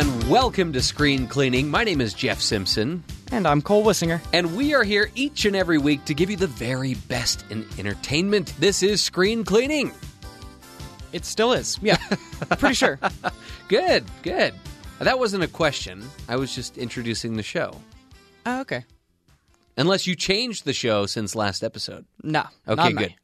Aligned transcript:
and 0.00 0.30
welcome 0.30 0.72
to 0.72 0.80
Screen 0.80 1.26
Cleaning. 1.26 1.70
My 1.70 1.84
name 1.84 2.00
is 2.00 2.14
Jeff 2.14 2.40
Simpson, 2.40 3.04
And 3.32 3.46
I'm 3.46 3.60
Cole 3.60 3.84
Wissinger. 3.84 4.18
and 4.32 4.56
we 4.56 4.72
are 4.72 4.82
here 4.82 5.10
each 5.14 5.44
and 5.44 5.54
every 5.54 5.76
week 5.76 6.06
to 6.06 6.14
give 6.14 6.30
you 6.30 6.38
the 6.38 6.46
very 6.46 6.94
best 6.94 7.44
in 7.50 7.66
entertainment. 7.78 8.54
This 8.58 8.82
is 8.82 9.02
Screen 9.02 9.44
Cleaning. 9.44 9.92
It 11.12 11.26
still 11.26 11.52
is. 11.52 11.78
Yeah, 11.82 11.96
pretty 12.58 12.76
sure. 12.76 12.98
Good, 13.68 14.06
good. 14.22 14.54
That 15.00 15.18
wasn't 15.18 15.44
a 15.44 15.48
question. 15.48 16.08
I 16.30 16.36
was 16.36 16.54
just 16.54 16.78
introducing 16.78 17.36
the 17.36 17.42
show. 17.42 17.74
Oh, 18.46 18.62
okay. 18.62 18.86
Unless 19.76 20.06
you 20.06 20.16
changed 20.16 20.64
the 20.64 20.72
show 20.72 21.04
since 21.04 21.34
last 21.34 21.62
episode. 21.62 22.06
No. 22.22 22.44
Okay, 22.66 22.92
good. 22.94 23.14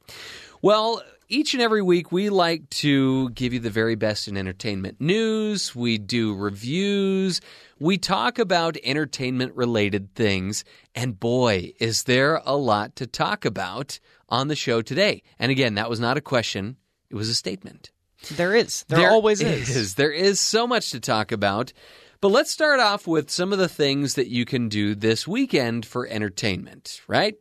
Well, 0.61 1.01
each 1.27 1.53
and 1.53 1.61
every 1.61 1.81
week 1.81 2.11
we 2.11 2.29
like 2.29 2.69
to 2.69 3.29
give 3.31 3.53
you 3.53 3.59
the 3.59 3.69
very 3.69 3.95
best 3.95 4.27
in 4.27 4.37
entertainment 4.37 5.01
news. 5.01 5.75
We 5.75 5.97
do 5.97 6.35
reviews. 6.35 7.41
We 7.79 7.97
talk 7.97 8.39
about 8.39 8.77
entertainment 8.83 9.55
related 9.55 10.13
things. 10.15 10.63
And 10.95 11.19
boy, 11.19 11.73
is 11.79 12.03
there 12.03 12.41
a 12.45 12.55
lot 12.55 12.95
to 12.97 13.07
talk 13.07 13.45
about 13.45 13.99
on 14.29 14.47
the 14.47 14.55
show 14.55 14.81
today. 14.81 15.23
And 15.39 15.51
again, 15.51 15.75
that 15.75 15.89
was 15.89 15.99
not 15.99 16.17
a 16.17 16.21
question, 16.21 16.77
it 17.09 17.15
was 17.15 17.29
a 17.29 17.35
statement. 17.35 17.91
There 18.35 18.55
is. 18.55 18.83
There, 18.87 19.09
always 19.09 19.41
is. 19.41 19.93
There 19.95 20.11
is 20.11 20.39
so 20.39 20.65
much 20.65 20.91
to 20.91 20.99
talk 20.99 21.31
about. 21.31 21.71
But 22.19 22.29
let's 22.29 22.49
start 22.49 22.79
off 22.79 23.05
with 23.05 23.29
some 23.29 23.53
of 23.53 23.59
the 23.59 23.69
things 23.69 24.15
that 24.15 24.27
you 24.27 24.43
can 24.43 24.69
do 24.69 24.95
this 24.95 25.27
weekend 25.27 25.85
for 25.85 26.07
entertainment, 26.07 27.01
right? 27.07 27.35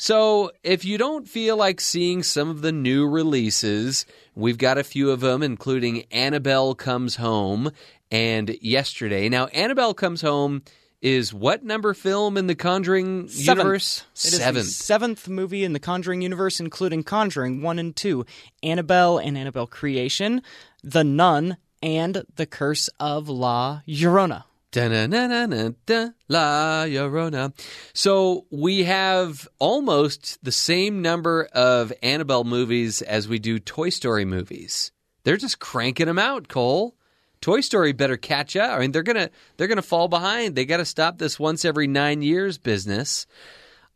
So, 0.00 0.52
if 0.62 0.84
you 0.84 0.96
don't 0.96 1.28
feel 1.28 1.56
like 1.56 1.80
seeing 1.80 2.22
some 2.22 2.48
of 2.50 2.60
the 2.60 2.70
new 2.70 3.04
releases, 3.04 4.06
we've 4.36 4.56
got 4.56 4.78
a 4.78 4.84
few 4.84 5.10
of 5.10 5.18
them, 5.18 5.42
including 5.42 6.04
Annabelle 6.12 6.76
Comes 6.76 7.16
Home 7.16 7.72
and 8.08 8.56
Yesterday. 8.62 9.28
Now, 9.28 9.46
Annabelle 9.46 9.94
Comes 9.94 10.22
Home 10.22 10.62
is 11.02 11.34
what 11.34 11.64
number 11.64 11.94
film 11.94 12.36
in 12.36 12.46
the 12.46 12.54
Conjuring 12.54 13.26
Seventh. 13.26 13.58
universe? 13.58 14.04
It 14.14 14.24
is 14.26 14.30
the 14.30 14.36
Seventh. 14.38 14.66
seventh 14.66 15.28
movie 15.28 15.64
in 15.64 15.72
the 15.72 15.80
Conjuring 15.80 16.22
universe, 16.22 16.60
including 16.60 17.02
Conjuring 17.02 17.60
1 17.60 17.78
and 17.80 17.96
2, 17.96 18.24
Annabelle 18.62 19.18
and 19.18 19.36
Annabelle 19.36 19.66
Creation, 19.66 20.42
The 20.84 21.02
Nun, 21.02 21.56
and 21.82 22.22
The 22.36 22.46
Curse 22.46 22.88
of 23.00 23.28
La 23.28 23.80
Llorona. 23.88 24.44
La 26.28 26.84
Llorona. 26.84 27.52
So 27.94 28.46
we 28.50 28.84
have 28.84 29.48
almost 29.58 30.44
the 30.44 30.52
same 30.52 31.00
number 31.00 31.48
of 31.52 31.92
Annabelle 32.02 32.44
movies 32.44 33.00
as 33.00 33.28
we 33.28 33.38
do 33.38 33.58
Toy 33.58 33.88
Story 33.88 34.26
movies. 34.26 34.92
They're 35.24 35.38
just 35.38 35.58
cranking 35.58 36.06
them 36.06 36.18
out, 36.18 36.48
Cole. 36.48 36.96
Toy 37.40 37.60
Story 37.60 37.92
better 37.92 38.16
catch 38.16 38.56
up. 38.56 38.72
I 38.72 38.80
mean, 38.80 38.92
they're 38.92 39.02
gonna 39.02 39.30
they're 39.56 39.68
gonna 39.68 39.80
fall 39.80 40.08
behind. 40.08 40.54
They 40.54 40.64
got 40.64 40.78
to 40.78 40.84
stop 40.84 41.18
this 41.18 41.38
once 41.38 41.64
every 41.64 41.86
nine 41.86 42.20
years 42.20 42.58
business. 42.58 43.26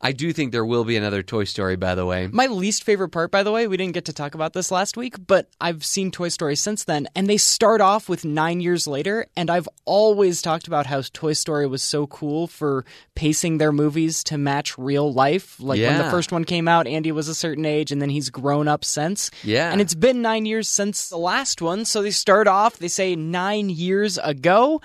I 0.03 0.11
do 0.13 0.33
think 0.33 0.51
there 0.51 0.65
will 0.65 0.85
be 0.85 0.97
another 0.97 1.23
Toy 1.23 1.45
Story, 1.45 1.77
by 1.77 1.95
the 1.95 2.05
way. 2.05 2.27
My 2.27 2.47
least 2.47 2.83
favorite 2.83 3.11
part, 3.11 3.31
by 3.31 3.45
the 3.45 3.53
way, 3.53 3.69
we 3.69 3.77
didn't 3.77 3.95
get 3.95 4.07
to 4.07 4.13
talk 4.13 4.35
about 4.35 4.53
this 4.53 4.73
last 4.73 4.97
week, 4.97 5.15
but 5.27 5.49
I've 5.61 5.85
seen 5.85 6.11
Toy 6.11 6.29
Story 6.29 6.57
since 6.57 6.83
then, 6.83 7.07
and 7.15 7.29
they 7.29 7.37
start 7.37 7.81
off 7.81 8.09
with 8.09 8.25
nine 8.25 8.61
years 8.61 8.89
later. 8.89 9.27
And 9.37 9.49
I've 9.49 9.69
always 9.85 10.43
talked 10.43 10.67
about 10.67 10.87
how 10.87 11.03
Toy 11.13 11.35
Story 11.35 11.69
was 11.69 11.85
so 11.85 12.09
cool 12.09 12.49
for 12.49 12.85
pacing 13.15 13.59
their 13.59 13.71
movies 13.71 14.25
to 14.25 14.39
match 14.39 14.77
real 14.77 15.13
life. 15.13 15.61
Like 15.61 15.81
when 15.81 15.99
the 15.99 16.11
first 16.11 16.33
one 16.33 16.45
came 16.45 16.67
out, 16.67 16.89
Andy 16.89 17.13
was 17.13 17.29
a 17.29 17.35
certain 17.35 17.65
age, 17.65 17.93
and 17.93 18.03
then 18.03 18.11
he's 18.11 18.29
grown 18.29 18.67
up 18.67 18.85
since. 18.85 19.31
Yeah. 19.45 19.71
And 19.71 19.81
it's 19.81 19.95
been 19.95 20.21
nine 20.21 20.47
years 20.47 20.69
since 20.69 21.11
the 21.11 21.17
last 21.17 21.63
one, 21.63 21.85
so 21.85 22.03
they 22.03 22.11
start 22.11 22.49
off, 22.49 22.79
they 22.79 22.89
say 22.89 23.15
nine 23.15 23.71
years 23.71 24.19
ago. 24.19 24.81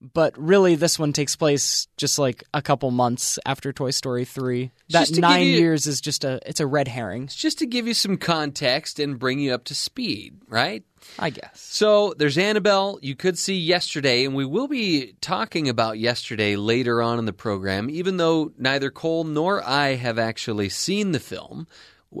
But 0.00 0.38
really, 0.38 0.76
this 0.76 0.96
one 0.96 1.12
takes 1.12 1.34
place 1.34 1.88
just 1.96 2.20
like 2.20 2.44
a 2.54 2.62
couple 2.62 2.90
months 2.92 3.36
after 3.44 3.72
Toy 3.72 3.90
Story 3.90 4.24
three. 4.24 4.70
That 4.90 5.00
Just 5.00 5.14
to 5.14 5.20
give 5.20 5.22
nine 5.22 5.46
you- 5.46 5.54
years 5.58 5.86
is 5.88 6.00
just 6.00 6.22
a 6.24 6.38
it's 6.46 6.60
a 6.60 6.66
red 6.68 6.86
herring. 6.86 7.24
It's 7.24 7.34
just 7.34 7.58
to 7.58 7.66
give 7.66 7.88
you 7.88 7.94
some 7.94 8.16
context 8.16 9.00
and 9.00 9.18
bring 9.18 9.40
you 9.40 9.52
up 9.52 9.64
to 9.64 9.74
speed, 9.74 10.36
right? 10.48 10.84
I 11.18 11.30
guess. 11.30 11.60
So 11.60 12.14
there's 12.16 12.38
Annabelle. 12.38 12.98
You 13.02 13.16
could 13.16 13.38
see 13.38 13.56
yesterday, 13.58 14.24
and 14.24 14.36
we 14.36 14.44
will 14.44 14.68
be 14.68 15.14
talking 15.20 15.68
about 15.68 15.98
yesterday 15.98 16.54
later 16.54 17.02
on 17.02 17.18
in 17.18 17.24
the 17.24 17.32
program, 17.32 17.90
even 17.90 18.18
though 18.18 18.52
neither 18.56 18.90
Cole 18.90 19.24
nor 19.24 19.66
I 19.66 19.94
have 19.96 20.18
actually 20.18 20.68
seen 20.68 21.10
the 21.10 21.20
film. 21.20 21.66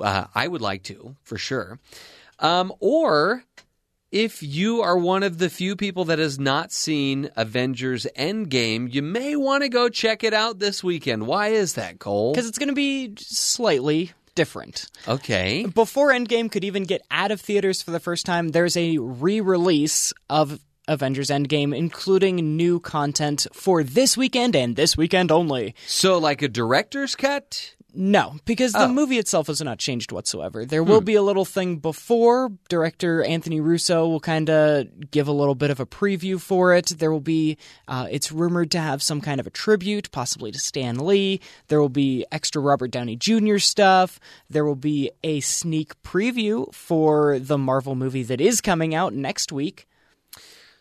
Uh, 0.02 0.24
I 0.34 0.48
would 0.48 0.60
like 0.60 0.82
to, 0.84 1.14
for 1.22 1.38
sure. 1.38 1.78
Um, 2.40 2.72
or 2.80 3.44
if 4.10 4.42
you 4.42 4.80
are 4.82 4.96
one 4.96 5.22
of 5.22 5.38
the 5.38 5.50
few 5.50 5.76
people 5.76 6.06
that 6.06 6.18
has 6.18 6.38
not 6.38 6.72
seen 6.72 7.30
Avengers 7.36 8.06
Endgame, 8.16 8.92
you 8.92 9.02
may 9.02 9.36
want 9.36 9.62
to 9.62 9.68
go 9.68 9.88
check 9.88 10.24
it 10.24 10.32
out 10.32 10.58
this 10.58 10.82
weekend. 10.82 11.26
Why 11.26 11.48
is 11.48 11.74
that, 11.74 11.98
Cole? 11.98 12.32
Because 12.32 12.48
it's 12.48 12.58
going 12.58 12.70
to 12.70 12.74
be 12.74 13.14
slightly 13.18 14.12
different. 14.34 14.86
Okay. 15.06 15.66
Before 15.66 16.10
Endgame 16.10 16.50
could 16.50 16.64
even 16.64 16.84
get 16.84 17.02
out 17.10 17.30
of 17.30 17.40
theaters 17.40 17.82
for 17.82 17.90
the 17.90 18.00
first 18.00 18.24
time, 18.24 18.48
there's 18.48 18.76
a 18.76 18.98
re 18.98 19.40
release 19.40 20.12
of 20.30 20.60
Avengers 20.86 21.28
Endgame, 21.28 21.76
including 21.76 22.56
new 22.56 22.80
content 22.80 23.46
for 23.52 23.84
this 23.84 24.16
weekend 24.16 24.56
and 24.56 24.74
this 24.74 24.96
weekend 24.96 25.30
only. 25.30 25.74
So, 25.86 26.18
like 26.18 26.40
a 26.40 26.48
director's 26.48 27.14
cut? 27.14 27.74
No, 28.00 28.36
because 28.44 28.70
the 28.70 28.84
Oh. 28.84 28.92
movie 28.92 29.18
itself 29.18 29.48
has 29.48 29.60
not 29.60 29.80
changed 29.80 30.12
whatsoever. 30.12 30.64
There 30.64 30.84
will 30.84 31.00
be 31.00 31.16
a 31.16 31.22
little 31.22 31.44
thing 31.44 31.78
before. 31.78 32.52
Director 32.68 33.24
Anthony 33.24 33.60
Russo 33.60 34.06
will 34.06 34.20
kind 34.20 34.48
of 34.48 35.10
give 35.10 35.26
a 35.26 35.32
little 35.32 35.56
bit 35.56 35.72
of 35.72 35.80
a 35.80 35.84
preview 35.86 36.40
for 36.40 36.72
it. 36.72 36.86
There 36.98 37.10
will 37.10 37.18
be, 37.18 37.58
uh, 37.88 38.06
it's 38.08 38.30
rumored 38.30 38.70
to 38.70 38.78
have 38.78 39.02
some 39.02 39.20
kind 39.20 39.40
of 39.40 39.48
a 39.48 39.50
tribute, 39.50 40.12
possibly 40.12 40.52
to 40.52 40.60
Stan 40.60 41.04
Lee. 41.04 41.40
There 41.66 41.80
will 41.80 41.88
be 41.88 42.24
extra 42.30 42.62
Robert 42.62 42.92
Downey 42.92 43.16
Jr. 43.16 43.58
stuff. 43.58 44.20
There 44.48 44.64
will 44.64 44.76
be 44.76 45.10
a 45.24 45.40
sneak 45.40 46.00
preview 46.04 46.72
for 46.72 47.40
the 47.40 47.58
Marvel 47.58 47.96
movie 47.96 48.22
that 48.22 48.40
is 48.40 48.60
coming 48.60 48.94
out 48.94 49.12
next 49.12 49.50
week. 49.50 49.88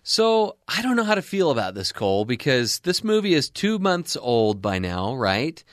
So 0.03 0.57
I 0.67 0.83
don't 0.83 0.95
know 0.95 1.03
how 1.03 1.15
to 1.15 1.23
feel 1.23 1.49
about 1.49 1.73
this, 1.73 1.91
Cole, 1.91 2.25
because 2.25 2.77
this 2.81 3.03
movie 3.03 3.33
is 3.33 3.49
two 3.49 3.79
months 3.79 4.15
old 4.21 4.61
by 4.61 4.77
now, 4.77 5.15
right? 5.15 5.63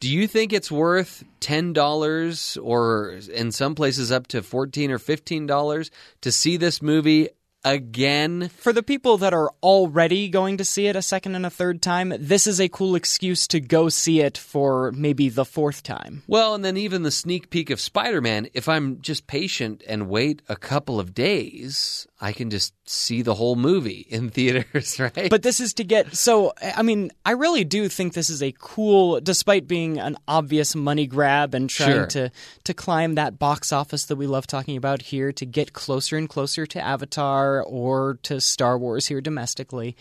Do 0.00 0.08
you 0.08 0.26
think 0.26 0.54
it's 0.54 0.70
worth 0.70 1.24
ten 1.40 1.74
dollars, 1.74 2.56
or 2.56 3.20
in 3.32 3.52
some 3.52 3.74
places 3.74 4.10
up 4.10 4.26
to 4.28 4.42
fourteen 4.42 4.90
or 4.90 4.98
fifteen 4.98 5.46
dollars, 5.46 5.90
to 6.22 6.32
see 6.32 6.56
this 6.56 6.80
movie 6.80 7.28
again? 7.64 8.48
For 8.48 8.72
the 8.72 8.82
people 8.82 9.18
that 9.18 9.34
are 9.34 9.50
already 9.62 10.28
going 10.28 10.56
to 10.58 10.64
see 10.64 10.86
it 10.86 10.96
a 10.96 11.02
second 11.02 11.34
and 11.34 11.44
a 11.46 11.50
third 11.50 11.82
time, 11.82 12.12
this 12.18 12.46
is 12.46 12.60
a 12.60 12.68
cool 12.68 12.94
excuse 12.94 13.46
to 13.48 13.60
go 13.60 13.88
see 13.88 14.20
it 14.20 14.36
for 14.38 14.92
maybe 14.92 15.28
the 15.28 15.44
fourth 15.44 15.82
time. 15.82 16.22
Well, 16.26 16.54
and 16.54 16.64
then 16.64 16.76
even 16.76 17.02
the 17.02 17.10
sneak 17.10 17.50
peek 17.50 17.70
of 17.70 17.80
Spider-Man. 17.80 18.48
If 18.54 18.68
I'm 18.68 19.00
just 19.00 19.26
patient 19.26 19.82
and 19.88 20.08
wait 20.08 20.42
a 20.48 20.56
couple 20.56 20.98
of 21.00 21.14
days, 21.14 22.06
I 22.20 22.32
can 22.32 22.50
just 22.50 22.74
see 22.88 23.22
the 23.22 23.34
whole 23.34 23.56
movie 23.56 24.06
in 24.08 24.30
theaters, 24.36 24.98
right? 24.98 25.30
But 25.30 25.42
this 25.42 25.60
is 25.60 25.74
to 25.74 25.84
get 25.84 26.16
so 26.16 26.52
I 26.62 26.82
mean, 26.82 27.10
I 27.24 27.32
really 27.32 27.64
do 27.64 27.88
think 27.88 28.14
this 28.14 28.30
is 28.30 28.42
a 28.42 28.52
cool 28.58 29.20
despite 29.20 29.68
being 29.68 29.98
an 29.98 30.16
obvious 30.26 30.74
money 30.74 31.06
grab 31.06 31.54
and 31.54 31.68
trying 31.70 31.90
Sure. 31.90 32.06
to 32.06 32.30
to 32.64 32.74
climb 32.74 33.14
that 33.14 33.38
box 33.38 33.72
office 33.72 34.04
that 34.06 34.16
we 34.16 34.26
love 34.26 34.46
talking 34.46 34.76
about 34.76 35.02
here 35.02 35.32
to 35.32 35.46
get 35.46 35.72
closer 35.72 36.16
and 36.16 36.28
closer 36.28 36.66
to 36.66 36.80
Avatar 36.80 37.49
or 37.58 38.18
to 38.22 38.40
Star 38.40 38.78
Wars 38.78 39.06
here 39.06 39.20
domestically. 39.20 39.96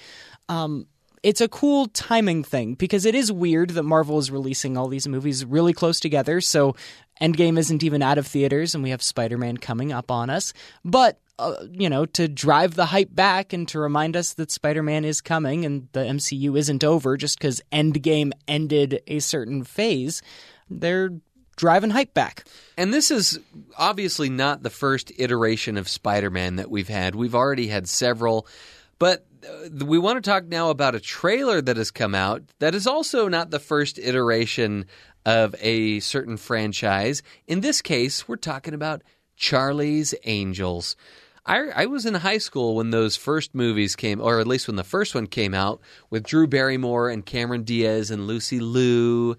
Um 0.48 0.88
it's 1.22 1.42
a 1.42 1.50
cool 1.50 1.88
timing 1.88 2.44
thing 2.44 2.76
because 2.76 3.06
it 3.06 3.16
is 3.16 3.32
weird 3.32 3.72
that 3.72 3.84
Marvel 3.84 4.20
is 4.20 4.32
releasing 4.32 4.78
all 4.78 4.88
these 4.88 5.08
movies 5.08 5.44
really 5.44 5.74
close 5.74 6.00
together. 6.00 6.40
So 6.40 6.76
Endgame 7.22 7.58
isn't 7.58 7.84
even 7.84 8.02
out 8.02 8.18
of 8.18 8.28
theaters, 8.28 8.74
and 8.74 8.84
we 8.84 8.92
have 8.92 9.04
Spider 9.04 9.38
Man 9.38 9.58
coming 9.58 9.92
up 9.92 10.10
on 10.10 10.30
us. 10.30 10.54
But, 10.86 11.20
uh, 11.38 11.56
you 11.72 11.90
know, 11.90 12.06
to 12.06 12.28
drive 12.28 12.76
the 12.76 12.86
hype 12.86 13.14
back 13.14 13.52
and 13.52 13.68
to 13.70 13.80
remind 13.80 14.16
us 14.16 14.34
that 14.34 14.52
Spider 14.52 14.84
Man 14.84 15.04
is 15.04 15.22
coming 15.22 15.66
and 15.66 15.90
the 15.92 16.02
MCU 16.02 16.58
isn't 16.58 16.84
over 16.84 17.18
just 17.18 17.38
because 17.38 17.62
Endgame 17.72 18.32
ended 18.48 19.02
a 19.08 19.20
certain 19.20 19.64
phase, 19.64 20.22
they're 20.70 21.12
driving 21.60 21.90
hype 21.90 22.14
back. 22.14 22.46
And 22.78 22.94
this 22.94 23.12
is 23.12 23.38
obviously 23.78 24.30
not 24.30 24.64
the 24.64 24.70
first 24.70 25.12
iteration 25.18 25.78
of 25.78 25.90
Spider 25.90 26.30
Man 26.30 26.56
that 26.56 26.72
we've 26.72 26.88
had. 26.88 27.16
We've 27.16 27.36
already 27.36 27.68
had 27.68 27.88
several. 27.88 28.48
But 28.98 29.26
uh, 29.46 29.86
we 29.86 30.00
want 30.00 30.24
to 30.24 30.30
talk 30.30 30.46
now 30.46 30.70
about 30.70 30.96
a 30.96 31.02
trailer 31.02 31.62
that 31.62 31.76
has 31.76 31.92
come 31.92 32.16
out 32.16 32.44
that 32.60 32.76
is 32.76 32.88
also 32.88 33.28
not 33.28 33.52
the 33.52 33.60
first 33.60 34.00
iteration 34.00 34.86
of 35.26 35.54
a 35.60 36.00
certain 36.00 36.38
franchise. 36.38 37.22
In 37.46 37.60
this 37.60 37.82
case, 37.82 38.26
we're 38.26 38.38
talking 38.38 38.74
about 38.74 39.04
Charlie's 39.36 40.16
Angels. 40.24 40.96
I, 41.46 41.70
I 41.76 41.86
was 41.88 42.06
in 42.06 42.14
high 42.14 42.38
school 42.38 42.76
when 42.76 42.92
those 42.92 43.18
first 43.18 43.54
movies 43.54 43.98
came, 43.98 44.22
or 44.22 44.40
at 44.40 44.48
least 44.48 44.68
when 44.68 44.78
the 44.78 44.84
first 44.84 45.14
one 45.14 45.28
came 45.28 45.54
out 45.54 45.82
with 46.10 46.26
Drew 46.26 46.48
Barrymore 46.48 47.10
and 47.10 47.26
Cameron 47.26 47.64
Diaz 47.64 48.12
and 48.12 48.28
Lucy 48.28 48.62
Liu. 48.62 49.36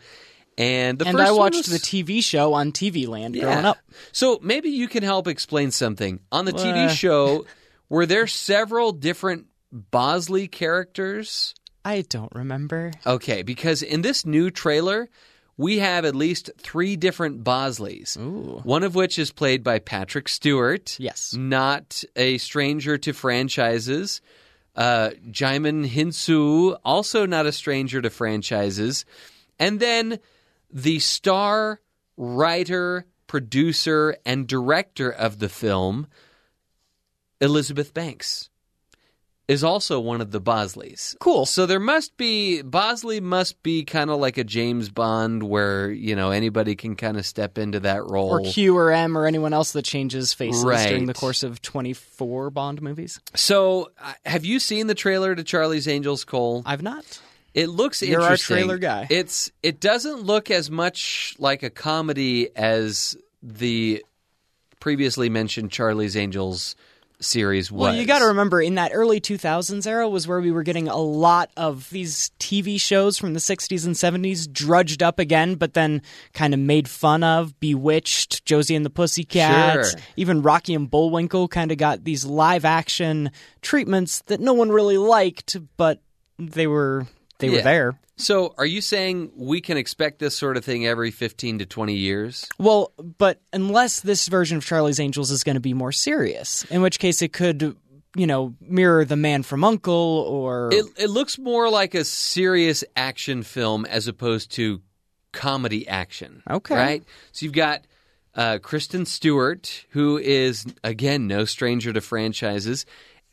And 0.61 0.99
the 0.99 1.07
and 1.07 1.17
first 1.17 1.29
I 1.29 1.33
watched 1.33 1.57
was- 1.57 1.67
the 1.69 1.79
TV 1.79 2.23
show 2.23 2.53
on 2.53 2.71
TV 2.73 3.07
Land 3.09 3.35
growing 3.41 3.65
up. 3.65 3.79
So 4.13 4.39
maybe 4.43 4.69
you 4.69 4.89
can 4.89 5.03
help 5.03 5.27
explain 5.27 5.71
something. 5.71 6.21
On 6.31 6.45
the 6.45 6.55
Uh. 6.55 6.59
TV 6.59 6.91
show, 6.91 7.47
were 7.89 8.05
there 8.05 8.27
several 8.27 8.93
different 8.93 9.47
Bosley 9.73 10.49
characters? 10.49 11.55
I 11.85 12.03
don't 12.03 12.33
remember. 12.35 12.93
Okay, 13.07 13.43
because 13.43 13.83
in 13.83 14.03
this 14.03 14.27
new 14.27 14.51
trailer, 14.51 15.09
we 15.57 15.79
have 15.79 16.05
at 16.05 16.15
least 16.15 16.51
three 16.59 16.95
different 16.97 17.43
Bosleys. 17.43 18.19
Ooh. 18.19 18.61
One 18.63 18.83
of 18.83 18.95
which 18.95 19.19
is 19.19 19.31
played 19.33 19.65
by 19.65 19.79
Patrick 19.79 20.29
Stewart. 20.29 20.97
Yes. 20.99 21.33
Not 21.35 22.05
a 22.17 22.37
stranger 22.39 22.99
to 22.99 23.13
franchises. 23.15 24.21
Uh, 24.77 25.11
Djimon 25.31 25.89
Hounsou, 25.89 26.79
also 26.85 27.25
not 27.27 27.47
a 27.47 27.53
stranger 27.53 28.03
to 28.03 28.11
franchises. 28.11 29.05
And 29.59 29.81
then 29.81 30.19
the 30.73 30.99
star, 30.99 31.81
writer, 32.17 33.07
producer, 33.27 34.17
and 34.25 34.47
director 34.47 35.11
of 35.11 35.39
the 35.39 35.49
film, 35.49 36.07
Elizabeth 37.41 37.95
Banks, 37.95 38.49
is 39.49 39.65
also 39.65 39.99
one 39.99 40.21
of 40.21 40.31
the 40.31 40.41
Bosleys. 40.41 41.17
Cool. 41.19 41.45
So 41.45 41.67
there 41.67 41.81
must 41.81 42.17
be 42.17 42.63
Bosley 42.63 43.19
must 43.19 43.61
be 43.65 43.83
kind 43.85 44.09
of 44.09 44.21
like 44.21 44.39
a 44.39 44.45
James 44.45 44.91
Bond 44.91 45.43
where, 45.43 45.91
you 45.91 46.15
know, 46.15 46.31
anybody 46.31 46.77
can 46.77 46.95
kind 46.95 47.17
of 47.17 47.27
step 47.27 47.59
into 47.59 47.81
that 47.81 48.05
role. 48.05 48.29
Or 48.31 48.41
Q 48.43 48.77
or 48.77 48.93
M 48.93 49.19
or 49.19 49.27
anyone 49.27 49.53
else 49.53 49.73
that 49.73 49.83
changes 49.85 50.33
faces 50.33 50.65
Right. 50.65 50.89
during 50.89 51.07
the 51.07 51.15
course 51.15 51.43
of 51.43 51.61
24 51.63 52.51
Bond 52.51 52.81
movies. 52.81 53.19
So, 53.35 53.91
uh, 54.01 54.13
have 54.25 54.45
you 54.45 54.61
seen 54.61 54.87
the 54.87 54.95
trailer 54.95 55.35
to 55.35 55.43
Charlie's 55.43 55.89
Angels, 55.89 56.25
Cole? 56.25 56.63
I've 56.65 56.83
not. 56.83 57.21
It 57.55 57.69
looks 57.69 58.03
interesting. 58.03 58.11
You're 58.21 58.23
our 58.31 58.37
trailer 58.37 58.79
guy. 58.79 59.07
It's 59.11 59.51
it 59.63 59.81
doesn't 59.81 60.23
look 60.23 60.51
as 60.51 60.71
much 60.71 61.35
like 61.39 61.63
a 61.63 61.71
comedy 61.71 62.49
as 62.57 63.17
the 63.43 64.05
previously 64.79 65.29
mentioned 65.29 65.71
Charlie's 65.73 66.17
Angels 66.17 66.77
series 67.21 67.71
was. 67.71 67.81
Well, 67.81 67.95
you 67.97 68.07
got 68.07 68.21
to 68.21 68.27
remember, 68.27 68.63
in 68.63 68.77
that 68.77 68.93
early 68.95 69.21
2000s 69.21 69.87
era 69.87 70.09
was 70.09 70.27
where 70.27 70.41
we 70.41 70.51
were 70.51 70.63
getting 70.63 70.89
a 70.89 70.97
lot 70.97 71.51
of 71.55 71.91
these 71.91 72.31
TV 72.39 72.81
shows 72.81 73.19
from 73.19 73.35
the 73.35 73.41
60s 73.41 73.85
and 73.85 73.95
70s 73.95 74.51
drudged 74.51 75.03
up 75.03 75.19
again, 75.19 75.57
but 75.57 75.75
then 75.75 76.01
kind 76.33 76.55
of 76.55 76.61
made 76.61 76.89
fun 76.89 77.23
of. 77.23 77.59
Bewitched, 77.61 78.47
Josie 78.47 78.75
and 78.75 78.87
the 78.87 78.91
Pussycats, 78.91 79.91
Sure. 79.91 80.01
even 80.17 80.41
Rocky 80.41 80.73
and 80.73 80.91
Bullwinkle 80.91 81.47
kind 81.49 81.71
of 81.71 81.77
got 81.77 82.05
these 82.05 82.25
live 82.25 82.65
action 82.65 83.31
treatments 83.61 84.21
that 84.27 84.41
no 84.41 84.55
one 84.55 84.71
really 84.71 84.97
liked, 84.97 85.59
but 85.77 86.01
they 86.39 86.67
were 86.67 87.07
they 87.41 87.51
were 87.51 87.63
there. 87.63 87.99
So, 88.17 88.55
are 88.59 88.67
you 88.67 88.83
saying 88.83 89.33
we 89.35 89.63
can 89.63 89.79
expect 89.79 90.19
this 90.19 90.37
sort 90.37 90.59
of 90.59 90.65
thing 90.65 90.87
every 90.87 91.11
15 91.11 91.61
to 91.61 91.67
20 91.67 91.95
years? 91.95 92.47
Well, 92.59 92.93
but 93.19 93.41
unless 93.53 94.01
this 94.01 94.29
version 94.29 94.59
of 94.59 94.65
Charlie's 94.65 95.01
Angels 95.01 95.31
is 95.31 95.43
going 95.43 95.55
to 95.55 95.61
be 95.61 95.73
more 95.73 95.93
serious, 95.93 96.65
in 96.65 96.83
which 96.83 96.99
case 96.99 97.23
it 97.23 97.33
could, 97.33 97.77
you 98.15 98.27
know, 98.27 98.55
mirror 98.61 99.07
The 99.07 99.17
Man 99.17 99.43
from 99.43 99.65
Uncle 99.65 99.95
or 100.29 100.69
It 100.71 100.85
it 100.99 101.09
looks 101.11 101.39
more 101.39 101.71
like 101.71 101.95
a 101.95 102.05
serious 102.05 102.85
action 102.95 103.43
film 103.43 103.87
as 103.87 104.07
opposed 104.07 104.53
to 104.53 104.83
comedy 105.33 105.89
action. 105.89 106.43
Okay. 106.49 106.75
Right? 106.75 107.05
So 107.33 107.45
you've 107.45 107.55
got 107.55 107.87
uh, 108.35 108.59
Kristen 108.59 109.07
Stewart, 109.07 109.87
who 109.91 110.19
is 110.19 110.67
again 110.85 111.27
no 111.27 111.45
stranger 111.45 111.93
to 111.93 112.01
franchises. 112.01 112.87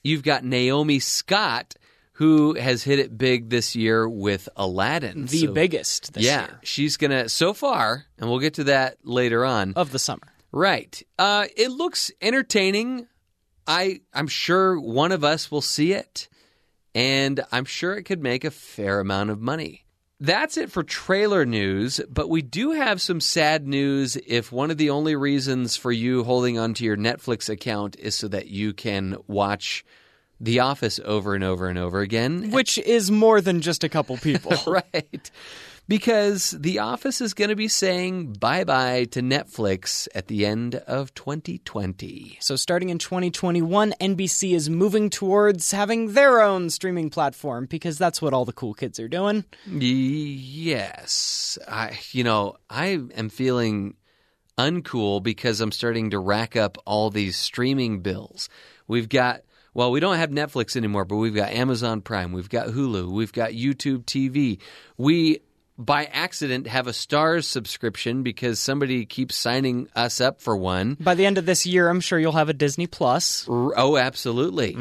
You've 0.04 0.24
got 0.24 0.44
Naomi 0.44 1.00
Scott, 1.00 1.76
who 2.18 2.56
has 2.56 2.82
hit 2.84 2.98
it 2.98 3.16
big 3.16 3.50
this 3.52 3.76
year 3.76 4.10
with 4.10 4.50
Aladdin. 4.56 5.26
the 5.28 5.46
So- 5.46 5.52
biggest 5.54 6.14
this 6.14 6.24
yeah, 6.24 6.42
year 6.48 6.60
she's 6.64 6.98
gonna 6.98 7.30
so 7.30 7.54
far, 7.54 8.06
and 8.18 8.28
we'll 8.30 8.40
get 8.40 8.56
to 8.56 8.64
that 8.66 8.98
later 9.04 9.46
on. 9.46 9.74
of 9.76 9.92
the 9.92 10.00
summer. 10.00 10.34
Right. 10.52 11.02
Uh, 11.20 11.46
it 11.56 11.70
looks 11.70 12.10
entertaining. 12.22 13.06
I 13.68 14.02
I'm 14.14 14.28
sure 14.28 14.80
one 14.80 15.12
of 15.12 15.24
us 15.24 15.52
will 15.52 15.62
see 15.62 15.94
it, 15.94 16.28
and 16.96 17.42
I'm 17.52 17.66
sure 17.66 17.94
it 17.96 18.04
could 18.04 18.24
make 18.24 18.44
a 18.44 18.52
fair 18.52 19.00
amount 19.00 19.30
of 19.30 19.40
money. 19.40 19.84
That's 20.20 20.58
it 20.58 20.72
for 20.72 20.82
trailer 20.82 21.46
news, 21.46 22.02
but 22.10 22.28
we 22.30 22.42
do 22.42 22.72
have 22.72 23.00
some 23.00 23.22
sad 23.22 23.68
news 23.68 24.18
if 24.26 24.52
one 24.52 24.72
of 24.72 24.78
the 24.78 24.90
only 24.90 25.16
reasons 25.16 25.76
for 25.76 25.92
you 25.92 26.24
holding 26.24 26.58
onto 26.58 26.84
your 26.84 26.98
Netflix 26.98 27.48
account 27.50 27.96
is 28.00 28.16
so 28.16 28.28
that 28.30 28.48
you 28.48 28.74
can 28.74 29.18
watch 29.28 29.86
The 30.40 30.60
Office 30.60 31.00
over 31.04 31.36
and 31.36 31.44
over 31.44 31.68
and 31.68 31.80
over 31.80 32.02
again. 32.02 32.52
Which 32.52 32.78
is 32.78 33.10
more 33.10 33.42
than 33.42 33.62
just 33.62 33.84
a 33.84 33.90
couple 33.90 34.18
people. 34.18 34.54
right. 34.68 35.32
Because 35.88 36.52
The 36.52 36.80
Office 36.80 37.22
is 37.22 37.34
going 37.34 37.50
to 37.50 37.56
be 37.56 37.70
saying 37.70 38.34
bye 38.34 38.66
bye 38.66 39.06
to 39.12 39.22
Netflix 39.22 40.08
at 40.14 40.28
the 40.28 40.46
end 40.46 40.76
of 40.76 41.14
2020. 41.14 42.38
so 42.42 42.56
starting 42.58 42.90
in 42.90 42.98
2021, 42.98 43.94
NBC 44.00 44.54
is 44.54 44.70
moving 44.70 45.10
towards 45.10 45.72
having 45.72 46.14
their 46.14 46.42
own 46.42 46.70
streaming 46.70 47.10
platform 47.10 47.68
because 47.68 47.98
that's 47.98 48.22
what 48.22 48.34
all 48.34 48.44
the 48.44 48.52
cool 48.54 48.74
kids 48.74 49.00
are 49.00 49.08
doing. 49.08 49.46
Yes. 49.66 51.58
I 51.68 51.98
you 52.12 52.24
know, 52.24 52.58
I 52.70 53.00
am 53.16 53.30
feeling 53.30 53.96
uncool 54.58 55.24
because 55.24 55.62
I'm 55.62 55.72
starting 55.72 56.10
to 56.10 56.20
rack 56.20 56.56
up 56.56 56.78
all 56.86 57.10
these 57.10 57.38
streaming 57.38 58.02
bills. 58.02 58.50
We've 58.88 59.08
got 59.08 59.42
well, 59.78 59.92
we 59.92 60.00
don't 60.00 60.18
have 60.18 60.32
Netflix 60.32 60.76
anymore, 60.76 61.06
but 61.06 61.18
we've 61.18 61.36
got 61.36 61.52
Amazon 61.52 62.02
Prime, 62.02 62.32
we've 62.34 62.50
got 62.50 62.68
Hulu, 62.70 63.12
we've 63.12 63.32
got 63.32 63.52
YouTube 63.52 64.06
TV. 64.06 64.60
We 64.98 65.40
by 65.80 66.06
accident 66.06 66.66
have 66.66 66.88
a 66.88 66.92
Starz 66.92 67.44
subscription 67.44 68.24
because 68.24 68.60
somebody 68.60 69.06
keeps 69.06 69.36
signing 69.36 69.88
us 69.96 70.20
up 70.20 70.42
for 70.42 70.58
one. 70.58 70.98
By 71.00 71.14
the 71.14 71.28
end 71.28 71.38
of 71.38 71.46
this 71.46 71.68
year, 71.68 71.88
I'm 71.88 72.00
sure 72.02 72.18
you'll 72.18 72.32
have 72.32 72.50
a 72.50 72.54
Disney 72.54 72.88
Plus. 72.88 73.48
R- 73.48 73.74
Oh, 73.78 73.96
absolutely. 73.96 74.76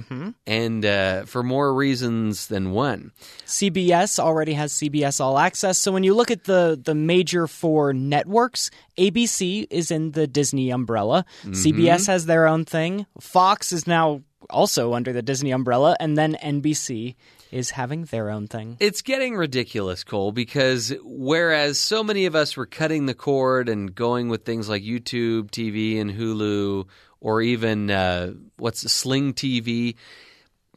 And 0.47 0.87
uh, 0.87 1.25
for 1.27 1.43
more 1.43 1.75
reasons 1.75 2.47
than 2.47 2.71
one. 2.71 3.13
CBS 3.45 4.19
already 4.19 4.55
has 4.55 4.73
CBS 4.73 5.21
All 5.21 5.39
Access. 5.39 5.79
So 5.79 5.93
when 5.93 6.03
you 6.03 6.15
look 6.15 6.31
at 6.31 6.45
the 6.45 6.81
the 6.83 6.95
major 6.95 7.47
four 7.47 7.93
networks, 7.93 8.71
ABC 8.97 9.67
is 9.71 9.91
in 9.91 10.13
the 10.13 10.27
Disney 10.27 10.71
umbrella. 10.71 11.27
CBS 11.45 12.07
has 12.07 12.25
their 12.25 12.47
own 12.47 12.65
thing. 12.65 13.05
Fox 13.21 13.71
is 13.71 13.87
now 13.87 14.23
also 14.51 14.95
under 14.95 15.13
the 15.13 15.23
Disney 15.23 15.51
umbrella, 15.51 15.97
and 16.01 16.17
then 16.17 16.37
NBC 16.43 17.15
is 17.51 17.71
having 17.71 18.05
their 18.07 18.31
own 18.31 18.47
thing. 18.47 18.77
It's 18.81 19.03
getting 19.03 19.37
ridiculous, 19.37 20.05
Cole, 20.05 20.33
because 20.33 20.93
whereas 21.03 21.79
so 21.81 22.03
many 22.03 22.27
of 22.27 22.35
us 22.35 22.57
were 22.57 22.67
cutting 22.67 23.07
the 23.07 23.15
cord 23.15 23.69
and 23.69 23.95
going 23.95 24.29
with 24.29 24.45
things 24.45 24.69
like 24.69 24.83
YouTube 24.83 25.51
TV 25.51 26.01
and 26.01 26.11
Hulu, 26.11 26.87
or 27.21 27.43
even 27.43 27.91
uh, 27.91 28.35
what's 28.57 28.83
the 28.83 28.89
Sling 28.89 29.33
TV, 29.33 29.95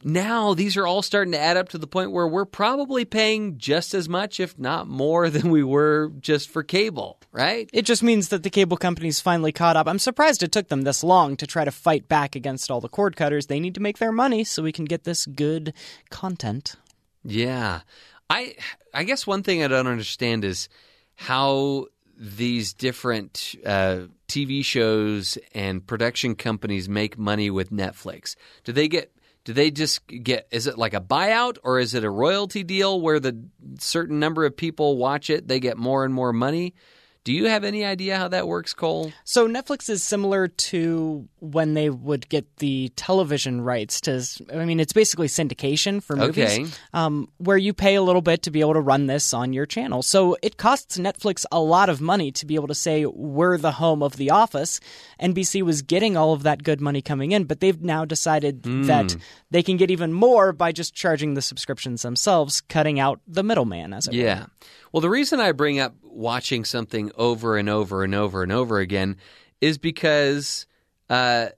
now 0.02 0.54
these 0.54 0.76
are 0.76 0.86
all 0.86 1.02
starting 1.02 1.32
to 1.32 1.38
add 1.38 1.56
up 1.56 1.68
to 1.70 1.78
the 1.78 1.86
point 1.86 2.12
where 2.12 2.26
we're 2.26 2.44
probably 2.44 3.04
paying 3.04 3.58
just 3.58 3.94
as 3.94 4.08
much, 4.08 4.40
if 4.40 4.58
not 4.58 4.88
more, 4.88 5.30
than 5.30 5.50
we 5.50 5.62
were 5.62 6.12
just 6.20 6.48
for 6.50 6.62
cable, 6.62 7.18
right? 7.32 7.68
It 7.72 7.82
just 7.82 8.02
means 8.02 8.28
that 8.28 8.42
the 8.42 8.50
cable 8.50 8.76
companies 8.76 9.20
finally 9.20 9.52
caught 9.52 9.76
up. 9.76 9.86
I'm 9.86 9.98
surprised 9.98 10.42
it 10.42 10.52
took 10.52 10.68
them 10.68 10.82
this 10.82 11.04
long 11.04 11.36
to 11.36 11.46
try 11.46 11.64
to 11.64 11.70
fight 11.70 12.08
back 12.08 12.34
against 12.34 12.70
all 12.70 12.80
the 12.80 12.88
cord 12.88 13.16
cutters. 13.16 13.46
They 13.46 13.60
need 13.60 13.74
to 13.74 13.82
make 13.82 13.98
their 13.98 14.12
money 14.12 14.44
so 14.44 14.62
we 14.62 14.72
can 14.72 14.84
get 14.84 15.04
this 15.04 15.26
good 15.26 15.72
content. 16.10 16.76
Yeah. 17.24 17.80
I 18.28 18.54
I 18.94 19.04
guess 19.04 19.26
one 19.26 19.42
thing 19.42 19.62
I 19.62 19.68
don't 19.68 19.86
understand 19.86 20.44
is 20.44 20.68
how 21.16 21.86
these 22.16 22.72
different 22.72 23.54
uh, 23.64 24.02
TV 24.28 24.64
shows 24.64 25.38
and 25.54 25.86
production 25.86 26.34
companies 26.34 26.88
make 26.88 27.18
money 27.18 27.50
with 27.50 27.70
Netflix. 27.70 28.36
Do 28.62 28.72
they 28.72 28.88
get 28.88 29.12
do 29.44 29.52
they 29.52 29.70
just 29.70 30.06
get 30.06 30.46
is 30.50 30.66
it 30.66 30.78
like 30.78 30.94
a 30.94 31.00
buyout 31.00 31.58
or 31.62 31.78
is 31.78 31.94
it 31.94 32.04
a 32.04 32.10
royalty 32.10 32.62
deal 32.62 33.00
where 33.00 33.20
the 33.20 33.42
certain 33.78 34.18
number 34.18 34.44
of 34.44 34.56
people 34.56 34.96
watch 34.96 35.30
it 35.30 35.48
they 35.48 35.60
get 35.60 35.76
more 35.76 36.04
and 36.04 36.12
more 36.12 36.32
money? 36.32 36.74
Do 37.22 37.34
you 37.34 37.46
have 37.46 37.64
any 37.64 37.84
idea 37.84 38.16
how 38.16 38.28
that 38.28 38.48
works, 38.48 38.72
Cole? 38.72 39.12
So 39.24 39.46
Netflix 39.46 39.90
is 39.90 40.02
similar 40.02 40.48
to 40.48 41.28
when 41.38 41.74
they 41.74 41.90
would 41.90 42.26
get 42.30 42.56
the 42.56 42.90
television 42.96 43.60
rights 43.60 44.00
to. 44.02 44.24
I 44.54 44.64
mean, 44.64 44.80
it's 44.80 44.94
basically 44.94 45.26
syndication 45.26 46.02
for 46.02 46.16
movies, 46.16 46.58
Okay. 46.58 46.64
um, 46.94 47.28
where 47.36 47.58
you 47.58 47.74
pay 47.74 47.94
a 47.96 48.02
little 48.02 48.22
bit 48.22 48.42
to 48.44 48.50
be 48.50 48.60
able 48.60 48.72
to 48.72 48.80
run 48.80 49.06
this 49.06 49.34
on 49.34 49.52
your 49.52 49.66
channel. 49.66 50.02
So 50.02 50.38
it 50.42 50.56
costs 50.56 50.96
Netflix 50.96 51.44
a 51.52 51.60
lot 51.60 51.90
of 51.90 52.00
money 52.00 52.32
to 52.32 52.46
be 52.46 52.54
able 52.54 52.68
to 52.68 52.74
say 52.74 53.04
we're 53.04 53.58
the 53.58 53.72
home 53.72 54.02
of 54.02 54.16
The 54.16 54.30
Office. 54.30 54.80
NBC 55.20 55.60
was 55.60 55.82
getting 55.82 56.16
all 56.16 56.32
of 56.32 56.42
that 56.44 56.62
good 56.62 56.80
money 56.80 57.02
coming 57.02 57.32
in, 57.32 57.44
but 57.44 57.60
they've 57.60 57.82
now 57.82 58.06
decided 58.06 58.62
that 58.62 59.14
they 59.50 59.62
can 59.62 59.76
get 59.76 59.90
even 59.90 60.14
more 60.14 60.52
by 60.52 60.72
just 60.72 60.94
charging 60.94 61.34
the 61.34 61.42
subscriptions 61.42 62.00
themselves, 62.00 62.62
cutting 62.62 62.98
out 62.98 63.20
the 63.28 63.42
middleman, 63.42 63.92
as 63.92 64.06
it 64.08 64.12
were. 64.14 64.20
Yeah. 64.22 64.46
Well, 64.92 65.00
the 65.00 65.10
reason 65.10 65.40
I 65.40 65.52
bring 65.52 65.78
up 65.78 65.94
watching 66.02 66.64
something 66.64 67.12
over 67.16 67.56
and 67.56 67.68
over 67.68 68.02
and 68.02 68.14
over 68.14 68.42
and 68.42 68.52
over 68.52 68.78
again 68.80 69.16
is 69.60 69.78
because, 69.78 70.66
uh, 71.08 71.50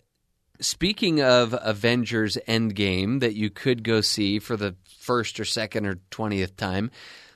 speaking 0.60 1.22
of 1.22 1.54
Avengers 1.62 2.36
Endgame 2.46 3.20
that 3.20 3.34
you 3.34 3.48
could 3.48 3.82
go 3.84 4.00
see 4.00 4.38
for 4.38 4.56
the 4.56 4.76
first 4.98 5.40
or 5.40 5.44
second 5.44 5.86
or 5.86 5.96
twentieth 6.10 6.56
time, 6.56 6.90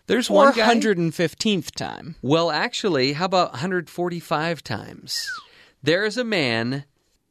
there's 0.07 0.31
one 0.31 0.55
guy. 0.55 0.75
115th 0.75 1.73
time. 1.73 2.15
Well, 2.23 2.50
actually, 2.50 3.15
how 3.15 3.25
about 3.25 3.53
145 3.53 4.62
times? 4.62 5.29
There 5.83 6.05
is 6.05 6.17
a 6.17 6.25
man. 6.25 6.85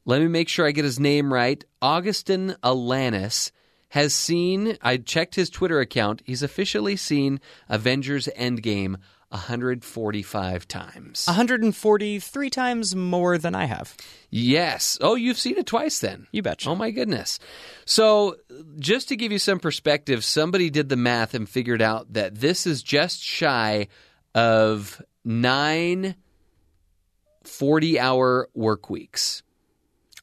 Let 0.04 0.22
me 0.22 0.28
make 0.28 0.50
sure 0.50 0.68
I 0.68 0.72
get 0.72 0.84
his 0.84 1.00
name 1.00 1.32
right. 1.32 1.64
Agustin 1.82 2.56
Alanis. 2.64 3.52
Has 3.90 4.14
seen, 4.14 4.78
I 4.82 4.98
checked 4.98 5.36
his 5.36 5.50
Twitter 5.50 5.80
account, 5.80 6.22
he's 6.26 6.44
officially 6.44 6.96
seen 6.96 7.40
Avengers 7.70 8.28
Endgame 8.38 8.98
145 9.30 10.68
times. 10.68 11.26
143 11.28 12.50
times 12.50 12.96
more 12.96 13.38
than 13.38 13.56
I 13.56 13.66
have. 13.66 13.96
Yes. 14.30 14.98
Oh, 15.02 15.16
you've 15.16 15.40
seen 15.40 15.58
it 15.58 15.66
twice 15.66 16.00
then. 16.00 16.28
You 16.32 16.42
betcha. 16.42 16.70
Oh 16.70 16.76
my 16.76 16.92
goodness. 16.92 17.40
So, 17.86 18.38
just 18.80 19.10
to 19.10 19.16
give 19.16 19.32
you 19.32 19.40
some 19.40 19.60
perspective, 19.60 20.24
somebody 20.24 20.70
did 20.70 20.90
the 20.90 20.96
math 20.96 21.34
and 21.34 21.50
figured 21.50 21.82
out 21.82 22.14
that 22.14 22.36
this 22.36 22.66
is 22.66 22.82
just 22.84 23.22
shy 23.22 23.88
of 24.34 25.02
nine 25.24 26.16
40 27.44 28.00
hour 28.00 28.50
work 28.54 28.90
weeks. 28.90 29.44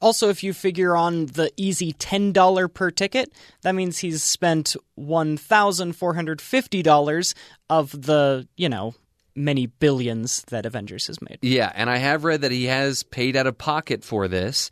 Also, 0.03 0.27
if 0.27 0.43
you 0.43 0.51
figure 0.51 0.97
on 0.97 1.27
the 1.27 1.49
easy 1.55 1.93
$10 1.93 2.73
per 2.73 2.91
ticket, 2.91 3.31
that 3.61 3.73
means 3.73 3.99
he's 3.99 4.21
spent 4.21 4.75
$1,450 4.99 7.33
of 7.69 8.01
the, 8.01 8.45
you 8.57 8.67
know, 8.67 8.95
many 9.33 9.67
billions 9.67 10.41
that 10.49 10.65
Avengers 10.65 11.07
has 11.07 11.21
made. 11.21 11.39
Yeah, 11.41 11.71
and 11.73 11.89
I 11.89 11.95
have 11.97 12.25
read 12.25 12.41
that 12.41 12.51
he 12.51 12.65
has 12.65 13.03
paid 13.03 13.37
out 13.37 13.47
of 13.47 13.57
pocket 13.57 14.03
for 14.03 14.27
this. 14.27 14.69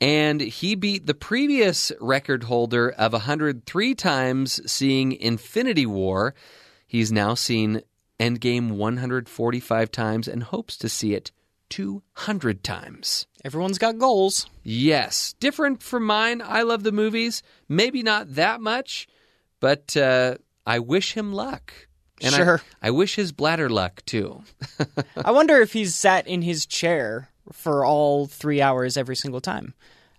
And 0.00 0.40
he 0.40 0.76
beat 0.76 1.06
the 1.06 1.12
previous 1.12 1.92
record 2.00 2.44
holder 2.44 2.88
of 2.88 3.12
103 3.12 3.94
times 3.94 4.72
seeing 4.72 5.12
Infinity 5.12 5.84
War. 5.84 6.34
He's 6.86 7.12
now 7.12 7.34
seen 7.34 7.82
Endgame 8.18 8.70
145 8.70 9.90
times 9.90 10.26
and 10.26 10.42
hopes 10.42 10.78
to 10.78 10.88
see 10.88 11.12
it 11.12 11.32
200 11.68 12.64
times. 12.64 13.26
Everyone's 13.44 13.78
got 13.78 13.98
goals. 13.98 14.46
Yes. 14.62 15.34
Different 15.40 15.82
from 15.82 16.04
mine. 16.04 16.42
I 16.44 16.62
love 16.62 16.82
the 16.82 16.92
movies. 16.92 17.42
Maybe 17.68 18.02
not 18.02 18.34
that 18.34 18.60
much, 18.60 19.08
but 19.60 19.96
uh, 19.96 20.36
I 20.66 20.78
wish 20.78 21.14
him 21.14 21.32
luck. 21.32 21.72
And 22.22 22.34
Sure. 22.34 22.60
I, 22.82 22.88
I 22.88 22.90
wish 22.90 23.14
his 23.14 23.32
bladder 23.32 23.70
luck 23.70 24.02
too. 24.04 24.42
I 25.16 25.30
wonder 25.30 25.60
if 25.60 25.72
he's 25.72 25.94
sat 25.94 26.26
in 26.26 26.42
his 26.42 26.66
chair 26.66 27.30
for 27.52 27.84
all 27.84 28.26
three 28.26 28.60
hours 28.60 28.96
every 28.98 29.16
single 29.16 29.40
time. 29.40 29.72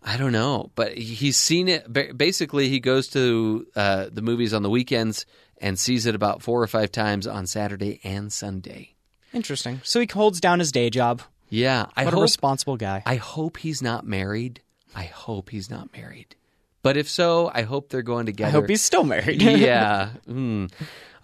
I 0.03 0.17
don't 0.17 0.31
know, 0.31 0.71
but 0.73 0.97
he's 0.97 1.37
seen 1.37 1.67
it. 1.67 1.85
Basically, 2.17 2.69
he 2.69 2.79
goes 2.79 3.07
to 3.09 3.67
uh, 3.75 4.07
the 4.11 4.23
movies 4.23 4.51
on 4.51 4.63
the 4.63 4.69
weekends 4.69 5.27
and 5.59 5.77
sees 5.77 6.07
it 6.07 6.15
about 6.15 6.41
four 6.41 6.59
or 6.63 6.65
five 6.65 6.91
times 6.91 7.27
on 7.27 7.45
Saturday 7.45 7.99
and 8.03 8.33
Sunday. 8.33 8.95
Interesting. 9.31 9.79
So 9.83 9.99
he 9.99 10.07
holds 10.11 10.41
down 10.41 10.57
his 10.57 10.71
day 10.71 10.89
job. 10.89 11.21
Yeah, 11.51 11.87
I 11.97 12.05
What 12.05 12.13
a 12.13 12.17
responsible 12.17 12.77
guy. 12.77 13.03
I 13.05 13.15
hope 13.15 13.57
he's 13.57 13.81
not 13.81 14.07
married. 14.07 14.61
I 14.95 15.03
hope 15.03 15.49
he's 15.49 15.69
not 15.69 15.91
married. 15.93 16.35
But 16.81 16.97
if 16.97 17.09
so, 17.09 17.51
I 17.53 17.63
hope 17.63 17.89
they're 17.89 18.01
going 18.01 18.25
to 18.25 18.31
get 18.31 18.45
together. 18.45 18.57
I 18.57 18.61
hope 18.61 18.69
he's 18.69 18.81
still 18.81 19.03
married. 19.03 19.41
yeah. 19.41 20.11
Hmm. 20.25 20.67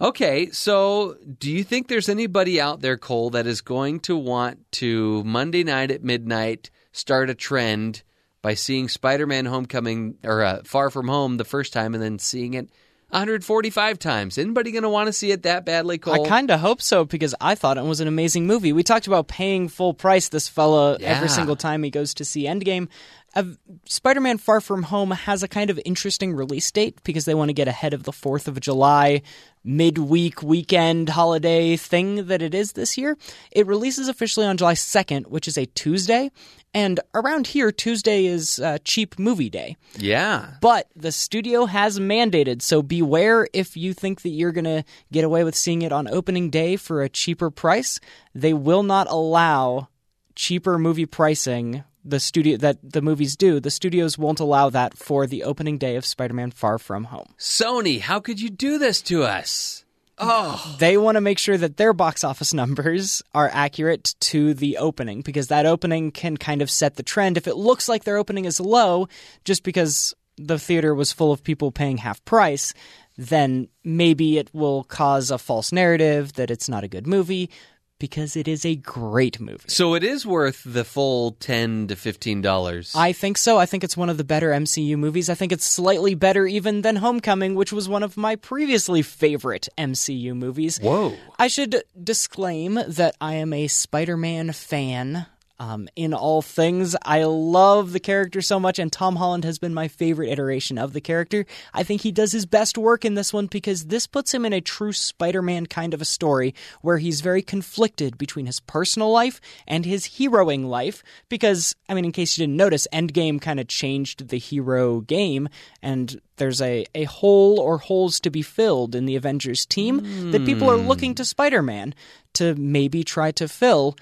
Okay, 0.00 0.50
so 0.50 1.16
do 1.40 1.50
you 1.50 1.64
think 1.64 1.88
there's 1.88 2.08
anybody 2.08 2.60
out 2.60 2.82
there, 2.82 2.96
Cole, 2.96 3.30
that 3.30 3.48
is 3.48 3.62
going 3.62 3.98
to 4.00 4.16
want 4.16 4.70
to 4.72 5.24
Monday 5.24 5.64
night 5.64 5.90
at 5.90 6.04
midnight 6.04 6.70
start 6.92 7.30
a 7.30 7.34
trend 7.34 8.02
by 8.40 8.54
seeing 8.54 8.88
Spider-Man: 8.88 9.46
Homecoming 9.46 10.18
or 10.22 10.44
uh, 10.44 10.62
Far 10.62 10.90
From 10.90 11.08
Home 11.08 11.36
the 11.36 11.44
first 11.44 11.72
time 11.72 11.94
and 11.94 12.02
then 12.02 12.20
seeing 12.20 12.54
it 12.54 12.70
145 13.10 13.98
times? 13.98 14.36
Anybody 14.38 14.70
going 14.70 14.82
to 14.82 14.88
want 14.88 15.06
to 15.06 15.12
see 15.12 15.30
it 15.30 15.42
that 15.44 15.64
badly, 15.64 15.98
Cole? 15.98 16.24
I 16.24 16.28
kind 16.28 16.50
of 16.50 16.60
hope 16.60 16.82
so 16.82 17.04
because 17.04 17.34
I 17.40 17.54
thought 17.54 17.78
it 17.78 17.84
was 17.84 18.00
an 18.00 18.08
amazing 18.08 18.46
movie. 18.46 18.72
We 18.72 18.82
talked 18.82 19.06
about 19.06 19.28
paying 19.28 19.68
full 19.68 19.94
price 19.94 20.28
this 20.28 20.48
fella 20.48 20.98
Yeah. 21.00 21.08
every 21.16 21.28
single 21.28 21.56
time 21.56 21.82
he 21.82 21.90
goes 21.90 22.14
to 22.14 22.24
see 22.24 22.44
Endgame. 22.44 22.88
Uh, 23.34 23.44
Spider-Man: 23.84 24.38
Far 24.38 24.60
From 24.60 24.84
Home 24.84 25.10
has 25.10 25.42
a 25.42 25.48
kind 25.48 25.68
of 25.68 25.78
interesting 25.84 26.32
release 26.34 26.70
date 26.70 26.98
because 27.04 27.26
they 27.26 27.34
want 27.34 27.50
to 27.50 27.52
get 27.52 27.68
ahead 27.68 27.92
of 27.92 28.04
the 28.04 28.12
Fourth 28.12 28.48
of 28.48 28.58
July 28.58 29.20
midweek 29.64 30.42
weekend 30.42 31.10
holiday 31.10 31.76
thing 31.76 32.26
that 32.28 32.40
it 32.40 32.54
is 32.54 32.72
this 32.72 32.96
year. 32.96 33.18
It 33.52 33.66
releases 33.66 34.08
officially 34.08 34.46
on 34.46 34.56
July 34.56 34.72
second, 34.74 35.26
which 35.26 35.46
is 35.46 35.58
a 35.58 35.66
Tuesday, 35.66 36.30
and 36.74 37.00
around 37.14 37.48
here 37.48 37.72
Tuesday 37.72 38.26
is 38.26 38.58
uh, 38.58 38.78
cheap 38.84 39.18
movie 39.18 39.50
day. 39.50 39.76
yeah. 39.96 40.54
But 40.60 40.88
the 40.94 41.12
studio 41.12 41.66
has 41.66 41.98
mandated, 41.98 42.62
so 42.62 42.82
beware 42.82 43.48
if 43.52 43.76
you 43.76 43.94
think 43.94 44.22
that 44.22 44.30
you're 44.30 44.52
going 44.52 44.64
to 44.64 44.84
get 45.12 45.24
away 45.24 45.44
with 45.44 45.54
seeing 45.54 45.82
it 45.82 45.92
on 45.92 46.08
opening 46.08 46.50
day 46.50 46.76
for 46.76 47.02
a 47.02 47.08
cheaper 47.08 47.50
price. 47.50 48.00
They 48.34 48.52
will 48.52 48.82
not 48.82 49.08
allow 49.10 49.88
cheaper 50.34 50.78
movie 50.78 51.06
pricing 51.06 51.84
the 52.04 52.20
studio 52.20 52.56
that 52.56 52.78
the 52.82 53.02
movies 53.02 53.36
do. 53.36 53.60
The 53.60 53.70
studios 53.70 54.16
won't 54.16 54.40
allow 54.40 54.70
that 54.70 54.96
for 54.96 55.26
the 55.26 55.44
opening 55.44 55.78
day 55.78 55.96
of 55.96 56.06
Spider-Man 56.06 56.52
Far 56.52 56.78
From 56.78 57.04
Home. 57.04 57.34
Sony, 57.38 58.00
how 58.00 58.20
could 58.20 58.40
you 58.40 58.50
do 58.50 58.78
this 58.78 59.02
to 59.02 59.24
us? 59.24 59.84
Oh, 60.20 60.76
They 60.78 60.96
want 60.96 61.16
to 61.16 61.20
make 61.20 61.38
sure 61.38 61.56
that 61.56 61.76
their 61.76 61.92
box 61.92 62.24
office 62.24 62.52
numbers 62.52 63.22
are 63.34 63.50
accurate 63.52 64.14
to 64.20 64.54
the 64.54 64.78
opening 64.78 65.22
because 65.22 65.48
that 65.48 65.66
opening 65.66 66.10
can 66.10 66.36
kind 66.36 66.62
of 66.62 66.70
set 66.70 66.96
the 66.96 67.02
trend. 67.02 67.36
If 67.36 67.46
it 67.46 67.56
looks 67.56 67.88
like 67.88 68.04
their 68.04 68.16
opening 68.16 68.44
is 68.44 68.60
low 68.60 69.08
just 69.44 69.62
because 69.62 70.14
the 70.36 70.58
theater 70.58 70.94
was 70.94 71.12
full 71.12 71.32
of 71.32 71.44
people 71.44 71.70
paying 71.72 71.98
half 71.98 72.24
price, 72.24 72.74
then 73.16 73.68
maybe 73.84 74.38
it 74.38 74.50
will 74.52 74.84
cause 74.84 75.30
a 75.30 75.38
false 75.38 75.72
narrative 75.72 76.34
that 76.34 76.50
it's 76.50 76.68
not 76.68 76.84
a 76.84 76.88
good 76.88 77.06
movie 77.06 77.50
because 77.98 78.36
it 78.36 78.46
is 78.48 78.64
a 78.64 78.76
great 78.76 79.40
movie. 79.40 79.68
so 79.68 79.94
it 79.94 80.04
is 80.04 80.24
worth 80.24 80.62
the 80.64 80.84
full 80.84 81.32
10 81.32 81.88
to 81.88 81.96
15 81.96 82.40
dollars. 82.42 82.92
I 82.94 83.12
think 83.12 83.38
so. 83.38 83.58
I 83.58 83.66
think 83.66 83.84
it's 83.84 83.96
one 83.96 84.08
of 84.10 84.16
the 84.16 84.24
better 84.24 84.50
MCU 84.50 84.96
movies. 84.96 85.28
I 85.28 85.34
think 85.34 85.52
it's 85.52 85.64
slightly 85.64 86.14
better 86.14 86.46
even 86.46 86.82
than 86.82 86.96
Homecoming, 86.96 87.54
which 87.54 87.72
was 87.72 87.88
one 87.88 88.02
of 88.02 88.16
my 88.16 88.36
previously 88.36 89.02
favorite 89.02 89.68
MCU 89.76 90.34
movies. 90.34 90.78
Whoa. 90.80 91.14
I 91.38 91.48
should 91.48 91.82
disclaim 92.02 92.78
that 92.86 93.16
I 93.20 93.34
am 93.34 93.52
a 93.52 93.66
Spider 93.68 94.16
Man 94.16 94.52
fan. 94.52 95.26
Um, 95.60 95.88
in 95.96 96.14
all 96.14 96.40
things, 96.40 96.94
I 97.02 97.24
love 97.24 97.92
the 97.92 97.98
character 97.98 98.40
so 98.40 98.60
much, 98.60 98.78
and 98.78 98.92
Tom 98.92 99.16
Holland 99.16 99.44
has 99.44 99.58
been 99.58 99.74
my 99.74 99.88
favorite 99.88 100.30
iteration 100.30 100.78
of 100.78 100.92
the 100.92 101.00
character. 101.00 101.46
I 101.74 101.82
think 101.82 102.02
he 102.02 102.12
does 102.12 102.30
his 102.30 102.46
best 102.46 102.78
work 102.78 103.04
in 103.04 103.14
this 103.14 103.32
one 103.32 103.46
because 103.46 103.86
this 103.86 104.06
puts 104.06 104.32
him 104.32 104.44
in 104.44 104.52
a 104.52 104.60
true 104.60 104.92
Spider 104.92 105.42
Man 105.42 105.66
kind 105.66 105.94
of 105.94 106.00
a 106.00 106.04
story 106.04 106.54
where 106.80 106.98
he's 106.98 107.22
very 107.22 107.42
conflicted 107.42 108.16
between 108.16 108.46
his 108.46 108.60
personal 108.60 109.10
life 109.10 109.40
and 109.66 109.84
his 109.84 110.06
heroing 110.06 110.66
life. 110.66 111.02
Because, 111.28 111.74
I 111.88 111.94
mean, 111.94 112.04
in 112.04 112.12
case 112.12 112.38
you 112.38 112.42
didn't 112.42 112.56
notice, 112.56 112.86
Endgame 112.92 113.40
kind 113.40 113.58
of 113.58 113.66
changed 113.66 114.28
the 114.28 114.38
hero 114.38 115.00
game, 115.00 115.48
and 115.82 116.20
there's 116.36 116.62
a, 116.62 116.86
a 116.94 117.02
hole 117.04 117.58
or 117.58 117.78
holes 117.78 118.20
to 118.20 118.30
be 118.30 118.42
filled 118.42 118.94
in 118.94 119.06
the 119.06 119.16
Avengers 119.16 119.66
team 119.66 120.30
that 120.30 120.46
people 120.46 120.70
are 120.70 120.76
looking 120.76 121.16
to 121.16 121.24
Spider 121.24 121.62
Man 121.64 121.96
to 122.34 122.54
maybe 122.54 123.02
try 123.02 123.32
to 123.32 123.48
fill, 123.48 123.96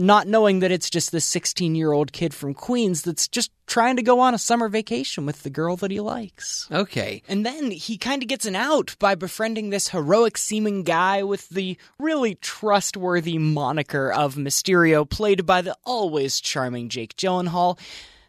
not 0.00 0.26
knowing 0.26 0.60
that 0.60 0.72
it's 0.72 0.90
just 0.90 1.12
this 1.12 1.24
16 1.26 1.74
year 1.74 1.92
old 1.92 2.12
kid 2.12 2.32
from 2.32 2.54
Queens 2.54 3.02
that's 3.02 3.28
just 3.28 3.50
trying 3.66 3.96
to 3.96 4.02
go 4.02 4.18
on 4.18 4.34
a 4.34 4.38
summer 4.38 4.68
vacation 4.68 5.26
with 5.26 5.42
the 5.42 5.50
girl 5.50 5.76
that 5.76 5.90
he 5.90 6.00
likes. 6.00 6.66
Okay. 6.72 7.22
And 7.28 7.44
then 7.44 7.70
he 7.70 7.98
kind 7.98 8.22
of 8.22 8.28
gets 8.28 8.46
an 8.46 8.56
out 8.56 8.96
by 8.98 9.14
befriending 9.14 9.70
this 9.70 9.88
heroic 9.88 10.38
seeming 10.38 10.82
guy 10.82 11.22
with 11.22 11.48
the 11.50 11.76
really 11.98 12.34
trustworthy 12.36 13.38
moniker 13.38 14.10
of 14.12 14.34
Mysterio, 14.34 15.08
played 15.08 15.46
by 15.46 15.60
the 15.60 15.76
always 15.84 16.40
charming 16.40 16.88
Jake 16.88 17.16
Gyllenhaal. 17.16 17.78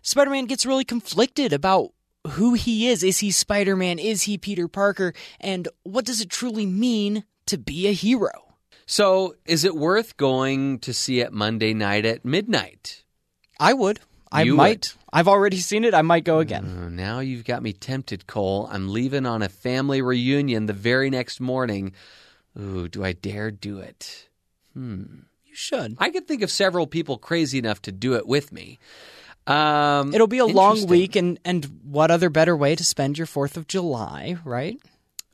Spider 0.02 0.30
Man 0.30 0.46
gets 0.46 0.66
really 0.66 0.86
conflicted 0.86 1.54
about 1.54 1.94
who 2.28 2.54
he 2.54 2.88
is. 2.88 3.02
Is 3.02 3.20
he 3.20 3.32
Spider 3.32 3.76
Man? 3.76 3.98
Is 3.98 4.24
he 4.24 4.38
Peter 4.38 4.68
Parker? 4.68 5.14
And 5.40 5.68
what 5.84 6.06
does 6.06 6.22
it 6.22 6.30
truly 6.30 6.66
mean 6.66 7.24
to 7.48 7.58
be 7.58 7.88
a 7.88 7.94
hero? 7.94 8.51
So, 8.86 9.36
is 9.46 9.64
it 9.64 9.76
worth 9.76 10.18
going 10.18 10.80
to 10.80 10.94
see 10.94 11.22
it 11.22 11.32
Monday 11.32 11.74
night 11.74 12.06
at 12.06 12.26
midnight? 12.26 13.04
I 13.60 13.74
would. 13.74 14.00
I 14.32 14.44
You 14.44 14.56
might. 14.56 14.96
I've 15.14 15.28
already 15.28 15.58
seen 15.58 15.84
it. 15.84 15.94
I 15.94 16.02
might 16.02 16.24
go 16.24 16.40
again. 16.40 16.84
Oh, 16.84 16.90
now 16.90 17.20
you've 17.20 17.44
got 17.46 17.62
me 17.62 17.74
tempted, 17.74 18.28
Cole. 18.28 18.70
I'm 18.72 18.90
leaving 18.90 19.26
on 19.26 19.42
a 19.42 19.50
family 19.50 20.02
reunion 20.02 20.66
the 20.66 20.74
very 20.74 21.10
next 21.10 21.40
morning. 21.42 21.94
Ooh, 22.60 22.88
do 22.88 23.04
I 23.04 23.14
dare 23.14 23.52
do 23.52 23.80
it? 23.80 24.30
You 24.74 25.26
should. 25.54 25.98
I 26.00 26.10
could 26.10 26.28
think 26.28 26.44
of 26.44 26.50
several 26.52 26.88
people 26.88 27.18
crazy 27.18 27.58
enough 27.58 27.82
to 27.84 27.92
do 27.92 28.16
it 28.16 28.26
with 28.26 28.54
me. 28.54 28.80
Um, 29.48 30.14
It'll 30.14 30.28
be 30.28 30.38
a 30.38 30.46
long 30.46 30.88
week, 30.88 31.16
and, 31.16 31.40
and 31.44 31.66
what 31.84 32.10
other 32.12 32.30
better 32.30 32.56
way 32.56 32.76
to 32.76 32.84
spend 32.86 33.18
your 33.18 33.28
4th 33.28 33.58
of 33.58 33.68
July, 33.68 34.38
right? 34.46 34.78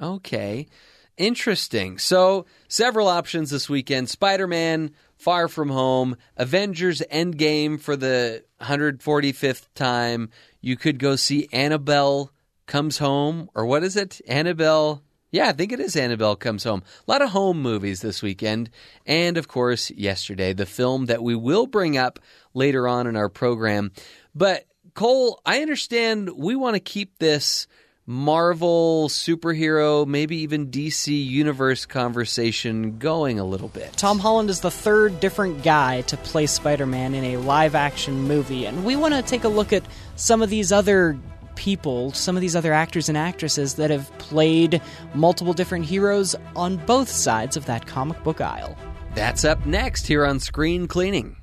Okay. 0.01 0.67
Interesting. 1.17 1.97
So, 1.97 2.45
several 2.67 3.07
options 3.07 3.49
this 3.49 3.67
weekend 3.67 4.07
Spider 4.07 4.45
Man, 4.45 4.91
Far 5.15 5.47
From 5.47 5.69
Home, 5.69 6.15
Avengers 6.37 7.01
Endgame 7.11 7.81
for 7.81 7.95
the 7.95 8.43
145th 8.61 9.65
time. 9.73 10.29
You 10.61 10.77
could 10.77 10.99
go 10.99 11.15
see 11.15 11.49
Annabelle 11.51 12.31
Comes 12.67 12.99
Home, 12.99 13.49
or 13.55 13.65
what 13.65 13.83
is 13.83 13.95
it? 13.95 14.21
Annabelle. 14.27 15.01
Yeah, 15.31 15.49
I 15.49 15.53
think 15.53 15.71
it 15.71 15.79
is 15.79 15.95
Annabelle 15.95 16.35
Comes 16.35 16.63
Home. 16.65 16.83
A 17.07 17.11
lot 17.11 17.23
of 17.23 17.29
home 17.29 17.61
movies 17.63 18.01
this 18.01 18.21
weekend. 18.21 18.69
And 19.05 19.37
of 19.37 19.47
course, 19.47 19.89
yesterday, 19.91 20.53
the 20.53 20.67
film 20.67 21.07
that 21.07 21.23
we 21.23 21.35
will 21.35 21.65
bring 21.65 21.97
up 21.97 22.19
later 22.53 22.87
on 22.87 23.07
in 23.07 23.15
our 23.15 23.27
program. 23.27 23.91
But, 24.35 24.65
Cole, 24.93 25.41
I 25.45 25.61
understand 25.61 26.29
we 26.37 26.55
want 26.55 26.75
to 26.75 26.79
keep 26.79 27.17
this 27.17 27.65
Marvel 28.09 29.09
superhero, 29.09 30.07
maybe 30.07 30.37
even 30.37 30.67
DC 30.67 31.25
universe 31.27 31.85
conversation 31.85 32.99
going 32.99 33.37
a 33.37 33.43
little 33.43 33.67
bit. 33.67 33.91
Tom 33.97 34.17
Holland 34.17 34.49
is 34.49 34.61
the 34.61 34.71
third 34.71 35.19
different 35.19 35.61
guy 35.61 36.03
to 36.03 36.15
play 36.15 36.45
Spider 36.45 36.85
Man 36.85 37.13
in 37.13 37.25
a 37.25 37.35
live 37.35 37.75
action 37.75 38.21
movie, 38.21 38.65
and 38.65 38.85
we 38.85 38.95
want 38.95 39.13
to 39.13 39.21
take 39.21 39.43
a 39.43 39.49
look 39.49 39.73
at 39.73 39.83
some 40.15 40.41
of 40.41 40.49
these 40.49 40.71
other 40.71 41.19
people, 41.55 42.13
some 42.13 42.37
of 42.37 42.41
these 42.41 42.55
other 42.55 42.71
actors 42.71 43.09
and 43.09 43.17
actresses 43.17 43.73
that 43.73 43.89
have 43.89 44.09
played 44.19 44.81
multiple 45.13 45.51
different 45.51 45.83
heroes 45.83 46.33
on 46.55 46.77
both 46.85 47.09
sides 47.09 47.57
of 47.57 47.65
that 47.65 47.87
comic 47.87 48.23
book 48.23 48.39
aisle. 48.39 48.77
That's 49.15 49.43
up 49.43 49.65
next 49.65 50.07
here 50.07 50.25
on 50.25 50.39
Screen 50.39 50.87
Cleaning. 50.87 51.35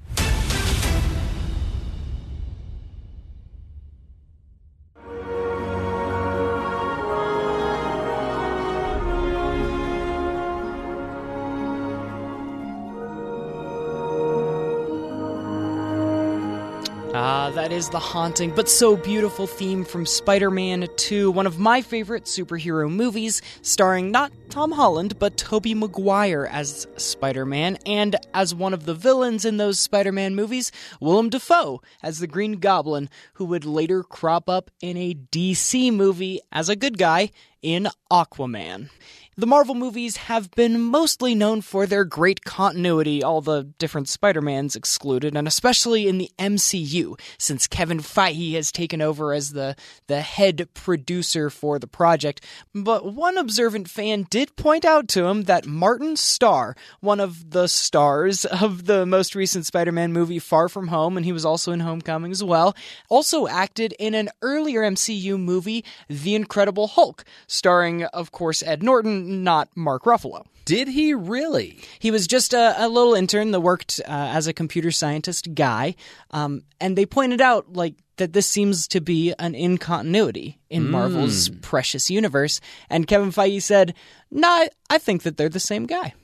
That 17.54 17.70
is 17.70 17.88
the 17.88 18.00
haunting 18.00 18.50
but 18.50 18.68
so 18.68 18.96
beautiful 18.96 19.46
theme 19.46 19.84
from 19.84 20.04
Spider 20.04 20.50
Man 20.50 20.88
2, 20.96 21.30
one 21.30 21.46
of 21.46 21.56
my 21.56 21.82
favorite 21.82 22.25
superhero 22.25 22.90
movies, 22.90 23.42
starring 23.62 24.11
not 24.11 24.32
Tom 24.50 24.73
Holland, 24.73 25.20
but 25.20 25.37
Tobey 25.37 25.73
Maguire 25.73 26.46
as 26.50 26.88
Spider 26.96 27.46
Man, 27.46 27.78
and 27.87 28.16
as 28.34 28.56
one 28.56 28.75
of 28.75 28.87
the 28.87 28.94
villains 28.94 29.44
in 29.44 29.56
those 29.56 29.78
Spider 29.78 30.11
Man 30.11 30.34
movies, 30.34 30.73
Willem 31.00 31.30
Dafoe 31.30 31.80
as 32.02 32.18
the 32.18 32.26
Green 32.26 32.54
Goblin, 32.54 33.08
who 33.34 33.44
would 33.44 33.64
later 33.64 34.02
crop 34.02 34.49
up 34.49 34.73
in 34.80 34.96
a 34.96 35.14
DC 35.14 35.92
movie 35.92 36.40
as 36.50 36.68
a 36.68 36.75
good 36.76 36.99
guy 36.99 37.30
in 37.62 37.88
Aquaman. 38.11 38.90
The 39.36 39.48
Marvel 39.48 39.74
movies 39.74 40.16
have 40.16 40.52
been 40.52 40.80
mostly 40.80 41.34
known 41.34 41.60
for 41.60 41.86
their 41.86 42.04
great 42.04 42.44
continuity, 42.44 43.20
all 43.20 43.40
the 43.40 43.64
different 43.80 44.08
Spider-Mans 44.08 44.76
excluded, 44.76 45.34
and 45.34 45.48
especially 45.48 46.06
in 46.06 46.18
the 46.18 46.30
MCU, 46.38 47.18
since 47.36 47.66
Kevin 47.66 47.98
Feige 47.98 48.54
has 48.54 48.70
taken 48.70 49.02
over 49.02 49.32
as 49.32 49.50
the, 49.50 49.74
the 50.06 50.20
head 50.20 50.68
producer 50.72 51.50
for 51.50 51.80
the 51.80 51.88
project. 51.88 52.44
But 52.72 53.12
one 53.12 53.36
observant 53.36 53.90
fan 53.90 54.28
did 54.30 54.54
point 54.54 54.84
out 54.84 55.08
to 55.08 55.24
him 55.24 55.42
that 55.42 55.66
Martin 55.66 56.14
Starr, 56.14 56.76
one 57.00 57.18
of 57.18 57.50
the 57.50 57.66
stars 57.66 58.44
of 58.44 58.84
the 58.84 59.04
most 59.04 59.34
recent 59.34 59.66
Spider-Man 59.66 60.12
movie 60.12 60.38
Far 60.38 60.68
From 60.68 60.86
Home, 60.86 61.16
and 61.16 61.26
he 61.26 61.32
was 61.32 61.44
also 61.44 61.72
in 61.72 61.80
Homecoming 61.80 62.30
as 62.30 62.44
well, 62.44 62.76
also 63.08 63.48
acted 63.48 63.96
in 63.98 64.14
an 64.14 64.28
earlier 64.42 64.82
MCU 64.82 65.40
movie, 65.40 65.84
The 66.08 66.36
Incredible 66.36 66.86
Hulk, 66.86 67.24
starring, 67.48 68.04
of 68.04 68.30
course, 68.30 68.62
Ed 68.62 68.84
Norton, 68.84 69.23
not 69.24 69.68
Mark 69.76 70.04
Ruffalo. 70.04 70.44
Did 70.64 70.88
he 70.88 71.12
really? 71.12 71.78
He 71.98 72.10
was 72.10 72.26
just 72.26 72.54
a, 72.54 72.74
a 72.78 72.88
little 72.88 73.14
intern 73.14 73.50
that 73.50 73.60
worked 73.60 74.00
uh, 74.06 74.10
as 74.10 74.46
a 74.46 74.54
computer 74.54 74.90
scientist 74.90 75.54
guy, 75.54 75.94
um, 76.30 76.62
and 76.80 76.96
they 76.96 77.04
pointed 77.04 77.40
out 77.40 77.74
like 77.74 77.94
that 78.16 78.32
this 78.32 78.46
seems 78.46 78.88
to 78.88 79.00
be 79.00 79.34
an 79.38 79.54
incontinuity 79.54 80.56
in 80.70 80.88
Marvel's 80.88 81.48
precious 81.48 82.08
universe. 82.08 82.60
And 82.88 83.06
Kevin 83.06 83.30
Feige 83.30 83.60
said, 83.60 83.94
"Nah, 84.30 84.66
I 84.88 84.98
think 84.98 85.22
that 85.24 85.36
they're 85.36 85.48
the 85.48 85.60
same 85.60 85.84
guy." 85.84 86.14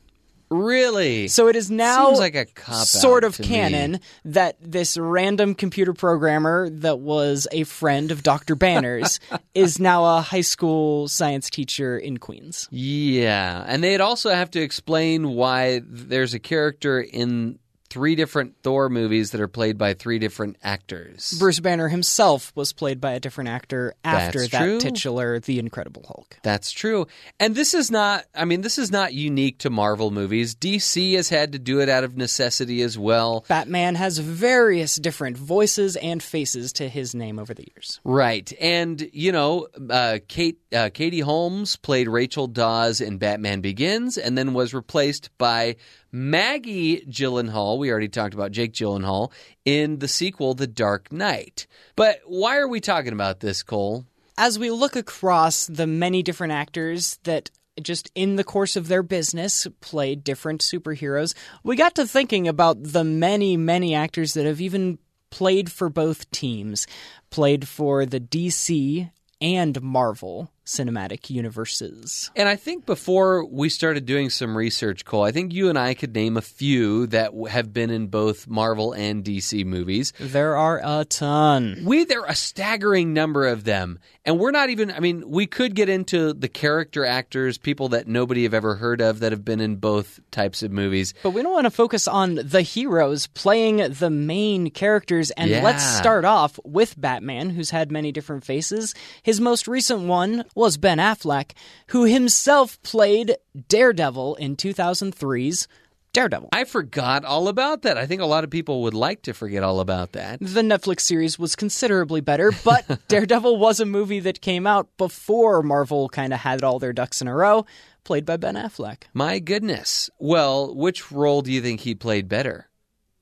Really? 0.51 1.29
So 1.29 1.47
it 1.47 1.55
is 1.55 1.71
now 1.71 2.07
Seems 2.07 2.19
like 2.19 2.35
a 2.35 2.47
sort 2.85 3.23
of 3.23 3.37
to 3.37 3.43
me. 3.43 3.49
canon 3.49 4.01
that 4.25 4.57
this 4.61 4.99
random 4.99 5.55
computer 5.55 5.93
programmer 5.93 6.69
that 6.71 6.99
was 6.99 7.47
a 7.53 7.63
friend 7.65 8.11
of 8.11 8.25
Dr. 8.25 8.57
Banner's 8.57 9.21
is 9.55 9.79
now 9.79 10.05
a 10.19 10.21
high 10.21 10.41
school 10.41 11.07
science 11.07 11.51
teacher 11.51 11.97
in 11.97 12.19
Queens. 12.19 12.67
Yeah, 12.73 13.65
and 13.67 13.85
they'd 13.85 14.01
also 14.01 14.31
have 14.31 14.51
to 14.53 14.61
explain 14.61 15.31
why 15.35 15.83
there's 15.85 16.35
a 16.35 16.41
character 16.41 17.01
in 17.01 17.61
three 17.91 18.15
different 18.15 18.55
Thor 18.63 18.89
movies 18.89 19.33
that 19.33 19.41
are 19.41 19.49
played 19.49 19.77
by 19.77 19.95
three 19.95 20.19
different 20.21 20.57
actors. 20.63 21.35
Bruce 21.39 21.61
Banner 21.61 21.89
himself 21.89 22.53
was 22.55 22.73
played 22.73 23.01
by 23.01 23.13
a 23.13 23.21
different 23.21 23.51
actor 23.51 23.95
after 24.05 24.39
That's 24.41 24.53
that 24.53 24.63
true. 24.63 24.81
titular 24.81 25.41
The 25.41 25.59
Incredible 25.59 26.05
Hulk. 26.07 26.39
That's 26.43 26.71
true. 26.71 27.09
And 27.41 27.55
this 27.55 27.75
is 27.75 27.91
not, 27.91 28.25
I 28.35 28.45
mean, 28.45 28.61
this 28.61 28.79
is 28.79 28.93
not 28.93 29.13
unique 29.13 29.59
to 29.59 29.71
Marvel 29.71 30.13
movies. 30.13 30.55
DC 30.55 31.17
has 31.17 31.29
had 31.29 31.53
to 31.53 31.59
do 31.59 31.81
it 31.81 31.89
out 31.89 32.05
of 32.05 32.17
necessity 32.17 32.81
as 32.83 32.97
well. 32.97 33.45
Batman 33.49 33.97
has 33.97 34.19
various 34.19 34.95
different 34.97 35.37
voices 35.37 35.97
and 35.97 36.23
faces 36.23 36.73
to 36.75 36.89
his 36.89 37.15
name 37.15 37.39
over 37.41 37.53
the 37.55 37.67
years. 37.75 38.01
Right. 38.05 38.53
And, 38.61 39.09
you 39.13 39.33
know, 39.33 39.67
uh, 39.91 40.19
Kate, 40.29 40.60
uh, 40.73 40.91
Katie 40.93 41.21
Holmes 41.21 41.77
played 41.77 42.09
Rachel 42.09 42.47
Dawes 42.47 43.01
in 43.01 43.19
Batman 43.19 43.61
Begins 43.61 44.17
and 44.17 44.37
then 44.37 44.55
was 44.55 44.75
replaced 44.75 45.31
by 45.39 45.77
Maggie 46.13 47.05
Gyllenhaal. 47.07 47.79
We 47.79 47.91
already 47.91 48.09
talked 48.09 48.35
about 48.35 48.53
Jake 48.53 48.73
Gyllenhaal 48.73 49.33
in 49.65 49.99
the 49.99 50.09
sequel, 50.09 50.55
The 50.55 50.67
Dark 50.67 51.13
Knight. 51.13 51.67
But 51.97 52.21
why 52.25 52.59
are 52.59 52.69
we 52.69 52.81
talking 52.81 53.13
about 53.13 53.41
this, 53.41 53.63
Cole? 53.63 54.05
As 54.39 54.59
we 54.59 54.71
look 54.71 54.97
across 54.97 55.67
the 55.67 55.87
many 55.87 56.23
different 56.23 56.53
actors 56.53 57.19
that 57.25 57.51
just 57.83 58.11
in 58.15 58.37
the 58.37 58.45
course 58.45 58.77
of 58.77 58.89
their 58.89 59.03
business 59.03 59.67
played 59.81 60.25
different 60.25 60.61
superheroes, 60.61 61.35
we 61.63 61.77
got 61.77 61.95
to 61.97 62.07
thinking 62.07 62.49
about 62.49 62.83
the 62.83 63.05
many, 63.05 63.57
many 63.57 63.95
actors 63.95 64.35
that 64.35 64.47
have 64.47 64.61
even 64.61 64.99
played 65.31 65.71
for 65.71 65.89
both 65.89 66.31
teams, 66.31 66.87
played 67.31 67.69
for 67.69 68.05
the 68.05 68.21
DC 68.21 69.11
and 69.41 69.81
Marvel 69.83 70.51
cinematic 70.71 71.31
universes. 71.31 72.31
And 72.37 72.49
I 72.49 72.57
think 72.57 72.87
before 72.87 73.45
we 73.45 73.69
started 73.69 74.07
doing 74.07 74.31
some 74.31 74.57
research, 74.57 75.05
Cole, 75.05 75.25
I 75.25 75.33
think 75.33 75.53
you 75.53 75.69
and 75.69 75.79
I 75.79 75.95
could 75.95 76.15
name 76.15 76.37
a 76.37 76.43
few 76.43 77.07
that 77.09 77.33
have 77.51 77.73
been 77.73 77.91
in 77.91 78.07
both 78.07 78.47
Marvel 78.47 78.93
and 78.93 79.25
DC 79.25 79.65
movies. 79.65 80.13
There 80.19 80.57
are 80.57 80.81
a 80.83 81.05
ton. 81.05 81.83
We 81.85 82.05
there 82.05 82.21
are 82.21 82.31
a 82.31 82.35
staggering 82.35 83.13
number 83.13 83.47
of 83.47 83.65
them, 83.65 83.99
and 84.25 84.39
we're 84.39 84.51
not 84.51 84.71
even. 84.71 84.91
I 84.91 85.01
mean, 85.01 85.29
we 85.29 85.47
could 85.47 85.75
get 85.75 85.89
into 85.89 86.33
the 86.33 86.49
character 86.49 87.05
actors, 87.05 87.59
people 87.59 87.89
that 87.91 88.07
nobody 88.07 88.45
have 88.45 88.55
ever 88.55 88.77
heard 88.77 89.01
of 89.01 89.21
that 89.21 89.33
have 89.33 89.45
been 89.45 89.61
in 89.61 89.77
both 89.77 90.21
types 90.31 90.63
of 90.63 90.71
movies. 90.71 91.15
But 91.23 91.31
we 91.31 91.43
don't 91.43 91.53
want 91.53 91.67
to 91.67 91.71
focus 91.71 92.07
on 92.07 92.37
the 92.37 92.63
heroes 92.63 93.27
playing 93.27 93.79
the 93.79 94.11
main 94.11 94.71
characters. 94.71 95.31
And 95.33 95.51
let's 95.51 95.85
start 95.85 96.25
off 96.25 96.59
with 96.65 97.01
Batman, 97.01 97.51
who's 97.51 97.71
had 97.71 97.91
many 97.91 98.13
different 98.13 98.45
faces. 98.45 98.95
His 99.23 99.41
most 99.41 99.67
recent 99.67 100.03
one 100.03 100.45
was 100.61 100.77
Ben 100.77 100.99
Affleck, 100.99 101.53
who 101.89 102.05
himself 102.05 102.81
played 102.83 103.35
Daredevil 103.69 104.35
in 104.35 104.57
2003's 104.57 105.67
Daredevil. 106.13 106.51
I 106.53 106.65
forgot 106.65 107.25
all 107.25 107.49
about 107.49 107.81
that. 107.83 107.97
I 107.97 108.05
think 108.05 108.21
a 108.21 108.27
lot 108.27 108.45
of 108.45 108.51
people 108.51 108.83
would 108.83 108.93
like 108.93 109.23
to 109.23 109.33
forget 109.33 109.63
all 109.63 109.81
about 109.81 110.13
that. 110.13 110.39
The 110.41 110.61
Netflix 110.61 111.01
series 111.01 111.39
was 111.39 111.57
considerably 111.57 112.21
better, 112.21 112.53
but 112.63 113.01
Daredevil 113.09 113.57
was 113.57 113.81
a 113.81 113.87
movie 113.87 114.21
that 114.21 114.43
came 114.43 114.67
out 114.67 114.95
before 114.99 115.63
Marvel 115.63 116.11
kind 116.11 116.35
of 116.35 116.41
had 116.41 116.63
all 116.63 116.79
their 116.79 116.93
ducks 116.93 117.23
in 117.23 117.29
a 117.29 117.35
row, 117.35 117.65
played 118.05 118.27
by 118.27 118.37
Ben 118.37 118.57
Affleck. 118.57 119.05
My 119.15 119.39
goodness. 119.39 120.11
Well, 120.19 120.75
which 120.75 121.11
role 121.11 121.41
do 121.41 121.51
you 121.51 121.63
think 121.63 121.81
he 121.81 121.95
played 121.95 122.29
better? 122.29 122.69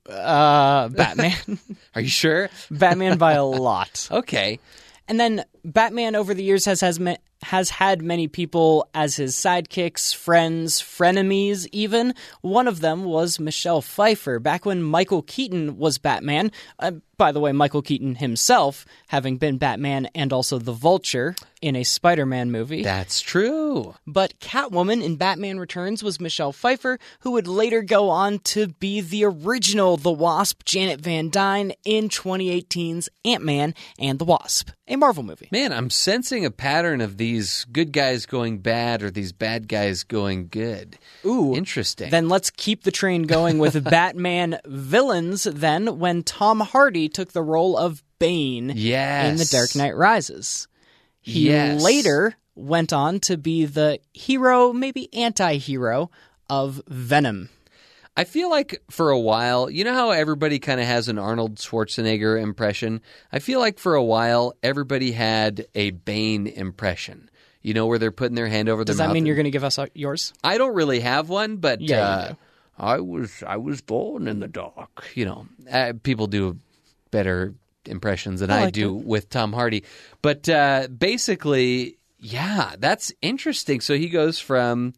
Uh, 0.09 0.89
Batman. 0.89 1.59
Are 1.95 2.01
you 2.01 2.09
sure? 2.09 2.49
Batman 2.69 3.17
by 3.17 3.33
a 3.33 3.45
lot. 3.45 4.09
Okay. 4.11 4.59
And 5.07 5.19
then 5.19 5.43
Batman 5.63 6.15
over 6.15 6.33
the 6.33 6.43
years 6.43 6.65
has 6.65 6.81
has 6.81 6.99
has 7.43 7.69
had 7.69 8.01
many 8.01 8.27
people 8.27 8.89
as 8.93 9.15
his 9.15 9.35
sidekicks, 9.35 10.13
friends, 10.13 10.81
frenemies 10.81 11.67
even. 11.71 12.13
One 12.41 12.67
of 12.67 12.81
them 12.81 13.05
was 13.05 13.39
Michelle 13.39 13.81
Pfeiffer 13.81 14.39
back 14.39 14.65
when 14.65 14.81
Michael 14.83 15.21
Keaton 15.21 15.77
was 15.77 15.97
Batman. 15.97 16.51
Uh, 16.79 16.91
by 17.17 17.31
the 17.33 17.39
way, 17.39 17.51
Michael 17.51 17.81
Keaton 17.81 18.15
himself 18.15 18.85
having 19.07 19.37
been 19.37 19.57
Batman 19.57 20.07
and 20.15 20.31
also 20.31 20.57
the 20.57 20.71
Vulture 20.71 21.35
in 21.61 21.75
a 21.75 21.83
Spider-Man 21.83 22.49
movie. 22.49 22.81
That's 22.81 23.19
true. 23.19 23.95
But 24.07 24.39
Catwoman 24.39 25.03
in 25.03 25.17
Batman 25.17 25.59
Returns 25.59 26.01
was 26.01 26.21
Michelle 26.21 26.53
Pfeiffer, 26.53 26.97
who 27.19 27.31
would 27.31 27.47
later 27.47 27.81
go 27.81 28.09
on 28.09 28.39
to 28.39 28.69
be 28.69 29.01
the 29.01 29.25
original 29.25 29.97
The 29.97 30.11
Wasp, 30.11 30.63
Janet 30.63 31.01
Van 31.01 31.29
Dyne, 31.29 31.73
in 31.83 32.07
2018's 32.07 33.09
Ant-Man 33.25 33.75
and 33.99 34.17
the 34.17 34.25
Wasp, 34.25 34.69
a 34.87 34.95
Marvel 34.95 35.23
movie. 35.23 35.48
Man, 35.51 35.73
I'm 35.73 35.89
sensing 35.89 36.45
a 36.45 36.51
pattern 36.51 37.01
of 37.01 37.17
these 37.17 37.65
good 37.71 37.91
guys 37.91 38.25
going 38.25 38.59
bad 38.59 39.01
or 39.01 39.09
these 39.09 39.31
bad 39.31 39.67
guys 39.67 40.03
going 40.03 40.47
good. 40.49 40.97
Ooh. 41.25 41.55
Interesting. 41.55 42.11
Then 42.11 42.29
let's 42.29 42.49
keep 42.51 42.83
the 42.83 42.91
train 42.91 43.23
going 43.23 43.57
with 43.57 43.83
Batman 43.89 44.59
villains 44.65 45.45
then 45.45 45.97
when 45.99 46.21
Tom 46.23 46.59
Hardy 46.59 47.09
took 47.09 47.31
the 47.31 47.41
role 47.41 47.77
of 47.77 48.03
Bane 48.19 48.73
yes. 48.75 49.29
in 49.31 49.37
The 49.37 49.45
Dark 49.45 49.75
Knight 49.75 49.95
Rises. 49.95 50.67
He 51.21 51.47
Yes. 51.49 51.81
later 51.81 52.35
went 52.55 52.93
on 52.93 53.19
to 53.21 53.37
be 53.37 53.65
the 53.65 53.99
hero, 54.13 54.71
maybe 54.73 55.13
anti-hero 55.13 56.11
of 56.49 56.81
Venom. 56.87 57.49
I 58.19 58.25
feel 58.25 58.49
like 58.49 58.83
for 58.89 59.11
a 59.11 59.19
while, 59.19 59.69
you 59.69 59.85
know 59.85 59.93
how 59.93 60.11
everybody 60.11 60.59
kind 60.59 60.81
of 60.81 60.85
has 60.85 61.07
an 61.07 61.17
Arnold 61.17 61.55
Schwarzenegger 61.55 62.41
impression? 62.41 62.99
I 63.31 63.39
feel 63.39 63.61
like 63.61 63.79
for 63.79 63.95
a 63.95 64.03
while, 64.03 64.55
everybody 64.61 65.13
had 65.13 65.67
a 65.73 65.91
Bane 65.91 66.45
impression. 66.45 67.29
You 67.61 67.73
know, 67.73 67.85
where 67.85 67.97
they're 67.97 68.11
putting 68.11 68.35
their 68.35 68.49
hand 68.49 68.67
over 68.67 68.83
their 68.83 68.91
Does 68.91 68.97
that 68.97 69.11
mean 69.11 69.25
you're 69.25 69.37
going 69.37 69.45
to 69.45 69.51
give 69.51 69.63
us 69.63 69.79
uh, 69.79 69.85
yours? 69.93 70.33
I 70.43 70.57
don't 70.57 70.75
really 70.75 70.99
have 70.99 71.29
one, 71.29 71.57
but 71.57 71.79
Yeah, 71.79 72.01
uh. 72.01 72.33
I 72.77 72.99
was 72.99 73.41
I 73.47 73.55
was 73.55 73.79
born 73.79 74.27
in 74.27 74.41
the 74.41 74.49
dark. 74.49 75.09
You 75.15 75.23
know, 75.23 75.47
uh, 75.71 75.93
people 76.03 76.27
do 76.27 76.59
better 77.11 77.53
impressions 77.85 78.41
than 78.41 78.51
I 78.51 78.57
I, 78.57 78.63
like 78.65 78.73
do 78.73 78.93
with 78.93 79.29
Tom 79.29 79.53
Hardy. 79.53 79.85
But 80.21 80.49
uh, 80.49 80.89
basically, 80.89 81.97
yeah, 82.19 82.75
that's 82.79 83.13
interesting. 83.21 83.79
So 83.79 83.95
he 83.95 84.09
goes 84.09 84.39
from 84.39 84.93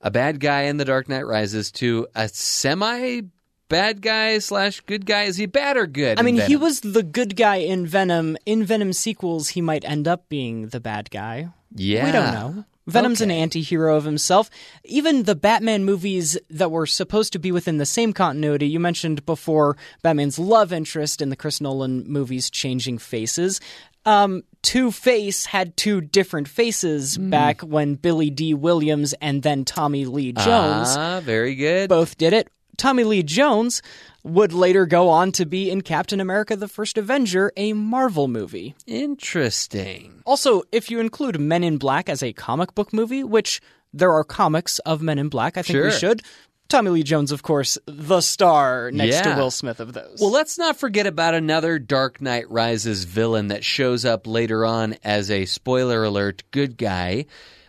a 0.00 0.10
bad 0.10 0.40
guy 0.40 0.62
in 0.62 0.76
The 0.76 0.84
Dark 0.84 1.08
Knight 1.08 1.26
Rises 1.26 1.70
to 1.72 2.06
a 2.14 2.28
semi 2.28 3.22
bad 3.68 4.00
guy 4.00 4.38
slash 4.38 4.80
good 4.80 5.04
guy. 5.06 5.22
Is 5.24 5.36
he 5.36 5.46
bad 5.46 5.76
or 5.76 5.86
good? 5.86 6.18
I 6.18 6.22
mean, 6.22 6.40
he 6.40 6.56
was 6.56 6.80
the 6.80 7.02
good 7.02 7.36
guy 7.36 7.56
in 7.56 7.86
Venom. 7.86 8.36
In 8.46 8.64
Venom 8.64 8.92
sequels, 8.92 9.48
he 9.50 9.60
might 9.60 9.84
end 9.84 10.08
up 10.08 10.28
being 10.28 10.68
the 10.68 10.80
bad 10.80 11.10
guy. 11.10 11.48
Yeah, 11.74 12.06
We 12.06 12.12
don't 12.12 12.32
know. 12.32 12.64
Venom's 12.86 13.20
an 13.20 13.30
Okay. 13.30 13.40
anti-hero 13.40 13.96
of 13.96 14.04
himself. 14.04 14.48
Even 14.82 15.24
the 15.24 15.34
Batman 15.34 15.84
movies 15.84 16.38
that 16.48 16.70
were 16.70 16.86
supposed 16.86 17.34
to 17.34 17.38
be 17.38 17.52
within 17.52 17.76
the 17.76 17.84
same 17.84 18.14
continuity, 18.14 18.66
you 18.66 18.80
mentioned 18.80 19.26
before 19.26 19.76
Batman's 20.00 20.38
love 20.38 20.72
interest 20.72 21.20
in 21.20 21.28
the 21.28 21.36
Chris 21.36 21.60
Nolan 21.60 22.10
movies 22.10 22.48
changing 22.48 22.96
faces. 22.96 23.60
Um, 24.06 24.44
Two 24.62 24.90
Face 24.90 25.46
had 25.46 25.76
two 25.76 26.00
different 26.00 26.48
faces 26.48 27.16
Hmm. 27.16 27.30
back 27.30 27.60
when 27.62 27.94
Billy 27.94 28.28
Dee 28.30 28.54
Williams 28.54 29.14
and 29.20 29.42
then 29.42 29.64
Tommy 29.64 30.04
Lee 30.04 30.32
Jones 30.32 30.96
Ah, 30.96 31.20
very 31.24 31.54
good. 31.54 31.88
both 31.88 32.18
did 32.18 32.32
it. 32.32 32.48
Tommy 32.76 33.02
Lee 33.04 33.22
Jones 33.24 33.82
would 34.24 34.52
later 34.52 34.86
go 34.86 35.08
on 35.08 35.32
to 35.32 35.44
be 35.46 35.70
in 35.70 35.80
Captain 35.80 36.20
America 36.20 36.54
the 36.54 36.68
First 36.68 36.96
Avenger, 36.98 37.50
a 37.56 37.72
Marvel 37.72 38.28
movie. 38.28 38.74
Interesting. 38.86 40.22
Also, 40.24 40.62
if 40.72 40.90
you 40.90 41.00
include 41.00 41.40
Men 41.40 41.62
in 41.64 41.76
Black 41.78 42.08
as 42.08 42.22
a 42.22 42.32
comic 42.32 42.74
book 42.74 42.92
movie, 42.92 43.22
which 43.24 43.60
there 43.92 44.12
are 44.12 44.22
comics 44.24 44.78
of 44.80 45.02
Men 45.02 45.18
in 45.18 45.28
Black, 45.28 45.56
I 45.56 45.62
think 45.62 45.82
we 45.84 45.90
should. 45.90 46.22
Tommy 46.68 46.90
Lee 46.90 47.02
Jones, 47.02 47.32
of 47.32 47.42
course, 47.42 47.78
the 47.86 48.20
star 48.20 48.90
next 48.90 49.22
to 49.22 49.34
Will 49.34 49.50
Smith 49.50 49.80
of 49.80 49.94
those. 49.94 50.18
Well, 50.20 50.30
let's 50.30 50.58
not 50.58 50.76
forget 50.76 51.06
about 51.06 51.34
another 51.34 51.78
Dark 51.78 52.20
Knight 52.20 52.50
Rises 52.50 53.04
villain 53.04 53.48
that 53.48 53.64
shows 53.64 54.04
up 54.04 54.26
later 54.26 54.66
on 54.66 54.96
as 55.02 55.30
a 55.30 55.46
spoiler 55.46 56.04
alert 56.04 56.42
good 56.50 56.76
guy. 56.76 57.24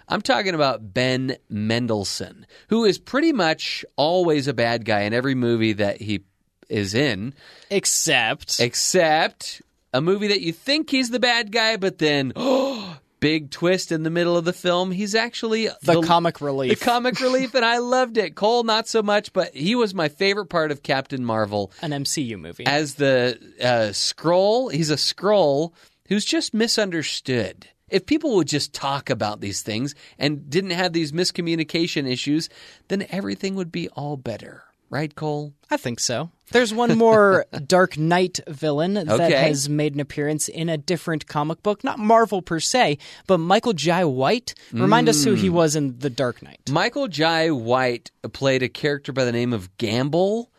I'm 0.09 0.21
talking 0.21 0.53
about 0.53 0.93
Ben 0.93 1.37
Mendelsohn, 1.49 2.45
who 2.67 2.83
is 2.83 2.97
pretty 2.97 3.31
much 3.31 3.85
always 3.95 4.49
a 4.49 4.53
bad 4.53 4.83
guy 4.83 5.01
in 5.01 5.13
every 5.13 5.35
movie 5.35 5.73
that 5.73 6.01
he 6.01 6.25
is 6.67 6.93
in, 6.93 7.33
except 7.69 8.59
except 8.59 9.61
a 9.93 10.01
movie 10.01 10.27
that 10.27 10.41
you 10.41 10.51
think 10.51 10.89
he's 10.89 11.09
the 11.09 11.19
bad 11.19 11.53
guy, 11.53 11.77
but 11.77 11.99
then 11.99 12.33
oh, 12.35 12.97
big 13.19 13.51
twist 13.51 13.91
in 13.91 14.03
the 14.03 14.09
middle 14.09 14.37
of 14.37 14.45
the 14.45 14.53
film, 14.53 14.91
he's 14.91 15.15
actually 15.15 15.69
the, 15.83 16.01
comic 16.01 16.41
relief. 16.41 16.79
the 16.79 16.85
comic 16.85 17.19
relief, 17.19 17.53
and 17.55 17.65
I 17.65 17.79
loved 17.79 18.17
it. 18.17 18.35
Cole, 18.35 18.63
not 18.63 18.87
so 18.87 19.01
much, 19.01 19.33
but 19.33 19.53
he 19.55 19.75
was 19.75 19.93
my 19.93 20.09
favorite 20.09 20.47
part 20.47 20.71
of 20.71 20.83
Captain 20.83 21.23
Marvel 21.23 21.71
an 21.81 21.91
MCU 21.91 22.39
movie. 22.39 22.65
as 22.65 22.95
the 22.95 23.37
uh, 23.61 23.91
Skrull. 23.91 24.71
He's 24.71 24.89
a 24.89 24.95
Skrull 24.95 25.73
who's 26.07 26.25
just 26.25 26.53
misunderstood. 26.53 27.67
If 27.89 28.05
people 28.05 28.35
would 28.35 28.47
just 28.47 28.73
talk 28.73 29.09
about 29.09 29.41
these 29.41 29.61
things 29.61 29.95
and 30.17 30.49
didn't 30.49 30.71
have 30.71 30.93
these 30.93 31.11
miscommunication 31.11 32.07
issues, 32.09 32.49
then 32.87 33.05
everything 33.09 33.55
would 33.55 33.71
be 33.71 33.89
all 33.89 34.15
better. 34.15 34.63
Right, 34.91 35.13
Cole? 35.13 35.53
I 35.69 35.77
think 35.77 35.99
so. 35.99 36.31
There's 36.51 36.73
one 36.73 36.97
more 36.97 37.45
Dark 37.67 37.97
Knight 37.97 38.39
villain 38.47 38.93
that 38.95 39.09
Okay. 39.09 39.31
has 39.47 39.69
made 39.69 39.93
an 39.93 39.99
appearance 39.99 40.47
in 40.47 40.69
a 40.69 40.77
different 40.77 41.27
comic 41.27 41.61
book, 41.63 41.83
not 41.83 41.99
Marvel 41.99 42.41
per 42.41 42.59
se, 42.59 42.97
but 43.27 43.37
Michael 43.39 43.73
Jai 43.73 44.03
White. 44.05 44.55
Remind 44.73 45.09
us 45.09 45.23
who 45.23 45.35
Mm. 45.35 45.37
he 45.37 45.49
was 45.49 45.75
in 45.75 45.99
The 45.99 46.09
Dark 46.09 46.41
Knight. 46.41 46.59
Michael 46.69 47.07
Jai 47.07 47.51
White 47.51 48.11
played 48.33 48.63
a 48.63 48.69
character 48.69 49.11
by 49.13 49.25
the 49.25 49.31
name 49.31 49.53
of 49.53 49.75
Gamble, 49.77 50.49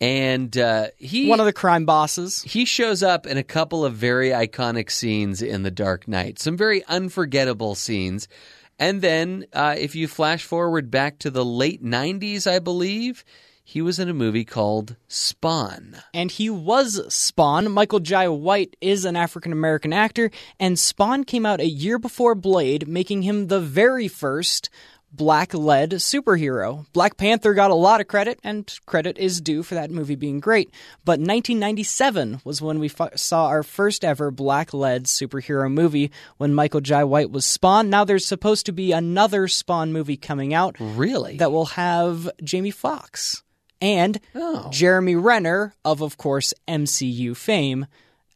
and 0.00 0.56
uh, 0.58 0.88
he 0.98 1.28
One 1.28 1.40
of 1.40 1.46
the 1.46 1.52
crime 1.52 1.84
bosses. 1.86 2.42
he 2.42 2.64
shows 2.64 3.02
up 3.02 3.26
in 3.26 3.38
a 3.38 3.44
couple 3.44 3.84
of 3.84 3.94
very 3.94 4.30
iconic 4.30 4.90
scenes 4.90 5.40
in 5.42 5.62
The 5.62 5.70
Dark 5.70 6.08
Knight, 6.08 6.38
some 6.38 6.56
very 6.56 6.84
unforgettable 6.86 7.74
scenes. 7.74 8.28
And 8.78 9.02
then, 9.02 9.46
uh, 9.52 9.76
if 9.78 9.94
you 9.94 10.08
flash 10.08 10.42
forward 10.42 10.90
back 10.90 11.20
to 11.20 11.30
the 11.30 11.44
late 11.44 11.82
90s, 11.84 12.46
I 12.50 12.58
believe, 12.58 13.24
he 13.66 13.80
was 13.82 13.98
in 13.98 14.08
a 14.08 14.14
movie 14.14 14.44
called 14.44 14.94
Spawn. 15.08 15.96
and 16.12 16.30
he 16.30 16.48
was 16.50 17.00
Spawn. 17.12 17.70
Michael 17.72 18.00
Jai 18.00 18.28
White 18.28 18.76
is 18.80 19.04
an 19.04 19.16
African 19.16 19.52
American 19.52 19.92
actor, 19.92 20.30
and 20.60 20.78
Spawn 20.78 21.24
came 21.24 21.46
out 21.46 21.60
a 21.60 21.66
year 21.66 21.98
before 21.98 22.34
Blade, 22.34 22.86
making 22.86 23.22
him 23.22 23.48
the 23.48 23.60
very 23.60 24.06
first 24.08 24.68
black 25.10 25.54
led 25.54 25.92
superhero. 25.92 26.86
Black 26.92 27.16
Panther 27.16 27.54
got 27.54 27.70
a 27.70 27.74
lot 27.76 28.00
of 28.00 28.08
credit, 28.08 28.40
and 28.42 28.76
credit 28.84 29.16
is 29.16 29.40
due 29.40 29.62
for 29.62 29.76
that 29.76 29.88
movie 29.92 30.16
being 30.16 30.40
great. 30.40 30.70
But 31.04 31.20
1997 31.20 32.40
was 32.44 32.60
when 32.60 32.80
we 32.80 32.90
f- 32.90 33.16
saw 33.16 33.46
our 33.46 33.62
first 33.62 34.04
ever 34.04 34.32
black 34.32 34.74
led 34.74 35.04
superhero 35.04 35.72
movie 35.72 36.10
when 36.36 36.52
Michael 36.52 36.80
Jai 36.80 37.04
White 37.04 37.30
was 37.30 37.46
Spawn. 37.46 37.88
Now 37.90 38.04
there's 38.04 38.26
supposed 38.26 38.66
to 38.66 38.72
be 38.72 38.90
another 38.90 39.46
Spawn 39.46 39.92
movie 39.92 40.16
coming 40.16 40.52
out 40.52 40.74
Really? 40.80 41.36
that 41.36 41.52
will 41.52 41.66
have 41.66 42.28
Jamie 42.42 42.72
Foxx 42.72 43.43
and 43.84 44.18
Oh. 44.34 44.68
Jeremy 44.70 45.14
Renner 45.14 45.74
of, 45.84 46.00
of 46.02 46.16
course, 46.16 46.54
MCU 46.66 47.36
fame 47.36 47.86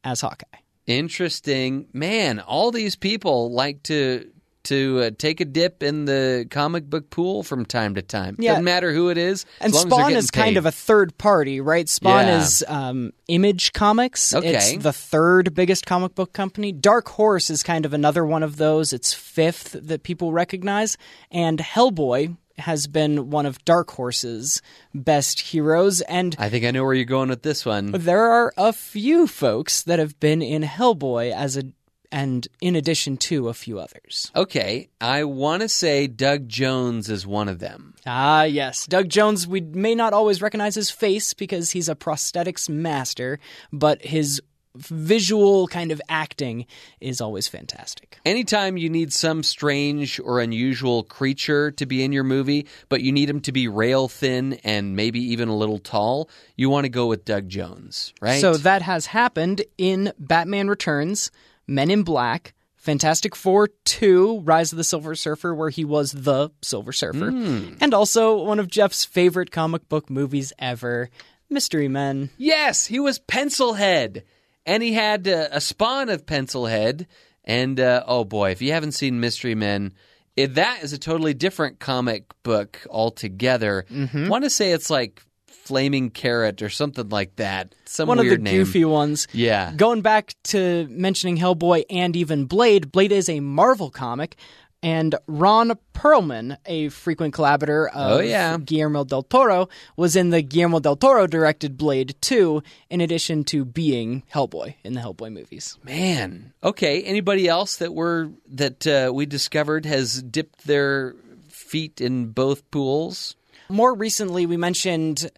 as 0.05 0.21
Hawkeye. 0.21 0.45
Interesting. 0.87 1.87
Man, 1.93 2.39
all 2.41 2.71
these 2.71 2.97
people 2.97 3.51
like 3.53 3.83
to 3.85 4.31
to 4.65 5.01
uh, 5.01 5.11
take 5.17 5.41
a 5.41 5.47
dip 5.47 5.83
in 5.83 6.05
the 6.05 6.47
comic 6.51 6.85
book 6.91 7.09
pool 7.09 7.43
from 7.43 7.65
time 7.65 7.95
to 7.95 8.03
time. 8.03 8.37
Yeah. 8.39 8.51
Doesn't 8.53 8.65
matter 8.65 8.93
who 8.93 9.09
it 9.09 9.17
is. 9.17 9.47
And 9.61 9.73
as 9.75 9.87
long 9.87 9.87
as 9.87 9.89
they're 9.91 9.99
Spawn 10.09 10.13
is 10.17 10.31
kind 10.31 10.57
of 10.59 10.67
a 10.67 10.71
third 10.73 11.17
party, 11.17 11.61
right? 11.63 11.89
Spawn 11.89 12.27
Yeah. 12.27 12.43
is 12.43 12.63
um, 12.69 13.13
Image 13.29 13.73
Comics. 13.73 14.35
Okay. 14.35 14.51
It's 14.57 14.77
the 14.83 14.93
third 14.93 15.55
biggest 15.55 15.87
comic 15.87 16.15
book 16.15 16.35
company. 16.35 16.73
Dark 16.73 17.09
Horse 17.09 17.49
is 17.49 17.63
kind 17.63 17.87
of 17.87 17.95
another 17.95 18.27
one 18.27 18.43
of 18.43 18.57
those. 18.57 18.93
It's 18.93 19.15
fifth 19.15 19.75
that 19.81 20.03
people 20.03 20.33
recognize. 20.33 20.99
And 21.31 21.59
Hellboy 21.61 22.37
has 22.59 22.87
been 22.87 23.31
one 23.31 23.47
of 23.47 23.65
Dark 23.65 23.91
Horse's 23.91 24.63
best 24.95 25.41
heroes. 25.41 26.01
And 26.03 26.35
I 26.39 26.49
think 26.49 26.65
I 26.65 26.71
know 26.71 26.85
where 26.85 26.95
you're 26.95 27.05
going 27.05 27.29
with 27.29 27.43
this 27.43 27.65
one. 27.65 27.93
there 27.93 28.23
are 28.31 28.53
a 28.57 28.73
few 28.73 29.27
folks 29.27 29.83
that 29.83 29.99
have 29.99 30.19
been 30.21 30.43
in 30.43 30.63
Hellboy 30.63 31.33
as 31.33 31.57
a 31.57 31.65
and 32.11 32.49
in 32.61 32.75
addition 32.75 33.17
to 33.19 33.49
a 33.49 33.55
few 33.55 33.79
others. 33.79 34.31
Okay, 34.35 34.89
I 35.01 35.25
want 35.25 35.63
to 35.63 35.69
say 35.69 36.07
Doug 36.07 36.49
Jones 36.49 37.11
is 37.11 37.27
one 37.27 37.49
of 37.49 37.59
them. 37.59 37.95
Ah, 38.07 38.45
yes. 38.45 38.87
Doug 38.87 39.09
Jones, 39.09 39.47
we 39.47 39.61
may 39.61 39.95
not 39.95 40.13
always 40.13 40.41
recognize 40.41 40.75
his 40.75 40.91
face 40.91 41.35
because 41.35 41.71
he's 41.71 41.89
a 41.89 41.95
prosthetics 41.95 42.69
master, 42.69 43.39
but 43.73 44.03
his 44.03 44.41
visual 44.79 45.67
kind 45.69 45.93
of 45.93 46.01
acting 46.09 46.67
is 47.01 47.21
always 47.21 47.49
fantastic. 47.49 48.19
Anytime 48.25 48.77
you 48.77 48.89
need 48.89 49.13
some 49.13 49.43
strange 49.43 50.21
or 50.21 50.41
unusual 50.41 51.03
creature 51.03 51.71
to 51.73 51.87
be 51.87 52.03
in 52.03 52.13
your 52.13 52.25
movie, 52.25 52.67
but 52.89 53.03
you 53.03 53.13
need 53.13 53.29
him 53.29 53.41
to 53.41 53.53
be 53.53 53.69
rail 53.69 54.09
thin 54.09 54.55
and 54.65 54.97
maybe 54.97 55.21
even 55.21 55.49
a 55.49 55.57
little 55.57 55.79
tall, 55.79 56.31
you 56.57 56.71
want 56.71 56.85
to 56.85 56.91
go 56.91 57.07
with 57.07 57.25
Doug 57.25 57.49
Jones, 57.49 58.13
right? 58.21 58.41
So 58.41 58.55
that 58.55 58.83
has 58.83 59.07
happened 59.07 59.63
in 59.77 60.13
Batman 60.19 60.69
Returns, 60.69 61.31
Men 61.67 61.91
in 61.91 62.03
Black, 62.03 62.55
Fantastic 62.79 63.37
Four 63.37 63.69
2, 63.85 64.41
Rise 64.41 64.73
of 64.73 64.79
the 64.79 64.85
Silver 64.85 65.15
Surfer, 65.15 65.55
where 65.55 65.69
he 65.69 65.85
was 65.85 66.13
the 66.13 66.51
Silver 66.63 66.93
Surfer, 66.93 67.31
hmm. 67.31 67.75
and 67.81 67.93
also 67.93 68.43
one 68.43 68.59
of 68.59 68.69
Jeff's 68.69 69.05
favorite 69.05 69.51
comic 69.51 69.89
book 69.89 70.09
movies 70.09 70.53
ever, 70.59 71.11
Mystery 71.51 71.89
Men. 71.89 72.31
yes, 72.39 72.87
he 72.87 73.01
was 73.01 73.19
Pencilhead, 73.19 74.23
and 74.69 74.83
he 74.83 74.93
had 74.93 75.27
uh, 75.27 75.49
a 75.51 75.61
spawn 75.61 76.11
of 76.11 76.27
Pencilhead. 76.27 77.07
And 77.43 77.81
uh, 77.81 78.05
oh 78.07 78.25
boy, 78.25 78.51
if 78.51 78.61
you 78.61 78.73
haven't 78.73 78.93
seen 78.93 79.19
Mystery 79.21 79.55
Men, 79.55 79.95
it, 80.37 80.55
that 80.57 80.85
is 80.85 80.93
a 80.93 80.99
totally 80.99 81.33
different 81.33 81.81
comic 81.81 82.27
book 82.43 82.87
altogether. 82.91 83.87
Mm-hmm. 83.91 84.29
Want 84.29 84.45
to 84.45 84.51
say 84.51 84.73
it's 84.73 84.91
like 84.91 85.23
Flaming 85.47 86.11
Carrot 86.11 86.61
or 86.61 86.69
something 86.69 87.09
like 87.09 87.37
that. 87.37 87.75
Some 87.87 88.07
One 88.07 88.19
of 88.19 88.27
the 88.27 88.37
name. 88.37 88.55
goofy 88.55 88.85
ones. 88.85 89.27
Yeah. 89.33 89.73
Going 89.75 90.03
back 90.03 90.35
to 90.45 90.87
mentioning 90.91 91.39
Hellboy 91.39 91.85
and 91.89 92.15
even 92.15 92.45
Blade, 92.45 92.93
Blade 92.93 93.13
is 93.13 93.31
a 93.31 93.41
Marvel 93.41 93.91
comic, 93.91 94.37
and 94.83 95.15
Ron 95.27 95.73
Perlman, 95.93 96.57
a 96.67 96.89
frequent 96.89 97.35
collaborator 97.35 97.89
of 97.89 98.19
Oh, 98.19 98.21
yeah. 98.21 98.57
Guillermo 98.59 99.05
del 99.05 99.23
Toro, 99.25 99.69
was 99.97 100.15
in 100.15 100.31
the 100.31 100.41
Guillermo 100.43 100.79
del 100.79 100.95
Toro 100.97 101.27
directed 101.27 101.77
Blade 101.77 102.15
2, 102.21 102.63
in 102.91 103.01
addition 103.01 103.43
to 103.45 103.65
being 103.65 104.23
Hellboy 104.33 104.75
in 104.85 104.95
the 104.95 105.01
Hellboy 105.01 105.33
movies. 105.33 105.77
Man. 105.83 106.53
Okay. 106.63 107.03
Anybody 107.03 107.49
else 107.49 107.77
that 107.79 107.93
we're 107.95 108.31
that 108.49 108.87
uh, 108.87 109.13
we 109.13 109.27
discovered 109.27 109.85
has 109.87 110.23
dipped 110.23 110.67
their 110.67 111.15
feet 111.49 112.01
in 112.01 112.27
both 112.29 112.71
pools? 112.71 113.35
More 113.69 113.95
recently, 113.95 114.47
we 114.47 114.57
mentioned 114.57 115.31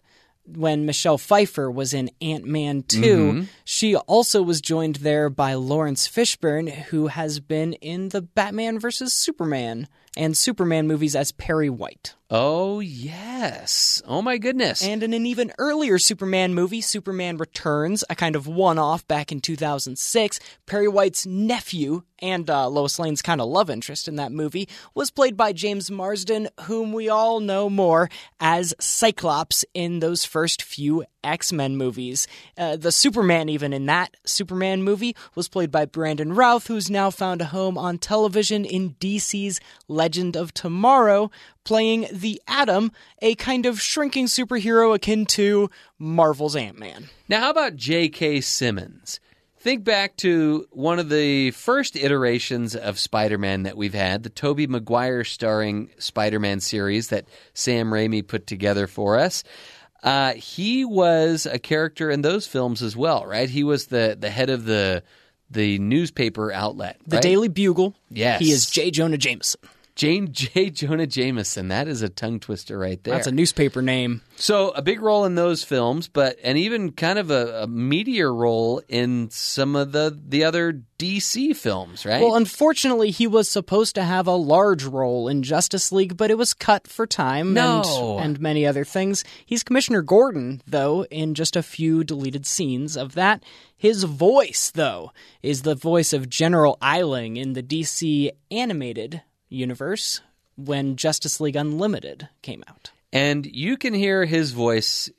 when 0.45 0.85
Michelle 0.85 1.17
Pfeiffer 1.17 1.69
was 1.71 1.93
in 1.93 2.09
Ant 2.21 2.45
Man 2.45 2.83
2, 2.83 2.99
Mm-hmm. 3.01 3.43
she 3.63 3.95
also 3.95 4.41
was 4.41 4.61
joined 4.61 4.97
there 4.97 5.29
by 5.29 5.53
Laurence 5.53 6.07
Fishburne, 6.07 6.69
who 6.69 7.07
has 7.07 7.39
been 7.39 7.73
in 7.73 8.09
the 8.09 8.21
Batman 8.21 8.79
vs. 8.79 9.13
Superman 9.13 9.87
and 10.17 10.37
Superman 10.37 10.87
movies 10.87 11.15
as 11.15 11.31
Perry 11.31 11.69
White. 11.69 12.15
Oh, 12.33 12.79
yes. 12.79 14.01
Oh, 14.07 14.21
my 14.21 14.37
goodness. 14.37 14.81
And 14.81 15.03
in 15.03 15.13
an 15.13 15.25
even 15.25 15.51
earlier 15.57 15.99
Superman 15.99 16.53
movie, 16.53 16.79
Superman 16.79 17.35
Returns, 17.35 18.05
a 18.09 18.15
kind 18.15 18.37
of 18.37 18.47
one 18.47 18.79
off 18.79 19.05
back 19.05 19.33
in 19.33 19.41
2006, 19.41 20.39
Perry 20.65 20.87
White's 20.87 21.25
nephew 21.25 22.03
and 22.21 22.49
uh, 22.49 22.69
Lois 22.69 22.99
Lane's 22.99 23.21
kind 23.21 23.41
of 23.41 23.49
love 23.49 23.69
interest 23.69 24.07
in 24.07 24.15
that 24.15 24.31
movie 24.31 24.69
was 24.93 25.11
played 25.11 25.35
by 25.35 25.51
James 25.51 25.89
Marsden, 25.89 26.47
whom 26.61 26.93
we 26.93 27.09
all 27.09 27.39
know 27.39 27.69
more 27.69 28.09
as 28.39 28.73
Cyclops 28.79 29.65
in 29.73 29.99
those 29.99 30.23
first 30.23 30.61
few 30.61 31.03
X 31.23 31.51
Men 31.51 31.77
movies. 31.77 32.27
Uh, 32.57 32.75
the 32.75 32.91
Superman, 32.91 33.49
even 33.49 33.73
in 33.73 33.85
that 33.87 34.15
Superman 34.25 34.83
movie, 34.83 35.15
was 35.35 35.47
played 35.47 35.71
by 35.71 35.85
Brandon 35.85 36.33
Routh, 36.33 36.67
who's 36.67 36.89
now 36.89 37.09
found 37.09 37.41
a 37.41 37.45
home 37.45 37.77
on 37.77 37.97
television 37.97 38.65
in 38.65 38.95
DC's 38.95 39.59
Legend 39.87 40.35
of 40.35 40.53
Tomorrow, 40.53 41.31
playing 41.63 42.07
the 42.11 42.41
Atom, 42.47 42.91
a 43.21 43.35
kind 43.35 43.65
of 43.65 43.81
shrinking 43.81 44.27
superhero 44.27 44.95
akin 44.95 45.25
to 45.27 45.69
Marvel's 45.99 46.55
Ant 46.55 46.77
Man. 46.79 47.09
Now, 47.29 47.41
how 47.41 47.49
about 47.51 47.75
J.K. 47.75 48.41
Simmons? 48.41 49.19
Think 49.59 49.83
back 49.83 50.17
to 50.17 50.65
one 50.71 50.97
of 50.97 51.09
the 51.09 51.51
first 51.51 51.95
iterations 51.95 52.75
of 52.75 52.97
Spider 52.97 53.37
Man 53.37 53.63
that 53.63 53.77
we've 53.77 53.93
had, 53.93 54.23
the 54.23 54.29
Tobey 54.29 54.65
Maguire 54.65 55.23
starring 55.23 55.91
Spider 55.99 56.39
Man 56.39 56.59
series 56.59 57.09
that 57.09 57.25
Sam 57.53 57.91
Raimi 57.91 58.27
put 58.27 58.47
together 58.47 58.87
for 58.87 59.19
us. 59.19 59.43
Uh, 60.01 60.33
he 60.33 60.83
was 60.83 61.45
a 61.45 61.59
character 61.59 62.09
in 62.09 62.23
those 62.23 62.47
films 62.47 62.81
as 62.81 62.97
well, 62.97 63.23
right? 63.23 63.47
He 63.47 63.63
was 63.63 63.85
the, 63.85 64.17
the 64.19 64.31
head 64.31 64.49
of 64.49 64.65
the 64.65 65.03
the 65.51 65.77
newspaper 65.79 66.51
outlet, 66.51 66.97
The 67.05 67.17
right? 67.17 67.23
Daily 67.23 67.49
Bugle. 67.49 67.93
Yes. 68.09 68.39
He 68.39 68.51
is 68.51 68.69
J. 68.69 68.89
Jonah 68.89 69.17
Jameson. 69.17 69.59
Jane 69.95 70.29
J. 70.31 70.69
Jonah 70.69 71.07
Jameson. 71.07 71.67
That 71.67 71.87
is 71.87 72.01
a 72.01 72.09
tongue 72.09 72.39
twister 72.39 72.77
right 72.77 73.03
there. 73.03 73.13
That's 73.15 73.27
a 73.27 73.31
newspaper 73.31 73.81
name. 73.81 74.21
So 74.35 74.69
a 74.69 74.81
big 74.81 75.01
role 75.01 75.25
in 75.25 75.35
those 75.35 75.63
films, 75.63 76.07
but 76.07 76.37
and 76.43 76.57
even 76.57 76.93
kind 76.93 77.19
of 77.19 77.29
a, 77.29 77.63
a 77.63 77.67
meteor 77.67 78.33
role 78.33 78.81
in 78.87 79.29
some 79.29 79.75
of 79.75 79.91
the 79.91 80.17
the 80.27 80.43
other 80.43 80.81
DC 80.97 81.55
films, 81.55 82.05
right? 82.05 82.21
Well, 82.21 82.35
unfortunately, 82.35 83.11
he 83.11 83.27
was 83.27 83.49
supposed 83.49 83.95
to 83.95 84.03
have 84.03 84.27
a 84.27 84.35
large 84.35 84.83
role 84.83 85.27
in 85.27 85.43
Justice 85.43 85.91
League, 85.91 86.15
but 86.17 86.29
it 86.31 86.37
was 86.37 86.53
cut 86.53 86.87
for 86.87 87.07
time 87.07 87.53
No. 87.53 88.17
and, 88.17 88.25
and 88.25 88.39
many 88.39 88.65
other 88.65 88.85
things. 88.85 89.23
He's 89.45 89.63
Commissioner 89.63 90.01
Gordon, 90.03 90.61
though, 90.67 91.05
in 91.05 91.33
just 91.33 91.55
a 91.55 91.63
few 91.63 92.03
deleted 92.03 92.45
scenes 92.45 92.95
of 92.95 93.15
that. 93.15 93.43
His 93.75 94.03
voice, 94.03 94.71
though, 94.73 95.11
is 95.41 95.63
the 95.63 95.73
voice 95.73 96.13
of 96.13 96.29
General 96.29 96.77
Eiling 96.83 97.35
in 97.37 97.53
the 97.53 97.63
DC 97.63 98.29
animated 98.51 99.23
universe 99.51 100.21
when 100.57 100.95
Justice 100.95 101.39
League 101.39 101.55
Unlimited 101.55 102.29
came 102.41 102.63
out. 102.67 102.91
and 103.13 103.45
you 103.45 103.75
can 103.77 103.93
hear 103.93 104.25
his 104.25 104.51
voice 104.51 105.09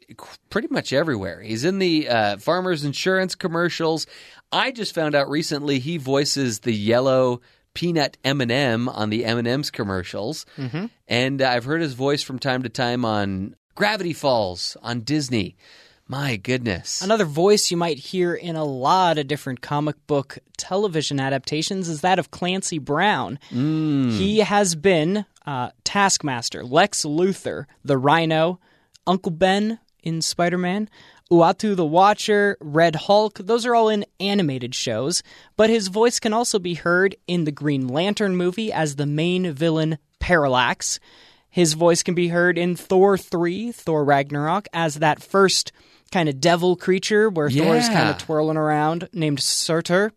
pretty 0.50 0.68
much 0.68 0.92
everywhere. 0.92 1.42
He's 1.42 1.64
in 1.64 1.78
the 1.78 2.08
uh, 2.08 2.36
Farmers 2.38 2.84
Insurance 2.84 3.34
commercials. 3.34 4.06
I 4.50 4.70
just 4.70 4.94
found 4.94 5.14
out 5.14 5.28
recently 5.28 5.78
he 5.78 5.98
voices 5.98 6.60
the 6.60 6.72
yellow 6.72 7.40
peanut 7.74 8.16
M&M 8.24 8.88
on 8.88 9.10
the 9.10 9.24
M&M's 9.24 9.70
commercials. 9.70 10.44
Mm-hmm. 10.56 10.86
And 11.08 11.42
I've 11.42 11.64
heard 11.64 11.80
his 11.80 11.94
voice 11.94 12.22
from 12.22 12.38
time 12.38 12.62
to 12.62 12.68
time 12.68 13.04
on 13.04 13.56
Gravity 13.74 14.12
Falls 14.12 14.76
on 14.82 15.00
Disney. 15.00 15.56
My 16.12 16.36
goodness. 16.36 17.00
Another 17.00 17.24
voice 17.24 17.70
you 17.70 17.78
might 17.78 17.96
hear 17.96 18.34
in 18.34 18.54
a 18.54 18.66
lot 18.66 19.16
of 19.16 19.26
different 19.26 19.62
comic 19.62 19.96
book 20.06 20.36
television 20.58 21.18
adaptations 21.18 21.88
is 21.88 22.02
that 22.02 22.18
of 22.18 22.30
Clancy 22.30 22.78
Brown. 22.78 23.38
He 24.18 24.40
has 24.40 24.74
been 24.74 25.24
uh, 25.46 25.70
Taskmaster, 25.84 26.64
Lex 26.64 27.06
Luthor, 27.06 27.64
the 27.82 27.96
Rhino, 27.96 28.60
Uncle 29.06 29.32
Ben 29.32 29.78
in 30.02 30.20
Spider 30.20 30.58
Man, 30.58 30.90
Uatu 31.30 31.74
the 31.74 31.86
Watcher, 31.86 32.58
Red 32.60 32.94
Hulk. 32.94 33.38
Those 33.38 33.64
are 33.64 33.74
all 33.74 33.88
in 33.88 34.04
animated 34.20 34.74
shows, 34.74 35.22
but 35.56 35.70
his 35.70 35.88
voice 35.88 36.20
can 36.20 36.34
also 36.34 36.58
be 36.58 36.74
heard 36.74 37.16
in 37.26 37.44
the 37.44 37.52
Green 37.52 37.88
Lantern 37.88 38.36
movie 38.36 38.70
as 38.70 38.96
the 38.96 39.06
main 39.06 39.50
villain 39.54 39.96
Parallax. 40.20 41.00
His 41.48 41.72
voice 41.72 42.02
can 42.02 42.14
be 42.14 42.28
heard 42.28 42.58
in 42.58 42.76
Thor 42.76 43.16
3, 43.16 43.72
Thor 43.72 44.04
Ragnarok, 44.04 44.68
as 44.74 44.96
that 44.96 45.22
first 45.22 45.72
kind 46.12 46.28
of 46.28 46.40
devil 46.40 46.76
creature 46.76 47.28
where 47.28 47.50
Thor 47.50 47.76
is 47.76 47.88
kind 47.88 48.08
of 48.10 48.18
twirling 48.18 48.56
around 48.56 49.08
named 49.12 49.40
Surtur. 49.40 50.12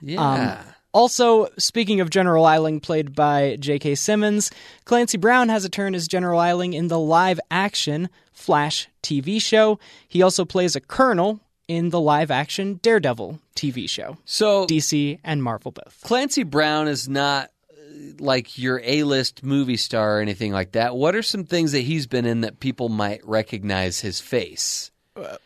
yeah. 0.00 0.62
Also, 0.94 1.48
speaking 1.58 2.00
of 2.00 2.08
General 2.08 2.44
Eiling, 2.46 2.80
played 2.80 3.16
by 3.16 3.56
J.K. 3.58 3.96
Simmons, 3.96 4.52
Clancy 4.84 5.18
Brown 5.18 5.48
has 5.48 5.64
a 5.64 5.68
turn 5.68 5.92
as 5.92 6.06
General 6.06 6.38
Eiling 6.38 6.72
in 6.72 6.86
the 6.86 7.00
live 7.00 7.40
action 7.50 8.08
Flash 8.32 8.88
TV 9.02 9.42
show. 9.42 9.80
He 10.06 10.22
also 10.22 10.44
plays 10.44 10.76
a 10.76 10.80
colonel 10.80 11.40
in 11.66 11.90
the 11.90 12.00
live 12.00 12.30
action 12.30 12.78
Daredevil 12.80 13.40
TV 13.56 13.90
show. 13.90 14.18
so 14.24 14.66
DC 14.66 15.18
and 15.24 15.42
Marvel 15.42 15.72
both. 15.72 16.00
Clancy 16.04 16.44
Brown 16.44 16.86
is 16.86 17.08
not 17.08 17.50
uh, 17.70 17.74
like 18.20 18.56
your 18.56 18.80
A-list 18.84 19.42
movie 19.42 19.76
star 19.76 20.18
or 20.18 20.20
anything 20.20 20.52
like 20.52 20.72
that. 20.72 20.94
What 20.94 21.16
are 21.16 21.22
some 21.22 21.42
things 21.44 21.72
that 21.72 21.80
he's 21.80 22.06
been 22.06 22.24
in 22.24 22.42
that 22.42 22.60
people 22.60 22.88
might 22.88 23.26
recognize 23.26 23.98
his 24.00 24.20
face? 24.20 24.92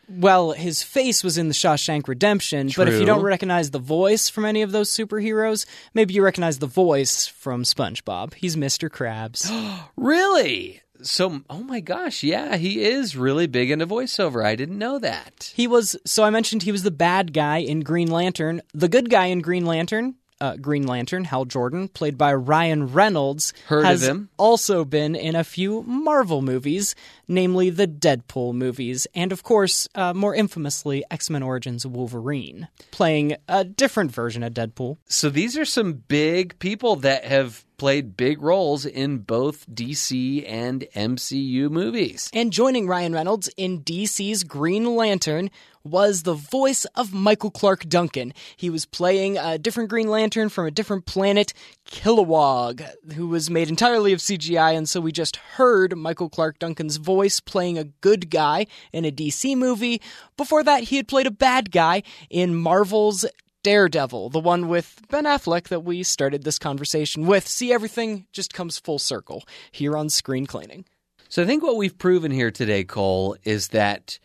Well, 0.09 0.53
his 0.53 0.83
face 0.83 1.23
was 1.23 1.37
in 1.37 1.49
the 1.49 1.55
Shawshank 1.55 2.09
Redemption, 2.09 2.71
but 2.77 2.89
if 2.89 2.99
you 2.99 3.07
don't 3.07 3.23
recognize 3.23 3.71
the 3.71 3.79
voice 3.79 4.29
from 4.29 4.45
any 4.45 4.63
of 4.63 4.73
those 4.73 4.91
superheroes, 4.91 5.67
maybe 5.93 6.15
you 6.15 6.23
recognize 6.23 6.59
the 6.59 6.67
voice 6.67 7.27
from 7.27 7.65
SpongeBob. 7.65 8.35
He's 8.35 8.57
Mr. 8.57 8.89
Krabs. 8.89 9.49
Really? 9.97 10.83
So, 11.03 11.43
oh 11.49 11.63
my 11.63 11.81
gosh, 11.81 12.23
yeah, 12.23 12.57
he 12.57 12.83
is 12.83 13.17
really 13.17 13.47
big 13.47 13.71
into 13.71 13.87
voiceover. 13.87 14.45
I 14.45 14.57
didn't 14.57 14.79
know 14.79 14.99
that. 14.99 15.53
He 15.55 15.67
was 15.67 15.97
so 16.05 16.25
I 16.25 16.31
mentioned 16.31 16.63
he 16.63 16.73
was 16.73 16.83
the 16.83 16.91
bad 16.91 17.33
guy 17.33 17.59
in 17.59 17.81
Green 17.81 18.11
Lantern. 18.11 18.63
The 18.75 18.89
good 18.89 19.11
guy 19.11 19.27
in 19.27 19.41
Green 19.41 19.65
Lantern, 19.65 20.17
uh, 20.41 20.57
Green 20.57 20.87
Lantern, 20.87 21.25
Hal 21.25 21.45
Jordan, 21.45 21.89
played 21.89 22.17
by 22.17 22.33
Ryan 22.35 22.93
Reynolds, 22.93 23.53
Heard 23.67 23.81
of 23.81 23.85
has 23.87 24.03
him. 24.03 24.29
also 24.37 24.85
been 24.85 25.15
in 25.15 25.35
a 25.35 25.45
few 25.45 25.83
Marvel 25.83 26.43
movies, 26.43 26.95
namely 27.27 27.71
the 27.71 27.87
Deadpool 27.89 28.55
movies, 28.55 29.07
and 29.15 29.33
of 29.33 29.43
course, 29.43 29.89
uh, 29.95 30.15
more 30.15 30.35
infamously, 30.35 31.05
X 31.11 31.31
Men 31.31 31.43
Origins 31.43 31.87
Wolverine, 31.87 32.69
playing 32.91 33.37
a 33.49 33.65
different 33.65 34.13
version 34.13 34.43
of 34.43 34.55
Deadpool. 34.55 34.99
So 35.07 35.31
these 35.31 35.57
are 35.59 35.65
some 35.65 35.93
big 35.95 36.59
people 36.59 36.97
that 36.97 37.25
have 37.25 37.65
played 37.79 38.17
big 38.17 38.43
roles 38.43 38.85
in 38.85 39.19
both 39.19 39.65
DC 39.71 40.45
and 40.51 40.85
MCU 40.97 41.71
movies. 41.71 42.29
And 42.35 42.53
joining 42.53 42.89
Ryan 42.89 43.13
Reynolds 43.13 43.49
in 43.57 43.83
DC's 43.83 44.43
Green 44.43 44.97
Lantern 44.97 45.51
was 45.91 46.23
the 46.23 46.35
voice 46.35 46.85
of 46.95 47.13
Michael 47.13 47.51
Clarke 47.51 47.89
Duncan. 47.89 48.33
He 48.57 48.71
was 48.71 48.85
playing 48.85 49.39
a 49.39 49.59
different 49.59 49.91
Green 49.91 50.09
Lantern 50.09 50.49
from 50.49 50.67
a 50.67 50.71
different 50.71 51.07
planet, 51.07 51.53
Kilowog, 51.91 52.87
who 53.15 53.29
was 53.29 53.51
made 53.51 53.69
entirely 53.69 54.13
of 54.13 54.21
CGI, 54.21 54.77
and 54.77 54.89
so 54.89 55.01
we 55.01 55.13
just 55.13 55.37
heard 55.37 55.97
Michael 55.97 56.29
Clarke 56.29 56.59
Duncan's 56.59 56.97
voice 56.97 57.41
playing 57.41 57.79
a 57.79 57.85
good 57.85 58.31
guy 58.31 58.67
in 58.93 59.05
a 59.05 59.13
DC 59.13 59.57
movie. 59.57 60.01
Before 60.37 60.63
that, 60.63 60.85
he 60.85 60.97
had 60.97 61.09
played 61.09 61.27
a 61.27 61.31
bad 61.31 61.71
guy 61.71 62.03
in 62.31 62.55
Marvel's 62.55 63.25
Daredevil, 63.63 64.31
the 64.31 64.39
one 64.39 64.69
with 64.69 65.01
Ben 65.11 65.25
Affleck 65.25 65.69
that 65.69 65.81
we 65.81 66.03
started 66.03 66.45
this 66.45 66.59
conversation 66.59 67.27
with. 67.27 67.47
See, 67.47 67.73
everything 67.73 68.27
just 68.33 68.55
comes 68.55 68.79
full 68.79 68.99
circle 68.99 69.45
here 69.73 69.97
on 69.97 70.09
Screen 70.09 70.47
Cleaning. 70.47 70.85
So 71.29 71.43
I 71.43 71.47
think 71.47 71.63
what 71.63 71.77
we've 71.77 71.99
proven 71.99 72.31
here 72.31 72.51
today, 72.51 72.85
Cole, 72.85 73.37
is 73.45 73.69
that 73.69 74.19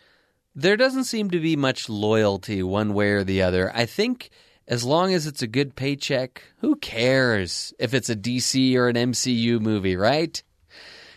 there 0.55 0.77
doesn't 0.77 1.05
seem 1.05 1.29
to 1.31 1.39
be 1.39 1.55
much 1.55 1.89
loyalty 1.89 2.63
one 2.63 2.93
way 2.93 3.11
or 3.11 3.23
the 3.23 3.41
other. 3.41 3.71
I 3.73 3.85
think 3.85 4.29
as 4.67 4.83
long 4.83 5.13
as 5.13 5.27
it's 5.27 5.41
a 5.41 5.47
good 5.47 5.75
paycheck, 5.75 6.41
who 6.59 6.75
cares 6.75 7.73
if 7.79 7.93
it's 7.93 8.09
a 8.09 8.15
DC 8.15 8.75
or 8.75 8.87
an 8.87 8.95
MCU 8.95 9.59
movie, 9.59 9.95
right? 9.95 10.41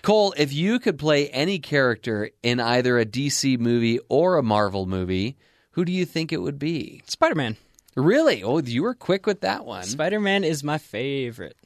Cole, 0.03 0.35
if 0.37 0.53
you 0.53 0.79
could 0.79 0.99
play 0.99 1.29
any 1.31 1.59
character 1.59 2.31
in 2.43 2.61
either 2.61 2.99
a 2.99 3.05
DC 3.05 3.59
movie 3.59 3.99
or 4.09 4.37
a 4.39 4.43
Marvel 4.43 4.87
movie, 4.87 5.37
who 5.73 5.85
do 5.85 5.93
you 5.93 6.05
think 6.05 6.33
it 6.33 6.41
would 6.41 6.59
be? 6.59 7.03
Spider 7.07 7.35
Man. 7.35 7.57
Really? 7.97 8.43
Oh, 8.43 8.59
you 8.59 8.83
were 8.83 8.95
quick 8.95 9.27
with 9.27 9.41
that 9.41 9.65
one. 9.65 9.85
Spider 9.85 10.21
Man 10.21 10.45
is 10.45 10.63
my 10.63 10.79
favorite. 10.79 11.57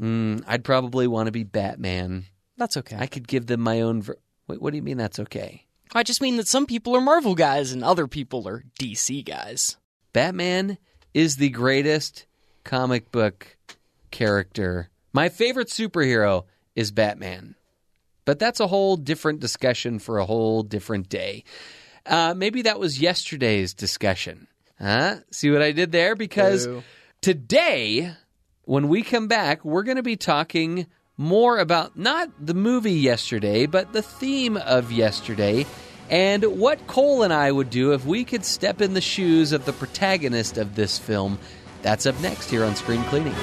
Mm, 0.00 0.42
I'd 0.46 0.64
probably 0.64 1.06
want 1.06 1.26
to 1.26 1.32
be 1.32 1.44
Batman. 1.44 2.26
That's 2.56 2.76
okay. 2.76 2.96
I 2.98 3.06
could 3.06 3.26
give 3.28 3.46
them 3.46 3.60
my 3.60 3.80
own. 3.80 4.02
Ver- 4.02 4.18
Wait, 4.48 4.60
what 4.60 4.70
do 4.70 4.76
you 4.76 4.82
mean 4.82 4.98
that's 4.98 5.20
okay? 5.20 5.66
I 5.94 6.02
just 6.02 6.22
mean 6.22 6.36
that 6.36 6.48
some 6.48 6.66
people 6.66 6.96
are 6.96 7.00
Marvel 7.00 7.34
guys 7.34 7.72
and 7.72 7.84
other 7.84 8.06
people 8.06 8.48
are 8.48 8.64
DC 8.78 9.24
guys. 9.24 9.76
Batman 10.12 10.78
is 11.12 11.36
the 11.36 11.50
greatest 11.50 12.26
comic 12.64 13.12
book 13.12 13.56
character. 14.10 14.88
My 15.12 15.28
favorite 15.28 15.68
superhero 15.68 16.44
is 16.74 16.92
Batman. 16.92 17.56
But 18.24 18.38
that's 18.38 18.60
a 18.60 18.68
whole 18.68 18.96
different 18.96 19.40
discussion 19.40 19.98
for 19.98 20.18
a 20.18 20.26
whole 20.26 20.62
different 20.62 21.08
day. 21.08 21.44
Uh, 22.06 22.34
maybe 22.34 22.62
that 22.62 22.78
was 22.78 23.00
yesterday's 23.00 23.74
discussion. 23.74 24.46
Huh? 24.78 25.16
See 25.30 25.50
what 25.50 25.62
I 25.62 25.72
did 25.72 25.92
there? 25.92 26.14
Because 26.14 26.66
Boo. 26.66 26.82
today, 27.20 28.14
when 28.64 28.88
we 28.88 29.02
come 29.02 29.28
back, 29.28 29.64
we're 29.64 29.82
going 29.82 29.96
to 29.96 30.02
be 30.02 30.16
talking 30.16 30.86
more 31.22 31.58
about 31.58 31.96
not 31.96 32.30
the 32.44 32.54
movie 32.54 32.92
yesterday, 32.92 33.66
but 33.66 33.92
the 33.92 34.02
theme 34.02 34.56
of 34.56 34.92
yesterday 34.92 35.66
and 36.10 36.44
what 36.58 36.86
Cole 36.86 37.22
and 37.22 37.32
I 37.32 37.50
would 37.50 37.70
do 37.70 37.92
if 37.92 38.04
we 38.04 38.24
could 38.24 38.44
step 38.44 38.82
in 38.82 38.92
the 38.92 39.00
shoes 39.00 39.52
of 39.52 39.64
the 39.64 39.72
protagonist 39.72 40.58
of 40.58 40.74
this 40.74 40.98
film. 40.98 41.38
That's 41.80 42.04
up 42.04 42.20
next 42.20 42.50
here 42.50 42.64
on 42.64 42.76
Screen 42.76 43.02
Cleaning. 43.04 43.34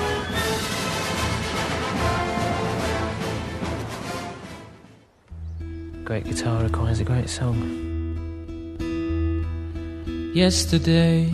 Great 6.03 6.25
guitar 6.25 6.63
requires 6.63 6.99
a 6.99 7.03
great 7.03 7.29
song. 7.29 7.87
Yesterday, 10.33 11.25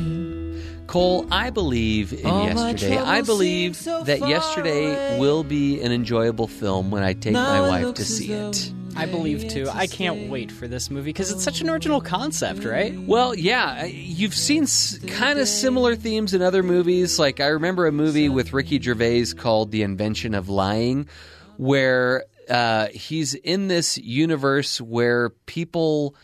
Cole, 0.88 1.28
I 1.32 1.50
believe 1.50 2.14
in 2.14 2.26
All 2.26 2.46
yesterday. 2.46 2.98
I 2.98 3.22
believe 3.22 3.76
so 3.76 4.04
that 4.04 4.20
yesterday 4.20 4.94
away. 4.94 5.20
will 5.20 5.44
be 5.44 5.82
an 5.82 5.92
enjoyable 5.92 6.48
film 6.48 6.92
when 6.92 7.04
I 7.04 7.14
take 7.14 7.34
my 7.34 7.58
Now 7.60 7.66
it 7.66 7.70
wife 7.86 7.96
to 7.96 8.06
see 8.06 8.32
it. 8.32 8.72
I 8.98 9.06
believe 9.08 9.50
too. 9.50 9.68
I 9.74 9.88
can't 9.88 10.30
wait 10.30 10.52
for 10.52 10.70
this 10.70 10.90
movie 10.90 11.10
because 11.10 11.30
it's 11.30 11.44
such 11.44 11.60
an 11.60 11.70
original 11.70 12.00
concept, 12.00 12.64
right? 12.64 12.98
Well, 12.98 13.36
yeah, 13.36 13.84
you've 13.84 14.34
seen 14.36 14.64
s- 14.64 14.98
kind 15.08 15.38
of 15.38 15.50
similar 15.50 15.98
themes 15.98 16.34
in 16.34 16.42
other 16.42 16.64
movies. 16.64 17.20
Like 17.20 17.42
I 17.42 17.48
remember 17.48 17.88
a 17.88 17.92
movie 17.92 18.30
with 18.30 18.54
Ricky 18.54 18.80
Gervais 18.80 19.26
called 19.38 19.72
"The 19.72 19.82
Invention 19.82 20.34
of 20.34 20.48
Lying," 20.48 21.10
where 21.58 22.24
uh, 22.50 22.88
he's 22.94 23.34
in 23.34 23.68
this 23.68 23.98
universe 23.98 24.80
where 24.80 25.30
people 25.46 26.16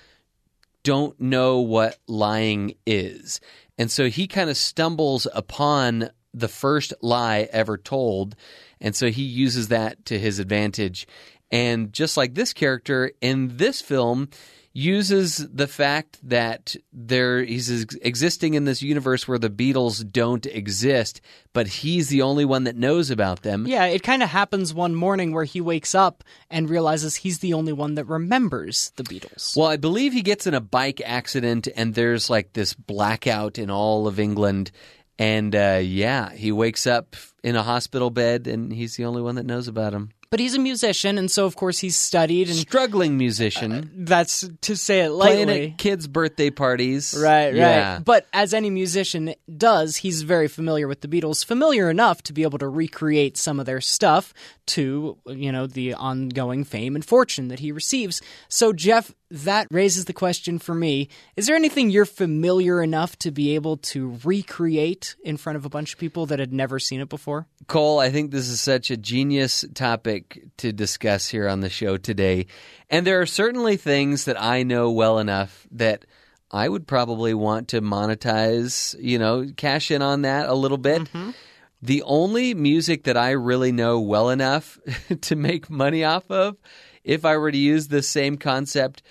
don't 0.84 1.19
know 1.19 1.60
what 1.60 1.97
lying 2.08 2.76
is, 2.86 3.41
and 3.81 3.89
so 3.89 4.09
he 4.09 4.27
kind 4.27 4.47
of 4.47 4.57
stumbles 4.57 5.25
upon 5.33 6.11
the 6.35 6.47
first 6.47 6.93
lie 7.01 7.49
ever 7.51 7.79
told, 7.79 8.35
and 8.79 8.95
so 8.95 9.09
he 9.09 9.23
uses 9.23 9.69
that 9.69 10.05
to 10.05 10.19
his 10.19 10.37
advantage. 10.37 11.07
And 11.51 11.91
just 11.91 12.15
like 12.15 12.35
this 12.35 12.53
character 12.53 13.11
in 13.21 13.57
this 13.57 13.81
film 13.81 14.29
uses 14.73 15.38
the 15.38 15.67
fact 15.67 16.17
that 16.23 16.75
there 16.93 17.43
he's 17.43 17.95
existing 17.95 18.53
in 18.53 18.63
this 18.63 18.81
universe 18.81 19.27
where 19.27 19.38
the 19.38 19.49
Beatles 19.49 20.10
don't 20.10 20.45
exist, 20.45 21.19
but 21.51 21.67
he's 21.67 22.07
the 22.07 22.21
only 22.21 22.45
one 22.45 22.63
that 22.63 22.77
knows 22.77 23.10
about 23.10 23.41
them. 23.41 23.67
Yeah, 23.67 23.86
it 23.86 24.03
kind 24.03 24.23
of 24.23 24.29
happens 24.29 24.73
one 24.73 24.95
morning 24.95 25.34
where 25.34 25.43
he 25.43 25.60
wakes 25.60 25.93
up 25.93 26.23
and 26.49 26.69
realizes 26.69 27.17
he's 27.17 27.39
the 27.39 27.53
only 27.53 27.73
one 27.73 27.95
that 27.95 28.05
remembers 28.05 28.91
the 28.95 29.03
Beatles. 29.03 29.57
Well, 29.57 29.67
I 29.67 29.77
believe 29.77 30.13
he 30.13 30.21
gets 30.21 30.47
in 30.47 30.53
a 30.53 30.62
bike 30.62 31.01
accident 31.03 31.67
and 31.75 31.93
there's 31.93 32.29
like 32.29 32.53
this 32.53 32.73
blackout 32.73 33.57
in 33.57 33.69
all 33.69 34.07
of 34.07 34.19
England. 34.19 34.71
And 35.19 35.53
uh, 35.53 35.81
yeah, 35.84 36.31
he 36.31 36.51
wakes 36.51 36.88
up 36.88 37.15
in 37.43 37.55
a 37.55 37.63
hospital 37.63 38.10
bed 38.10 38.47
and 38.47 38.71
he's 38.71 38.95
the 38.95 39.05
only 39.05 39.21
one 39.21 39.36
that 39.36 39.45
knows 39.45 39.67
about 39.67 39.93
him. 39.93 40.12
But 40.31 40.39
he's 40.39 40.55
a 40.55 40.59
musician, 40.59 41.17
and 41.17 41.29
so 41.29 41.45
of 41.45 41.57
course 41.57 41.79
he's 41.79 41.97
studied, 41.97 42.47
and 42.47 42.57
Struggling 42.57 43.17
musician. 43.17 43.73
Uh, 43.73 43.81
that's 43.93 44.47
to 44.61 44.77
say 44.77 45.01
it 45.01 45.09
lightly. 45.09 45.43
playing 45.43 45.71
at 45.73 45.77
kids' 45.77 46.07
birthday 46.07 46.49
parties. 46.49 47.13
Right, 47.13 47.47
right. 47.47 47.55
Yeah. 47.55 47.99
But 47.99 48.27
as 48.31 48.53
any 48.53 48.69
musician 48.69 49.35
does, 49.57 49.97
he's 49.97 50.21
very 50.21 50.47
familiar 50.47 50.87
with 50.87 51.01
the 51.01 51.09
Beatles, 51.09 51.43
familiar 51.43 51.89
enough 51.89 52.23
to 52.23 52.33
be 52.33 52.43
able 52.43 52.59
to 52.59 52.69
recreate 52.69 53.35
some 53.35 53.59
of 53.59 53.65
their 53.65 53.81
stuff 53.81 54.33
to, 54.67 55.17
you 55.25 55.51
know, 55.51 55.67
the 55.67 55.95
ongoing 55.95 56.63
fame 56.63 56.95
and 56.95 57.03
fortune 57.03 57.49
that 57.49 57.59
he 57.59 57.73
receives. 57.73 58.21
So, 58.47 58.71
Jeff, 58.71 59.13
that 59.31 59.67
raises 59.69 60.05
the 60.05 60.13
question 60.13 60.59
for 60.59 60.75
me 60.75 61.09
Is 61.35 61.47
there 61.47 61.55
anything 61.55 61.89
you're 61.89 62.05
familiar 62.05 62.81
enough 62.81 63.17
to 63.19 63.31
be 63.31 63.55
able 63.55 63.77
to 63.77 64.17
recreate 64.23 65.15
in 65.23 65.37
front 65.37 65.57
of 65.57 65.65
a 65.65 65.69
bunch 65.69 65.93
of 65.93 65.99
people 65.99 66.25
that 66.27 66.39
had 66.39 66.53
never 66.53 66.79
seen 66.79 67.01
it 67.01 67.09
before? 67.09 67.47
Cole, 67.67 67.99
I 67.99 68.11
think 68.11 68.31
this 68.31 68.47
is 68.47 68.61
such 68.61 68.91
a 68.91 68.97
genius 68.97 69.65
topic 69.73 70.20
to 70.57 70.71
discuss 70.71 71.29
here 71.29 71.47
on 71.47 71.62
the 71.62 71.69
show 71.69 71.97
today. 71.97 72.47
And 72.89 73.05
there 73.05 73.21
are 73.21 73.25
certainly 73.25 73.77
things 73.77 74.25
that 74.25 74.41
I 74.41 74.63
know 74.63 74.91
well 74.91 75.19
enough 75.19 75.67
that 75.71 76.05
I 76.51 76.67
would 76.67 76.88
probably 76.88 77.34
want 77.34 77.69
to 77.69 77.81
monetize, 77.81 78.95
you 78.99 79.17
know, 79.17 79.47
cash 79.55 79.91
in 79.91 80.01
on 80.01 80.23
that 80.23 80.49
a 80.49 80.53
little 80.53 80.77
bit. 80.77 81.03
Mm-hmm. 81.03 81.31
The 81.81 82.03
only 82.03 82.53
music 82.53 83.05
that 83.05 83.17
I 83.17 83.31
really 83.31 83.71
know 83.71 83.99
well 83.99 84.29
enough 84.29 84.79
to 85.21 85.36
make 85.36 85.69
money 85.69 86.03
off 86.03 86.29
of, 86.29 86.57
if 87.03 87.25
I 87.25 87.38
were 87.38 87.51
to 87.51 87.57
use 87.57 87.88
the 87.88 88.03
same 88.03 88.38
concept, 88.38 89.01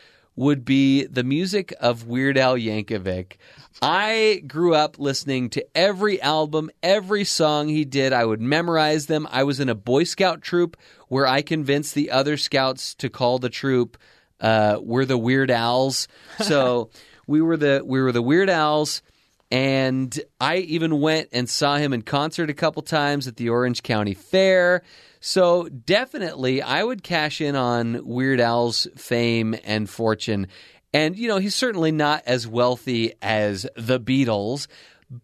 would 0.41 0.65
be 0.65 1.05
the 1.05 1.23
music 1.23 1.71
of 1.81 2.07
Weird 2.07 2.39
Al 2.39 2.57
Yankovic. 2.57 3.35
I 3.83 4.43
grew 4.47 4.75
up 4.75 4.99
listening 4.99 5.51
to 5.51 5.67
every 5.77 6.19
album, 6.23 6.71
every 6.83 7.25
song 7.25 7.69
he 7.69 7.85
did. 7.85 8.15
I 8.15 8.25
would 8.25 8.41
memorize 8.41 9.05
them. 9.05 9.29
I 9.31 9.45
was 9.45 9.61
in 9.61 9.69
a 9.69 9.75
Boy 9.75 10.05
Scout 10.05 10.41
troop 10.41 10.79
where 11.09 11.27
I 11.27 11.43
convinced 11.43 11.95
the 11.95 12.11
other 12.11 12.39
scouts 12.39 12.95
to 12.95 13.11
call 13.11 13.39
the 13.39 13.51
troop 13.51 13.99
uh, 14.41 14.79
"We're 14.81 15.05
the 15.05 15.19
Weird 15.19 15.51
Owls." 15.51 16.09
So 16.39 16.89
we 17.27 17.43
were 17.43 17.59
the 17.59 17.83
we 17.85 18.01
were 18.01 18.11
the 18.11 18.23
Weird 18.23 18.49
Owls. 18.49 19.03
And 19.51 20.19
I 20.41 20.57
even 20.59 21.03
went 21.03 21.29
and 21.35 21.51
saw 21.51 21.77
him 21.77 21.93
in 21.93 22.01
concert 22.01 22.49
a 22.49 22.55
couple 22.55 22.81
times 22.81 23.29
at 23.29 23.37
the 23.37 23.51
Orange 23.51 23.83
County 23.83 24.15
Fair. 24.15 24.85
So 25.21 25.69
definitely, 25.69 26.63
I 26.63 26.83
would 26.83 27.03
cash 27.03 27.41
in 27.41 27.55
on 27.55 28.07
Weird 28.07 28.41
Al's 28.41 28.87
fame 28.97 29.55
and 29.65 29.89
fortune. 29.89 30.49
And, 30.93 31.17
you 31.17 31.29
know, 31.29 31.39
he's 31.39 31.55
certainly 31.55 31.93
not 31.93 32.23
as 32.27 32.49
wealthy 32.49 33.13
as 33.23 33.67
the 33.77 34.01
Beatles, 34.01 34.67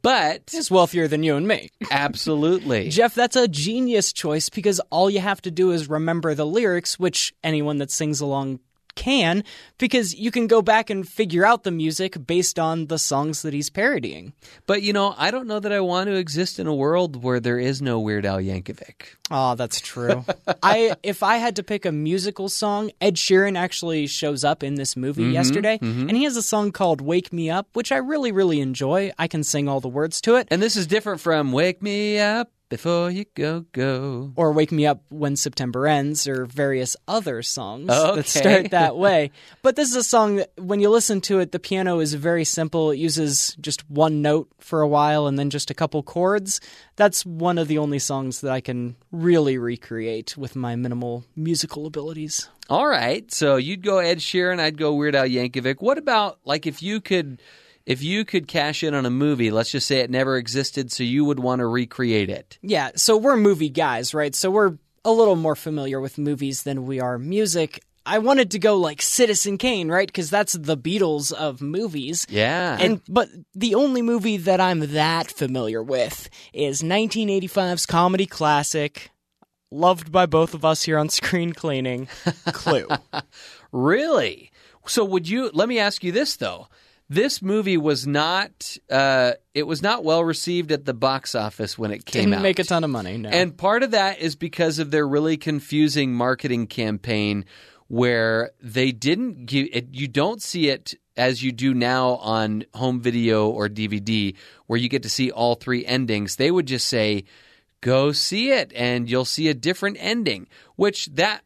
but 0.02 0.50
He's 0.50 0.70
wealthier 0.70 1.09
than 1.09 1.22
you 1.22 1.37
and 1.37 1.46
me. 1.46 1.70
absolutely. 1.90 2.88
Jeff, 2.90 3.14
that's 3.14 3.37
a 3.37 3.48
genius 3.48 4.12
choice 4.12 4.48
because 4.48 4.80
all 4.90 5.09
you 5.09 5.20
have 5.20 5.40
to 5.42 5.50
do 5.50 5.70
is 5.70 5.88
remember 5.88 6.35
the 6.35 6.46
lyrics, 6.46 6.98
which 6.98 7.35
anyone 7.42 7.78
that 7.78 7.90
sings 7.90 8.20
along 8.20 8.61
can, 8.96 9.44
because 9.78 10.14
you 10.14 10.30
can 10.32 10.48
go 10.48 10.61
back 10.61 10.90
and 10.90 11.09
figure 11.09 11.46
out 11.46 11.62
the 11.62 11.70
music 11.70 12.26
based 12.26 12.59
on 12.59 12.87
the 12.87 12.98
songs 12.98 13.42
that 13.42 13.54
he's 13.54 13.70
parodying. 13.70 14.32
But, 14.66 14.82
you 14.82 14.92
know, 14.92 15.14
I 15.16 15.30
don't 15.30 15.46
know 15.46 15.61
that 15.61 15.72
I 15.72 15.80
want 15.80 16.09
to 16.09 16.16
exist 16.16 16.59
in 16.59 16.66
a 16.66 16.74
world 16.74 17.22
where 17.22 17.38
there 17.38 17.59
is 17.59 17.80
no 17.80 18.00
Weird 18.00 18.26
Al 18.26 18.38
Yankovic. 18.38 19.14
Oh, 19.30 19.54
that's 19.54 19.80
true. 19.80 20.24
I 20.62 20.94
if 21.02 21.22
I 21.22 21.37
had 21.37 21.56
to 21.56 21.62
pick 21.62 21.85
a 21.85 21.92
musical 21.92 22.48
song, 22.48 22.90
Ed 23.00 23.16
Sheeran 23.16 23.59
actually 23.59 24.06
shows 24.06 24.44
up 24.44 24.62
in 24.62 24.76
this 24.76 24.96
movie 24.96 25.24
mm-hmm, 25.24 25.32
yesterday, 25.32 25.78
mm-hmm. 25.78 26.09
and 26.09 26.16
he 26.16 26.24
has 26.24 26.37
a 26.37 26.42
song 26.42 26.72
called 26.72 27.00
"Wake 27.00 27.32
Me 27.32 27.50
Up," 27.50 27.68
which 27.72 27.90
I 27.90 27.96
really, 27.96 28.32
really 28.32 28.61
enjoy. 28.61 29.12
I 29.18 29.26
can 29.28 29.42
sing 29.42 29.68
all 29.68 29.80
the 29.80 29.88
words 29.88 30.20
to 30.22 30.37
it. 30.37 30.48
And 30.50 30.62
this 30.62 30.76
is 30.76 30.87
different 30.87 31.20
from 31.20 31.52
Wake 31.52 31.82
Me 31.82 32.18
Up 32.20 32.50
Before 32.68 33.11
You 33.12 33.24
Go 33.37 33.64
Go. 33.72 34.33
or 34.35 34.52
Wake 34.52 34.72
Me 34.72 34.87
Up 34.87 35.02
When 35.09 35.37
September 35.37 35.87
Ends, 35.87 36.26
or 36.26 36.46
various 36.46 36.96
other 37.07 37.40
songs 37.42 37.90
Okay. 37.90 38.16
that 38.16 38.26
start 38.26 38.70
that 38.72 38.96
way. 38.96 39.31
But 39.62 39.76
this 39.76 39.88
is 39.90 39.94
a 39.96 40.02
song 40.02 40.37
that, 40.37 40.50
when 40.59 40.81
you 40.81 40.90
listen 40.90 41.20
to 41.22 41.38
it, 41.38 41.52
the 41.52 41.61
piano 41.61 42.00
is 42.00 42.14
very 42.14 42.44
simple. 42.44 42.90
It 42.90 42.98
uses 42.98 43.57
just 43.61 43.88
one 43.88 44.20
note 44.20 44.48
for 44.59 44.81
a 44.81 44.88
while 44.88 45.29
and 45.29 45.38
then 45.38 45.48
just 45.50 45.70
a 45.70 45.74
couple 45.74 46.02
chords. 46.02 46.61
That's 46.96 47.24
one 47.24 47.59
of 47.59 47.68
the 47.68 47.79
only 47.79 48.00
songs 48.00 48.40
that 48.40 48.50
I 48.50 48.61
can 48.61 48.96
really 49.12 49.59
recreate 49.59 50.37
with 50.37 50.57
my 50.57 50.74
minimal 50.74 51.24
musical 51.37 51.87
abilities. 51.87 52.48
All 52.68 52.88
right. 52.88 53.31
So 53.33 53.55
you'd 53.57 53.85
go 53.85 53.98
Ed 53.98 54.18
Sheeran, 54.18 54.59
I'd 54.59 54.76
go 54.76 54.92
Weird 54.94 55.14
Al 55.14 55.26
Yankovic. 55.29 55.76
What 55.81 55.98
about 55.98 56.40
like 56.44 56.66
if 56.66 56.83
you 56.83 57.00
could 57.00 57.40
if 57.87 58.03
you 58.03 58.25
could 58.25 58.49
cash 58.49 58.83
in 58.83 58.94
on 58.94 59.07
a 59.07 59.11
movie, 59.11 59.51
let's 59.51 59.70
just 59.70 59.87
say 59.87 60.01
it 60.01 60.11
never 60.11 60.37
existed, 60.37 60.90
so 60.92 61.05
you 61.05 61.25
would 61.25 61.38
want 61.38 61.61
to 61.61 61.66
recreate 61.66 62.29
it. 62.29 62.59
Yeah, 62.61 62.90
so 62.96 63.16
we're 63.16 63.37
movie 63.37 63.70
guys, 63.70 64.12
right? 64.12 64.35
So 64.35 64.51
we're 64.51 64.77
a 65.05 65.12
little 65.12 65.37
more 65.37 65.55
familiar 65.55 66.01
with 66.01 66.18
movies 66.18 66.64
than 66.64 66.85
we 66.85 67.01
are 67.01 67.16
music. 67.16 67.81
I 68.05 68.18
wanted 68.18 68.53
to 68.53 68.59
go 68.59 68.77
like 68.77 69.03
Citizen 69.03 69.57
Kane, 69.57 69.88
right? 69.88 70.07
Because 70.07 70.31
that's 70.31 70.53
the 70.53 70.76
Beatles 70.76 71.32
of 71.32 71.61
movies. 71.61 72.26
Yeah. 72.28 72.76
And 72.80 73.01
but 73.09 73.28
the 73.55 73.74
only 73.74 74.03
movie 74.03 74.37
that 74.37 74.61
I'm 74.61 74.93
that 74.93 75.30
familiar 75.30 75.82
with 75.82 76.28
is 76.53 76.82
1985's 76.82 77.87
comedy 77.87 78.26
classic, 78.26 79.11
loved 79.70 80.12
by 80.12 80.26
both 80.26 80.55
of 80.55 80.64
us 80.64 80.84
here 80.84 80.99
on 80.99 81.09
Screen 81.09 81.53
Cleaning, 81.53 82.09
Clue. 82.47 82.89
Really? 83.72 84.53
So 84.87 85.05
would 85.05 85.28
you 85.28 85.51
let 85.53 85.68
me 85.68 85.78
ask 85.78 86.03
you 86.03 86.12
this 86.12 86.37
though. 86.37 86.68
This 87.09 87.40
movie 87.40 87.76
was 87.76 88.07
not 88.07 88.76
uh, 88.90 89.32
it 89.54 89.62
was 89.62 89.80
not 89.80 90.02
well 90.02 90.24
received 90.24 90.72
at 90.72 90.84
the 90.84 90.94
box 90.94 91.34
office 91.34 91.78
when 91.78 91.92
it 91.92 92.04
came 92.04 92.22
Didn't 92.22 92.34
out. 92.34 92.42
make 92.42 92.59
a 92.59 92.64
ton 92.64 92.82
of 92.82 92.90
money, 92.90 93.16
no. 93.16 93.28
And 93.28 93.57
part 93.57 93.82
of 93.84 93.92
that 93.92 94.18
is 94.18 94.34
because 94.34 94.78
of 94.80 94.90
their 94.90 95.07
really 95.07 95.36
confusing 95.36 96.12
marketing 96.12 96.66
campaign 96.66 97.44
where 97.88 98.50
they 98.61 98.90
didn't 98.90 99.46
give 99.46 99.68
it, 99.72 99.88
you 99.92 100.09
don't 100.09 100.42
see 100.42 100.68
it 100.68 100.94
as 101.16 101.42
you 101.42 101.52
do 101.52 101.72
now 101.72 102.16
on 102.16 102.64
home 102.74 103.00
video 103.00 103.48
or 103.48 103.68
DVD 103.68 104.34
where 104.66 104.78
you 104.78 104.88
get 104.88 105.04
to 105.04 105.09
see 105.09 105.30
all 105.30 105.54
three 105.54 105.86
endings. 105.86 106.36
They 106.36 106.50
would 106.50 106.66
just 106.66 106.88
say, 106.88 107.24
go 107.80 108.11
see 108.11 108.50
it 108.50 108.72
and 108.74 109.09
you'll 109.09 109.24
see 109.24 109.48
a 109.48 109.54
different 109.54 109.96
ending, 110.00 110.48
which 110.74 111.07
that 111.14 111.42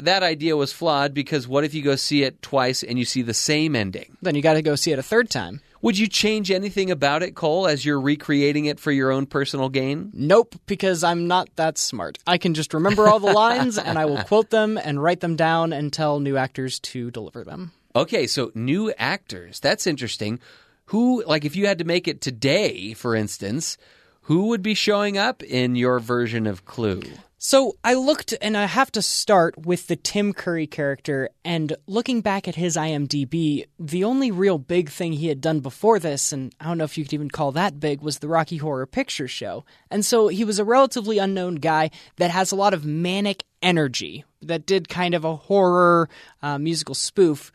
that 0.00 0.22
idea 0.22 0.56
was 0.56 0.72
flawed 0.72 1.14
because 1.14 1.48
what 1.48 1.64
if 1.64 1.74
you 1.74 1.82
go 1.82 1.96
see 1.96 2.22
it 2.22 2.42
twice 2.42 2.82
and 2.82 2.98
you 2.98 3.04
see 3.04 3.22
the 3.22 3.34
same 3.34 3.76
ending? 3.76 4.16
Then 4.22 4.34
you 4.34 4.42
got 4.42 4.54
to 4.54 4.62
go 4.62 4.74
see 4.74 4.92
it 4.92 4.98
a 4.98 5.02
third 5.02 5.30
time. 5.30 5.60
Would 5.82 5.98
you 5.98 6.06
change 6.06 6.52
anything 6.52 6.92
about 6.92 7.24
it, 7.24 7.34
Cole, 7.34 7.66
as 7.66 7.84
you're 7.84 8.00
recreating 8.00 8.66
it 8.66 8.78
for 8.78 8.92
your 8.92 9.10
own 9.10 9.26
personal 9.26 9.68
gain? 9.68 10.12
Nope, 10.14 10.54
because 10.66 11.02
I'm 11.02 11.26
not 11.26 11.48
that 11.56 11.76
smart. 11.76 12.18
I 12.24 12.38
can 12.38 12.54
just 12.54 12.72
remember 12.72 13.08
all 13.08 13.18
the 13.18 13.32
lines 13.32 13.78
and 13.78 13.98
I 13.98 14.04
will 14.04 14.22
quote 14.22 14.50
them 14.50 14.78
and 14.78 15.02
write 15.02 15.20
them 15.20 15.34
down 15.34 15.72
and 15.72 15.92
tell 15.92 16.20
new 16.20 16.36
actors 16.36 16.78
to 16.80 17.10
deliver 17.10 17.42
them. 17.42 17.72
Okay, 17.96 18.28
so 18.28 18.52
new 18.54 18.92
actors. 18.96 19.58
That's 19.58 19.88
interesting. 19.88 20.38
Who, 20.86 21.24
like, 21.24 21.44
if 21.44 21.56
you 21.56 21.66
had 21.66 21.78
to 21.78 21.84
make 21.84 22.06
it 22.06 22.20
today, 22.20 22.94
for 22.94 23.16
instance, 23.16 23.76
who 24.22 24.48
would 24.48 24.62
be 24.62 24.74
showing 24.74 25.18
up 25.18 25.42
in 25.42 25.74
your 25.74 25.98
version 25.98 26.46
of 26.46 26.64
Clue? 26.64 27.02
So 27.44 27.74
I 27.82 27.94
looked, 27.94 28.32
and 28.40 28.56
I 28.56 28.66
have 28.66 28.92
to 28.92 29.02
start 29.02 29.66
with 29.66 29.88
the 29.88 29.96
Tim 29.96 30.32
Curry 30.32 30.68
character. 30.68 31.28
And 31.44 31.76
looking 31.88 32.20
back 32.20 32.46
at 32.46 32.54
his 32.54 32.76
IMDb, 32.76 33.64
the 33.80 34.04
only 34.04 34.30
real 34.30 34.58
big 34.58 34.88
thing 34.88 35.14
he 35.14 35.26
had 35.26 35.40
done 35.40 35.58
before 35.58 35.98
this, 35.98 36.32
and 36.32 36.54
I 36.60 36.66
don't 36.66 36.78
know 36.78 36.84
if 36.84 36.96
you 36.96 37.02
could 37.02 37.14
even 37.14 37.30
call 37.30 37.50
that 37.50 37.80
big, 37.80 38.00
was 38.00 38.20
the 38.20 38.28
Rocky 38.28 38.58
Horror 38.58 38.86
Picture 38.86 39.26
Show. 39.26 39.64
And 39.90 40.06
so 40.06 40.28
he 40.28 40.44
was 40.44 40.60
a 40.60 40.64
relatively 40.64 41.18
unknown 41.18 41.56
guy 41.56 41.90
that 42.14 42.30
has 42.30 42.52
a 42.52 42.56
lot 42.56 42.74
of 42.74 42.84
manic 42.84 43.42
energy, 43.60 44.24
that 44.40 44.64
did 44.64 44.88
kind 44.88 45.12
of 45.12 45.24
a 45.24 45.34
horror 45.34 46.08
uh, 46.42 46.58
musical 46.58 46.94
spoof. 46.94 47.50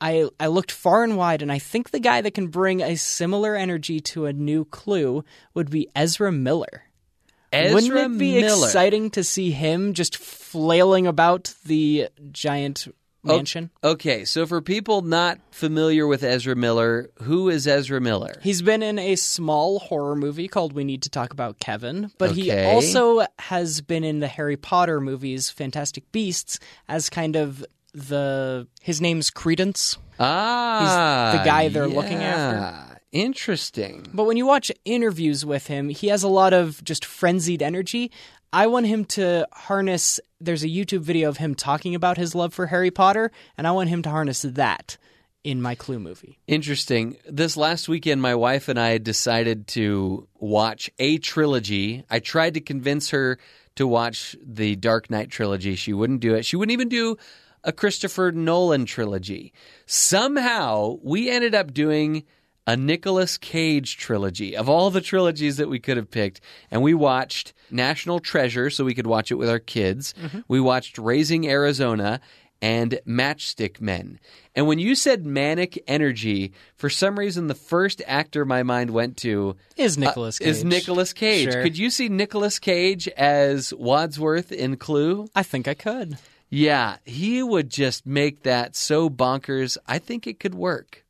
I, 0.00 0.28
I 0.40 0.48
looked 0.48 0.72
far 0.72 1.04
and 1.04 1.16
wide, 1.16 1.42
and 1.42 1.52
I 1.52 1.60
think 1.60 1.90
the 1.90 2.00
guy 2.00 2.22
that 2.22 2.34
can 2.34 2.48
bring 2.48 2.82
a 2.82 2.96
similar 2.96 3.54
energy 3.54 4.00
to 4.00 4.26
a 4.26 4.32
new 4.32 4.64
clue 4.64 5.24
would 5.54 5.70
be 5.70 5.86
Ezra 5.94 6.32
Miller. 6.32 6.87
Ezra 7.52 7.74
Wouldn't 7.74 8.14
it 8.14 8.18
be 8.18 8.40
Miller. 8.40 8.66
exciting 8.66 9.10
to 9.10 9.24
see 9.24 9.50
him 9.50 9.94
just 9.94 10.16
flailing 10.16 11.06
about 11.06 11.54
the 11.64 12.08
giant 12.30 12.88
mansion? 13.22 13.70
Okay, 13.82 14.24
so 14.24 14.46
for 14.46 14.60
people 14.60 15.02
not 15.02 15.38
familiar 15.50 16.06
with 16.06 16.22
Ezra 16.22 16.54
Miller, 16.54 17.10
who 17.22 17.48
is 17.48 17.66
Ezra 17.66 18.00
Miller? 18.00 18.34
He's 18.42 18.62
been 18.62 18.82
in 18.82 18.98
a 18.98 19.16
small 19.16 19.78
horror 19.78 20.14
movie 20.14 20.48
called 20.48 20.72
We 20.72 20.84
Need 20.84 21.02
to 21.02 21.10
Talk 21.10 21.32
About 21.32 21.58
Kevin, 21.58 22.10
but 22.18 22.32
he 22.32 22.52
also 22.52 23.26
has 23.38 23.80
been 23.80 24.04
in 24.04 24.20
the 24.20 24.28
Harry 24.28 24.56
Potter 24.56 25.00
movies 25.00 25.50
Fantastic 25.50 26.10
Beasts 26.12 26.58
as 26.88 27.10
kind 27.10 27.36
of 27.36 27.64
the 27.94 28.66
his 28.82 29.00
name's 29.00 29.30
Credence. 29.30 29.96
Ah, 30.20 31.34
the 31.38 31.44
guy 31.44 31.68
they're 31.68 31.88
looking 31.88 32.18
after. 32.18 32.97
Interesting. 33.12 34.06
But 34.12 34.24
when 34.24 34.36
you 34.36 34.46
watch 34.46 34.70
interviews 34.84 35.44
with 35.46 35.66
him, 35.66 35.88
he 35.88 36.08
has 36.08 36.22
a 36.22 36.28
lot 36.28 36.52
of 36.52 36.82
just 36.84 37.04
frenzied 37.04 37.62
energy. 37.62 38.10
I 38.52 38.66
want 38.66 38.86
him 38.86 39.04
to 39.06 39.46
harness. 39.52 40.20
There's 40.40 40.64
a 40.64 40.68
YouTube 40.68 41.00
video 41.00 41.28
of 41.28 41.38
him 41.38 41.54
talking 41.54 41.94
about 41.94 42.18
his 42.18 42.34
love 42.34 42.52
for 42.52 42.66
Harry 42.66 42.90
Potter, 42.90 43.30
and 43.56 43.66
I 43.66 43.72
want 43.72 43.88
him 43.88 44.02
to 44.02 44.10
harness 44.10 44.42
that 44.42 44.96
in 45.44 45.62
my 45.62 45.74
Clue 45.74 45.98
movie. 45.98 46.38
Interesting. 46.46 47.16
This 47.26 47.56
last 47.56 47.88
weekend, 47.88 48.20
my 48.20 48.34
wife 48.34 48.68
and 48.68 48.78
I 48.78 48.98
decided 48.98 49.66
to 49.68 50.28
watch 50.38 50.90
a 50.98 51.18
trilogy. 51.18 52.04
I 52.10 52.18
tried 52.18 52.54
to 52.54 52.60
convince 52.60 53.10
her 53.10 53.38
to 53.76 53.86
watch 53.86 54.36
the 54.42 54.76
Dark 54.76 55.08
Knight 55.10 55.30
trilogy. 55.30 55.76
She 55.76 55.92
wouldn't 55.92 56.20
do 56.20 56.34
it. 56.34 56.44
She 56.44 56.56
wouldn't 56.56 56.72
even 56.72 56.88
do 56.88 57.16
a 57.64 57.72
Christopher 57.72 58.32
Nolan 58.32 58.84
trilogy. 58.84 59.52
Somehow, 59.86 60.98
we 61.02 61.30
ended 61.30 61.54
up 61.54 61.72
doing 61.72 62.24
a 62.68 62.76
Nicolas 62.76 63.38
Cage 63.38 63.96
trilogy 63.96 64.54
of 64.54 64.68
all 64.68 64.90
the 64.90 65.00
trilogies 65.00 65.56
that 65.56 65.70
we 65.70 65.78
could 65.78 65.96
have 65.96 66.10
picked. 66.10 66.42
And 66.70 66.82
we 66.82 66.92
watched 66.92 67.54
National 67.70 68.20
Treasure 68.20 68.68
so 68.68 68.84
we 68.84 68.94
could 68.94 69.06
watch 69.06 69.30
it 69.30 69.36
with 69.36 69.48
our 69.48 69.58
kids. 69.58 70.12
We 70.48 70.60
watched 70.60 70.98
Raising 70.98 71.48
Arizona 71.48 72.20
and 72.60 73.00
Matchstick 73.06 73.80
Men. 73.80 74.20
And 74.54 74.66
when 74.66 74.78
you 74.78 74.94
said 74.94 75.24
manic 75.24 75.82
energy, 75.86 76.52
for 76.76 76.90
some 76.90 77.18
reason, 77.18 77.46
the 77.46 77.54
first 77.54 78.02
actor 78.06 78.44
my 78.44 78.62
mind 78.62 78.90
went 78.90 79.16
to 79.18 79.56
Is 79.78 79.96
Nicolas 79.96 80.38
uh, 80.38 80.44
Cage? 80.44 80.48
is 80.48 80.64
Nicolas 80.64 81.12
Cage. 81.14 81.50
Sure. 81.50 81.62
Could 81.62 81.78
you 81.78 81.88
see 81.88 82.10
Nicolas 82.10 82.58
Cage 82.58 83.08
as 83.08 83.72
Wadsworth 83.72 84.52
in 84.52 84.76
Clue? 84.76 85.26
I 85.34 85.42
think 85.42 85.68
I 85.68 85.74
could 85.74 86.18
Yeah, 86.50 86.96
he 87.06 87.42
would 87.42 87.70
just 87.70 88.04
make 88.04 88.42
that 88.42 88.76
so 88.76 89.08
bonkers. 89.08 89.78
I 89.86 89.98
think 89.98 90.26
it 90.26 90.38
could 90.38 90.54
work. 90.54 91.06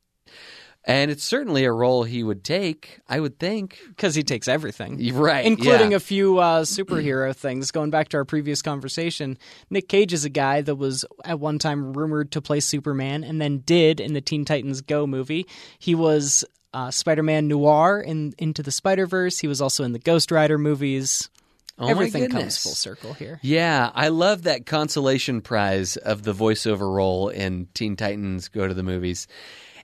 And 0.89 1.11
it's 1.11 1.23
certainly 1.23 1.65
a 1.65 1.71
role 1.71 2.03
he 2.03 2.23
would 2.23 2.43
take, 2.43 2.99
I 3.07 3.19
would 3.19 3.37
think. 3.37 3.79
because 3.89 4.15
he 4.15 4.23
takes 4.23 4.47
everything. 4.47 5.13
Right. 5.13 5.45
including 5.45 5.91
yeah. 5.91 5.97
a 5.97 5.99
few 5.99 6.39
uh, 6.39 6.63
superhero 6.63 7.35
things. 7.35 7.69
Going 7.69 7.91
back 7.91 8.09
to 8.09 8.17
our 8.17 8.25
previous 8.25 8.63
conversation, 8.63 9.37
Nick 9.69 9.87
Cage 9.87 10.13
is 10.13 10.25
a 10.25 10.29
guy 10.29 10.61
that 10.61 10.73
was 10.73 11.05
at 11.23 11.39
one 11.39 11.59
time 11.59 11.93
rumored 11.93 12.31
to 12.31 12.41
play 12.41 12.59
Superman, 12.59 13.23
and 13.23 13.39
then 13.39 13.59
did 13.59 13.99
in 13.99 14.13
the 14.13 14.21
Teen 14.21 14.45
Titans 14.45 14.81
Go 14.81 15.05
movie. 15.05 15.45
He 15.77 15.93
was 15.93 16.43
uh, 16.73 16.89
Spider-Man 16.89 17.47
Noir 17.47 18.01
in 18.01 18.33
Into 18.39 18.63
the 18.63 18.71
Spider 18.71 19.05
Verse. 19.05 19.37
He 19.37 19.47
was 19.47 19.61
also 19.61 19.83
in 19.83 19.93
the 19.93 19.99
Ghost 19.99 20.31
Rider 20.31 20.57
movies. 20.57 21.29
Oh 21.77 21.87
Everything 21.87 22.29
comes 22.29 22.57
full 22.57 22.73
circle 22.73 23.13
here. 23.13 23.39
Yeah, 23.43 23.91
I 23.93 24.07
love 24.09 24.43
that 24.43 24.65
consolation 24.65 25.41
prize 25.41 25.97
of 25.97 26.23
the 26.23 26.33
voiceover 26.33 26.91
role 26.93 27.29
in 27.29 27.67
Teen 27.75 27.95
Titans 27.95 28.49
Go 28.49 28.67
to 28.67 28.73
the 28.73 28.83
Movies. 28.83 29.27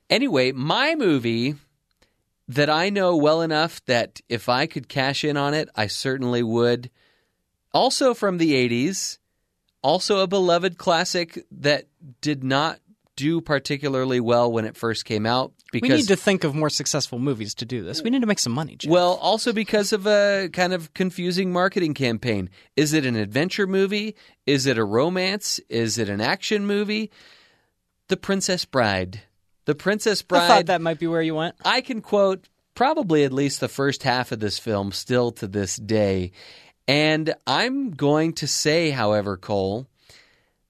Anyway, 0.10 0.52
my 0.52 0.96
movie 0.96 1.56
that 2.48 2.70
I 2.70 2.90
know 2.90 3.16
well 3.16 3.42
enough 3.42 3.84
that 3.86 4.22
if 4.30 4.50
I 4.50 4.68
could 4.68 4.88
cash 4.88 5.24
in 5.24 5.36
on 5.38 5.54
it, 5.54 5.70
I 5.76 5.88
certainly 5.88 6.44
would. 6.44 6.92
Also 7.74 8.14
from 8.14 8.38
the 8.38 8.54
80s, 8.54 9.18
also 9.82 10.20
a 10.20 10.28
beloved 10.28 10.78
classic 10.78 11.44
that 11.52 11.86
did 12.22 12.44
not 12.44 12.80
do 13.16 13.42
particularly 13.42 14.20
well 14.20 14.52
when 14.52 14.66
it 14.66 14.76
first 14.76 15.06
came 15.06 15.26
out 15.26 15.54
because 15.72 15.90
we 15.90 15.96
need 15.96 16.08
to 16.08 16.16
think 16.16 16.44
of 16.44 16.54
more 16.54 16.70
successful 16.70 17.20
movies 17.20 17.56
to 17.56 17.66
do 17.66 17.84
this. 17.84 18.02
We 18.02 18.10
need 18.10 18.22
to 18.22 18.28
make 18.28 18.40
some 18.40 18.54
money. 18.54 18.76
Jeff. 18.76 18.92
well, 18.92 19.14
also 19.16 19.54
because 19.54 19.94
of 19.94 20.06
a 20.06 20.50
kind 20.54 20.74
of 20.74 20.94
confusing 20.94 21.52
marketing 21.52 21.94
campaign. 21.94 22.50
Is 22.76 22.94
it 22.94 23.06
an 23.06 23.16
adventure 23.16 23.68
movie? 23.68 24.16
Is 24.46 24.66
it 24.66 24.78
a 24.78 24.84
romance? 24.84 25.60
Is 25.70 25.98
it 25.98 26.10
an 26.10 26.22
action 26.22 26.66
movie? 26.66 27.12
The 28.08 28.18
Princess 28.18 28.66
Bride. 28.66 29.22
The 29.66 29.76
Princess 29.76 30.22
Bride. 30.22 30.44
I 30.44 30.48
thought 30.48 30.66
that 30.68 30.82
might 30.82 31.00
be 31.00 31.08
where 31.08 31.22
you 31.22 31.36
went. 31.36 31.56
I 31.64 31.82
can 31.82 32.02
quote 32.02 32.48
probably 32.76 33.24
at 33.24 33.34
least 33.34 33.60
the 33.60 33.68
first 33.68 34.04
half 34.04 34.32
of 34.32 34.40
this 34.40 34.60
film 34.60 34.92
still 34.92 35.32
to 35.32 35.48
this 35.48 35.76
day. 35.78 36.32
And 36.88 37.34
I'm 37.48 37.92
going 37.92 38.34
to 38.34 38.48
say, 38.48 38.92
however, 38.92 39.38
Cole, 39.38 39.88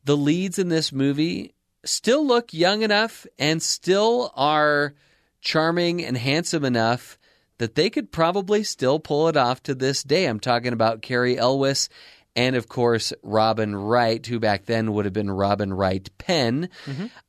the 0.05 0.15
leads 0.15 0.59
in 0.59 0.69
this 0.69 0.93
movie 0.93 1.53
still 1.83 2.25
look 2.25 2.53
young 2.53 2.83
enough 2.83 3.27
and 3.37 3.61
still 3.61 4.31
are 4.35 4.93
charming 5.41 6.03
and 6.03 6.17
handsome 6.17 6.63
enough 6.63 7.17
that 7.57 7.75
they 7.75 7.89
could 7.89 8.11
probably 8.11 8.63
still 8.63 8.99
pull 8.99 9.27
it 9.27 9.37
off 9.37 9.61
to 9.63 9.75
this 9.75 10.03
day. 10.03 10.25
I'm 10.25 10.39
talking 10.39 10.73
about 10.73 11.01
Cary 11.01 11.37
Elwes 11.37 11.89
and, 12.35 12.55
of 12.55 12.67
course, 12.67 13.13
Robin 13.23 13.75
Wright, 13.75 14.25
who 14.25 14.39
back 14.39 14.65
then 14.65 14.91
would 14.93 15.05
have 15.05 15.13
been 15.13 15.31
Robin 15.31 15.73
Wright 15.73 16.09
Penn. 16.17 16.69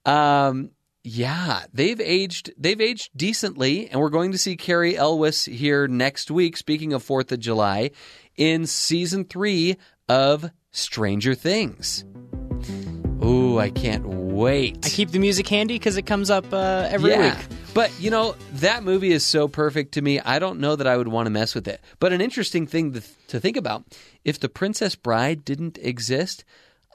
Um, 0.04 0.70
yeah, 1.06 1.66
they've 1.72 2.00
aged. 2.00 2.52
They've 2.58 2.80
aged 2.80 3.10
decently, 3.16 3.88
and 3.88 4.00
we're 4.00 4.08
going 4.08 4.32
to 4.32 4.38
see 4.38 4.56
Cary 4.56 4.96
Elwes 4.96 5.44
here 5.44 5.86
next 5.86 6.32
week. 6.32 6.56
Speaking 6.56 6.92
of 6.92 7.00
Fourth 7.00 7.30
of 7.30 7.38
July, 7.38 7.92
in 8.36 8.66
season 8.66 9.24
three 9.24 9.76
of 10.08 10.50
Stranger 10.72 11.36
Things. 11.36 12.04
Ooh, 13.24 13.56
I 13.56 13.70
can't 13.70 14.04
wait. 14.04 14.84
I 14.84 14.88
keep 14.88 15.12
the 15.12 15.20
music 15.20 15.46
handy 15.46 15.76
because 15.76 15.96
it 15.96 16.06
comes 16.06 16.28
up 16.28 16.52
uh, 16.52 16.88
every 16.90 17.12
yeah. 17.12 17.36
week. 17.36 17.46
But 17.72 17.92
you 18.00 18.10
know 18.10 18.34
that 18.54 18.82
movie 18.82 19.12
is 19.12 19.24
so 19.24 19.46
perfect 19.46 19.94
to 19.94 20.02
me. 20.02 20.18
I 20.18 20.40
don't 20.40 20.58
know 20.58 20.74
that 20.74 20.88
I 20.88 20.96
would 20.96 21.06
want 21.06 21.26
to 21.26 21.30
mess 21.30 21.54
with 21.54 21.68
it. 21.68 21.80
But 22.00 22.14
an 22.14 22.20
interesting 22.20 22.66
thing 22.66 22.94
to, 22.94 23.02
to 23.28 23.38
think 23.38 23.56
about: 23.56 23.84
if 24.24 24.40
the 24.40 24.48
Princess 24.48 24.96
Bride 24.96 25.44
didn't 25.44 25.78
exist, 25.80 26.44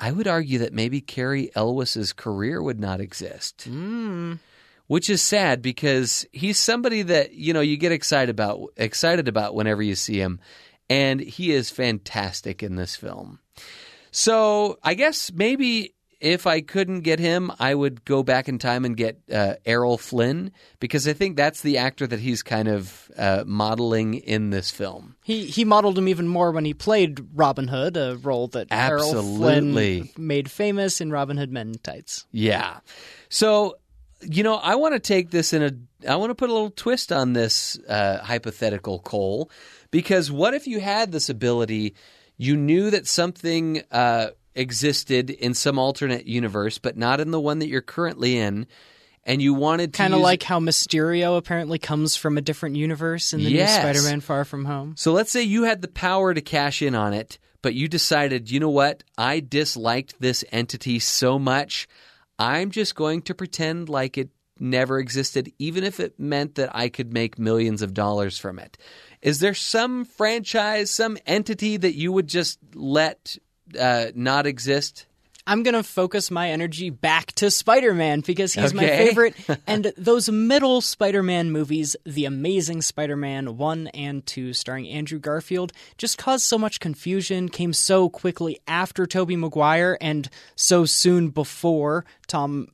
I 0.02 0.12
would 0.12 0.28
argue 0.28 0.58
that 0.60 0.74
maybe 0.74 1.00
Cary 1.00 1.52
Elwes's 1.56 2.12
career 2.12 2.62
would 2.62 2.80
not 2.80 3.00
exist. 3.00 3.70
Mm. 3.70 4.40
Which 4.88 5.10
is 5.10 5.22
sad 5.22 5.62
because 5.62 6.26
he's 6.34 6.58
somebody 6.58 7.04
that 7.04 7.34
you 7.34 7.54
know 7.54 7.62
you 7.62 7.78
get 7.78 7.94
excited 7.94 8.32
about 8.32 8.74
excited 8.76 9.30
about 9.30 9.56
whenever 9.56 9.82
you 9.82 9.96
see 9.96 10.18
him, 10.18 10.42
and 10.90 11.22
he 11.22 11.54
is 11.54 11.70
fantastic 11.70 12.62
in 12.62 12.76
this 12.76 12.98
film. 12.98 13.40
So 14.10 14.80
I 14.84 14.96
guess 14.96 15.32
maybe 15.32 15.94
if 16.22 16.46
I 16.46 16.62
couldn't 16.62 17.02
get 17.02 17.20
him, 17.20 17.52
I 17.60 17.74
would 17.74 18.06
go 18.06 18.22
back 18.22 18.48
in 18.48 18.60
time 18.60 18.86
and 18.86 18.96
get 18.96 19.20
uh, 19.34 19.56
Errol 19.66 19.98
Flynn 19.98 20.52
because 20.80 21.08
I 21.08 21.14
think 21.14 21.36
that's 21.36 21.62
the 21.62 21.80
actor 21.80 22.06
that 22.06 22.20
he's 22.20 22.44
kind 22.44 22.68
of 22.68 23.12
uh, 23.18 23.44
modeling 23.46 24.14
in 24.14 24.52
this 24.52 24.70
film. 24.70 25.16
He 25.24 25.48
he 25.48 25.66
modeled 25.66 25.98
him 25.98 26.08
even 26.08 26.28
more 26.28 26.52
when 26.52 26.64
he 26.64 26.76
played 26.76 27.20
Robin 27.34 27.68
Hood, 27.68 27.98
a 27.98 28.18
role 28.18 28.48
that 28.50 28.68
Errol 28.70 29.04
Absolutely. 29.04 30.02
Flynn 30.04 30.28
made 30.28 30.52
famous 30.52 31.02
in 31.02 31.12
Robin 31.12 31.38
Hood 31.38 31.52
Men 31.52 31.70
in 31.70 31.80
Tights. 31.80 32.28
Yeah. 32.32 32.80
So, 33.30 33.78
you 34.22 34.44
know, 34.44 34.56
I 34.56 34.76
want 34.76 34.94
to 34.94 35.00
take 35.00 35.32
this 35.32 35.54
in 35.54 35.64
a. 35.64 35.72
I 36.10 36.18
want 36.18 36.30
to 36.30 36.36
put 36.36 36.52
a 36.52 36.54
little 36.54 36.70
twist 36.70 37.12
on 37.12 37.34
this 37.34 37.80
uh, 37.90 38.20
hypothetical, 38.20 39.00
Cole, 39.00 39.50
because 39.90 40.32
what 40.32 40.54
if 40.54 40.68
you 40.68 40.80
had 40.80 41.12
this 41.12 41.30
ability? 41.30 41.96
You 42.38 42.58
knew 42.58 42.90
that 42.92 43.08
something 43.08 43.84
uh, 43.92 44.30
existed 44.56 45.30
in 45.30 45.54
some 45.54 45.80
alternate 45.80 46.26
universe, 46.26 46.78
but 46.78 46.98
not 46.98 47.20
in 47.20 47.32
the 47.32 47.40
one 47.40 47.60
that 47.60 47.68
you're 47.70 47.82
currently 47.82 48.38
in, 48.38 48.68
and 49.24 49.42
you 49.42 49.54
wanted 49.54 49.94
to 49.94 49.98
Kind 49.98 50.14
of 50.14 50.20
use- 50.20 50.24
like 50.26 50.44
how 50.44 50.60
Mysterio 50.60 51.38
apparently 51.38 51.78
comes 51.80 52.16
from 52.16 52.38
a 52.38 52.42
different 52.42 52.76
universe 52.76 53.34
in 53.34 53.44
the 53.44 53.52
Yes. 53.52 53.84
new 53.84 53.94
Spider-Man 53.94 54.22
Far 54.22 54.46
From 54.46 54.66
Home. 54.66 54.96
So 54.98 55.14
let's 55.14 55.32
say 55.32 55.44
you 55.44 55.64
had 55.64 55.82
the 55.82 55.88
power 55.88 56.34
to 56.34 56.42
cash 56.42 56.82
in 56.82 56.96
on 56.96 57.14
it, 57.14 57.38
but 57.62 57.76
you 57.76 57.88
decided, 57.88 58.50
you 58.50 58.60
know 58.60 58.70
what? 58.70 59.04
I 59.18 59.40
disliked 59.40 60.16
this 60.20 60.44
entity 60.52 60.98
so 61.00 61.38
much, 61.38 61.88
I'm 62.40 62.72
just 62.72 62.96
going 62.96 63.22
to 63.24 63.36
pretend 63.36 63.88
like 63.90 64.18
it 64.18 64.30
never 64.60 64.98
existed, 65.00 65.52
even 65.60 65.84
if 65.84 66.00
it 66.00 66.20
meant 66.20 66.56
that 66.56 66.76
I 66.76 66.90
could 66.90 67.14
make 67.14 67.38
millions 67.40 67.82
of 67.84 67.94
dollars 67.94 68.38
from 68.40 68.58
it. 68.60 68.78
Is 69.22 69.40
there 69.40 69.54
some 69.54 70.06
franchise, 70.06 70.90
some 70.90 71.18
entity 71.28 71.78
that 71.78 71.94
you 71.96 72.12
would 72.12 72.28
just 72.28 72.58
let 72.74 73.38
uh, 73.80 74.08
not 74.16 74.46
exist? 74.46 75.06
I'm 75.48 75.64
going 75.64 75.74
to 75.74 75.84
focus 75.84 76.30
my 76.30 76.52
energy 76.52 76.90
back 76.90 77.32
to 77.34 77.50
Spider 77.50 77.94
Man 77.94 78.22
because 78.22 78.54
he's 78.54 78.74
my 78.74 78.86
favorite. 78.86 79.36
and 79.68 79.92
those 79.98 80.30
middle 80.30 80.82
Spider 80.82 81.24
Man 81.24 81.52
movies, 81.52 81.96
The 82.06 82.26
Amazing 82.26 82.84
Spider 82.84 83.16
Man 83.16 83.58
1 83.58 83.88
and 83.88 84.26
2, 84.26 84.54
starring 84.54 84.88
Andrew 84.88 85.20
Garfield, 85.20 85.74
just 85.98 86.18
caused 86.18 86.44
so 86.44 86.58
much 86.58 86.80
confusion, 86.80 87.50
came 87.50 87.74
so 87.74 88.08
quickly 88.08 88.60
after 88.68 89.06
Tobey 89.06 89.36
Maguire 89.36 89.98
and 90.00 90.30
so 90.56 90.86
soon 90.86 91.30
before 91.30 92.06
Tom 92.28 92.68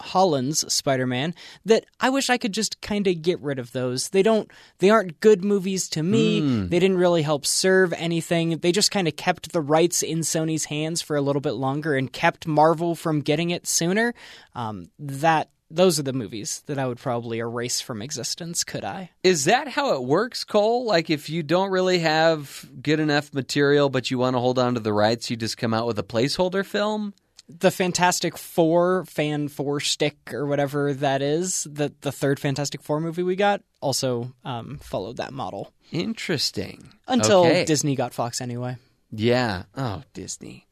Holland's 0.00 0.72
Spider-Man 0.72 1.34
that 1.64 1.86
I 2.00 2.10
wish 2.10 2.28
I 2.28 2.38
could 2.38 2.52
just 2.52 2.80
kind 2.80 3.06
of 3.06 3.22
get 3.22 3.40
rid 3.40 3.58
of 3.58 3.72
those. 3.72 4.10
They 4.10 4.22
don't 4.22 4.50
they 4.78 4.90
aren't 4.90 5.20
good 5.20 5.44
movies 5.44 5.88
to 5.90 6.02
me. 6.02 6.40
They 6.68 6.78
didn't 6.78 6.98
really 6.98 7.22
help 7.22 7.46
serve 7.46 7.92
anything. 7.92 8.58
They 8.58 8.72
just 8.72 8.90
kind 8.90 9.08
of 9.08 9.16
kept 9.16 9.52
the 9.52 9.60
rights 9.60 10.02
in 10.02 10.20
Sony's 10.20 10.66
hands 10.66 11.00
for 11.00 11.16
a 11.16 11.22
little 11.22 11.40
bit 11.40 11.52
longer 11.52 11.94
and 11.94 12.12
kept 12.12 12.46
Marvel 12.46 12.94
from 12.94 13.20
getting 13.20 13.50
it 13.50 13.66
sooner. 13.66 14.14
Um, 14.54 14.90
that 14.98 15.50
those 15.70 15.98
are 15.98 16.04
the 16.04 16.12
movies 16.12 16.62
that 16.66 16.78
I 16.78 16.86
would 16.86 16.98
probably 16.98 17.38
erase 17.38 17.80
from 17.80 18.02
existence, 18.02 18.64
could 18.64 18.84
I? 18.84 19.10
Is 19.22 19.46
that 19.46 19.68
how 19.68 19.94
it 19.94 20.04
works, 20.04 20.44
Cole? 20.44 20.84
Like 20.84 21.10
if 21.10 21.28
you 21.28 21.42
don't 21.42 21.70
really 21.70 22.00
have 22.00 22.68
good 22.80 23.00
enough 23.00 23.32
material, 23.34 23.88
but 23.88 24.10
you 24.10 24.18
want 24.18 24.36
to 24.36 24.40
hold 24.40 24.58
on 24.58 24.74
to 24.74 24.80
the 24.80 24.92
rights, 24.92 25.30
you 25.30 25.36
just 25.36 25.56
come 25.56 25.74
out 25.74 25.86
with 25.86 25.98
a 25.98 26.04
placeholder 26.04 26.64
film? 26.64 27.14
The 27.48 27.70
Fantastic 27.70 28.38
Four 28.38 29.04
fan 29.04 29.48
four 29.48 29.78
stick 29.80 30.32
or 30.32 30.46
whatever 30.46 30.94
that 30.94 31.20
is, 31.20 31.66
the 31.70 31.92
the 32.00 32.10
third 32.12 32.40
Fantastic 32.40 32.82
Four 32.82 33.00
movie 33.00 33.22
we 33.22 33.36
got 33.36 33.62
also 33.82 34.32
um, 34.44 34.78
followed 34.82 35.18
that 35.18 35.32
model. 35.32 35.72
Interesting. 35.92 36.88
Until 37.06 37.40
Okay. 37.44 37.64
Disney 37.66 37.96
got 37.96 38.14
Fox 38.14 38.40
anyway. 38.40 38.76
Yeah. 39.10 39.64
Oh, 39.76 40.02
Disney. 40.14 40.66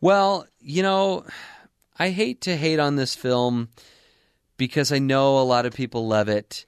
Well, 0.00 0.46
you 0.60 0.82
know, 0.82 1.24
I 1.98 2.10
hate 2.10 2.42
to 2.42 2.56
hate 2.56 2.78
on 2.78 2.96
this 2.96 3.16
film 3.16 3.68
because 4.58 4.92
I 4.92 4.98
know 4.98 5.38
a 5.38 5.42
lot 5.44 5.64
of 5.66 5.72
people 5.72 6.06
love 6.06 6.28
it, 6.28 6.66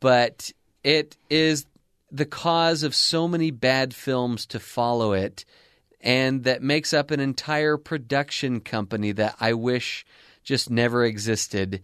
but 0.00 0.52
it 0.84 1.16
is 1.30 1.64
the 2.10 2.26
cause 2.26 2.82
of 2.82 2.94
so 2.94 3.26
many 3.26 3.50
bad 3.50 3.94
films 3.94 4.44
to 4.46 4.60
follow 4.60 5.14
it, 5.14 5.44
and 6.02 6.44
that 6.44 6.62
makes 6.62 6.92
up 6.92 7.10
an 7.10 7.20
entire 7.20 7.76
production 7.76 8.60
company 8.60 9.12
that 9.12 9.36
I 9.40 9.52
wish 9.52 10.04
just 10.42 10.70
never 10.70 11.04
existed. 11.04 11.80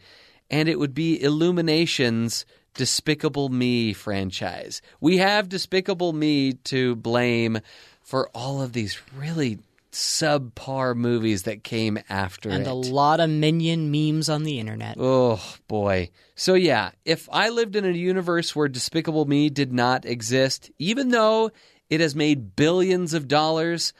And 0.50 0.68
it 0.68 0.78
would 0.78 0.94
be 0.94 1.22
Illumination's 1.22 2.44
Despicable 2.74 3.48
Me 3.48 3.92
franchise. 3.92 4.82
We 5.00 5.18
have 5.18 5.48
Despicable 5.48 6.12
Me 6.12 6.54
to 6.64 6.96
blame 6.96 7.60
for 8.02 8.28
all 8.34 8.62
of 8.62 8.72
these 8.72 8.98
really 9.16 9.58
subpar 9.92 10.94
movies 10.94 11.44
that 11.44 11.64
came 11.64 11.98
after 12.08 12.50
and 12.50 12.66
it. 12.66 12.70
a 12.70 12.74
lot 12.74 13.20
of 13.20 13.30
minion 13.30 13.90
memes 13.90 14.28
on 14.28 14.44
the 14.44 14.60
internet. 14.60 14.96
Oh 14.98 15.42
boy. 15.66 16.10
So 16.34 16.54
yeah, 16.54 16.90
if 17.04 17.28
I 17.32 17.48
lived 17.48 17.74
in 17.74 17.84
a 17.84 17.90
universe 17.90 18.54
where 18.54 18.68
Despicable 18.68 19.24
Me 19.24 19.48
did 19.48 19.72
not 19.72 20.04
exist, 20.04 20.70
even 20.78 21.08
though 21.08 21.50
it 21.90 22.00
has 22.00 22.14
made 22.14 22.54
billions 22.56 23.14
of 23.14 23.28
dollars, 23.28 23.92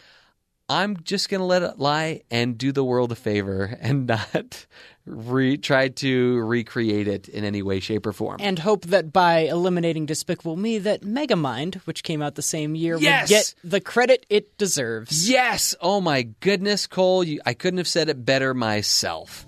I'm 0.69 0.99
just 1.03 1.31
going 1.31 1.41
to 1.41 1.47
let 1.47 1.63
it 1.63 1.79
lie 1.79 2.23
and 2.31 2.59
do 2.59 2.73
the 2.73 2.85
world 2.85 3.11
a 3.13 3.15
favor 3.15 3.77
and 3.81 4.07
not 4.07 4.67
re- 5.07 5.57
try 5.57 5.89
to 5.89 6.39
recreate 6.41 7.09
it 7.09 7.27
in 7.29 7.43
any 7.45 7.63
way 7.63 7.81
shape 7.81 8.05
or 8.05 8.13
form. 8.13 8.37
And 8.41 8.59
hope 8.59 8.85
that 8.87 9.11
by 9.11 9.41
eliminating 9.41 10.05
Despicable 10.05 10.57
Me, 10.57 10.77
that 10.79 11.01
Megamind, 11.01 11.77
which 11.87 12.03
came 12.03 12.21
out 12.21 12.35
the 12.35 12.43
same 12.43 12.75
year, 12.75 12.99
Yes! 12.99 13.23
would 13.23 13.35
get 13.35 13.55
the 13.65 13.81
credit 13.81 14.27
it 14.29 14.59
deserves. 14.59 15.31
Yes. 15.31 15.75
Oh 15.81 16.03
my 16.03 16.23
goodness, 16.41 16.87
Cole, 16.87 17.25
you, 17.25 17.41
I 17.47 17.55
couldn't 17.55 17.79
have 17.79 17.89
said 17.89 18.11
it 18.11 18.27
better 18.27 18.53
myself. 18.53 19.47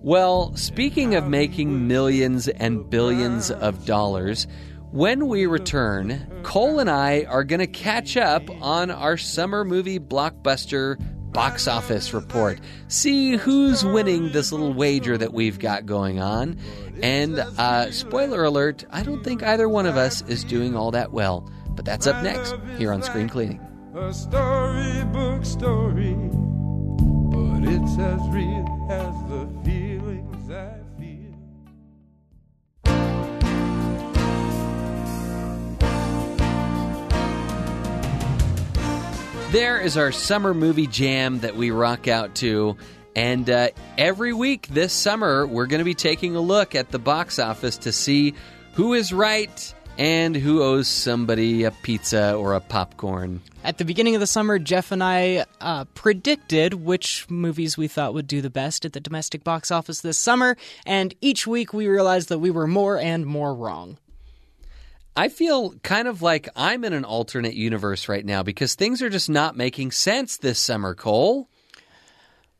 Well, 0.00 0.54
speaking 0.56 1.14
of 1.14 1.26
making 1.28 1.86
millions 1.88 2.48
and 2.48 2.88
billions 2.88 3.50
of 3.50 3.84
dollars, 3.84 4.46
when 4.90 5.28
we 5.28 5.46
return, 5.46 6.40
Cole 6.42 6.78
and 6.78 6.88
I 6.90 7.24
are 7.24 7.44
going 7.44 7.60
to 7.60 7.66
catch 7.66 8.16
up 8.16 8.42
on 8.62 8.90
our 8.90 9.16
summer 9.16 9.64
movie 9.64 9.98
blockbuster 9.98 10.96
box 11.32 11.68
office 11.68 12.14
report. 12.14 12.58
See 12.88 13.36
who's 13.36 13.84
winning 13.84 14.32
this 14.32 14.50
little 14.50 14.72
wager 14.72 15.18
that 15.18 15.32
we've 15.32 15.58
got 15.58 15.86
going 15.86 16.20
on. 16.20 16.58
And 17.02 17.38
uh, 17.38 17.92
spoiler 17.92 18.44
alert, 18.44 18.84
I 18.90 19.02
don't 19.02 19.22
think 19.22 19.42
either 19.42 19.68
one 19.68 19.86
of 19.86 19.96
us 19.96 20.22
is 20.22 20.42
doing 20.42 20.74
all 20.74 20.90
that 20.92 21.12
well. 21.12 21.48
But 21.70 21.84
that's 21.84 22.06
up 22.06 22.22
next 22.24 22.56
here 22.76 22.92
on 22.92 23.02
Screen 23.02 23.28
Cleaning. 23.28 23.60
a 23.94 24.12
storybook 24.12 25.44
story, 25.44 26.14
but 26.14 27.62
it's 27.62 27.98
as 27.98 28.20
real 28.30 28.86
as 28.90 29.27
There 39.50 39.80
is 39.80 39.96
our 39.96 40.12
summer 40.12 40.52
movie 40.52 40.86
jam 40.86 41.40
that 41.40 41.56
we 41.56 41.70
rock 41.70 42.06
out 42.06 42.34
to. 42.36 42.76
And 43.16 43.48
uh, 43.48 43.70
every 43.96 44.34
week 44.34 44.68
this 44.68 44.92
summer, 44.92 45.46
we're 45.46 45.64
going 45.66 45.78
to 45.78 45.86
be 45.86 45.94
taking 45.94 46.36
a 46.36 46.40
look 46.40 46.74
at 46.74 46.90
the 46.90 46.98
box 46.98 47.38
office 47.38 47.78
to 47.78 47.90
see 47.90 48.34
who 48.74 48.92
is 48.92 49.10
right 49.10 49.74
and 49.96 50.36
who 50.36 50.62
owes 50.62 50.86
somebody 50.86 51.64
a 51.64 51.70
pizza 51.70 52.34
or 52.34 52.52
a 52.52 52.60
popcorn. 52.60 53.40
At 53.64 53.78
the 53.78 53.86
beginning 53.86 54.14
of 54.14 54.20
the 54.20 54.26
summer, 54.26 54.58
Jeff 54.58 54.92
and 54.92 55.02
I 55.02 55.46
uh, 55.62 55.86
predicted 55.94 56.74
which 56.74 57.24
movies 57.30 57.78
we 57.78 57.88
thought 57.88 58.12
would 58.12 58.26
do 58.26 58.42
the 58.42 58.50
best 58.50 58.84
at 58.84 58.92
the 58.92 59.00
domestic 59.00 59.44
box 59.44 59.70
office 59.70 60.02
this 60.02 60.18
summer, 60.18 60.58
and 60.84 61.14
each 61.22 61.46
week 61.46 61.72
we 61.72 61.88
realized 61.88 62.28
that 62.28 62.38
we 62.38 62.50
were 62.50 62.66
more 62.66 62.98
and 62.98 63.24
more 63.24 63.54
wrong. 63.54 63.96
I 65.18 65.28
feel 65.28 65.72
kind 65.82 66.06
of 66.06 66.22
like 66.22 66.48
I'm 66.54 66.84
in 66.84 66.92
an 66.92 67.04
alternate 67.04 67.54
universe 67.54 68.08
right 68.08 68.24
now 68.24 68.44
because 68.44 68.76
things 68.76 69.02
are 69.02 69.10
just 69.10 69.28
not 69.28 69.56
making 69.56 69.90
sense 69.90 70.36
this 70.36 70.60
summer, 70.60 70.94
Cole. 70.94 71.48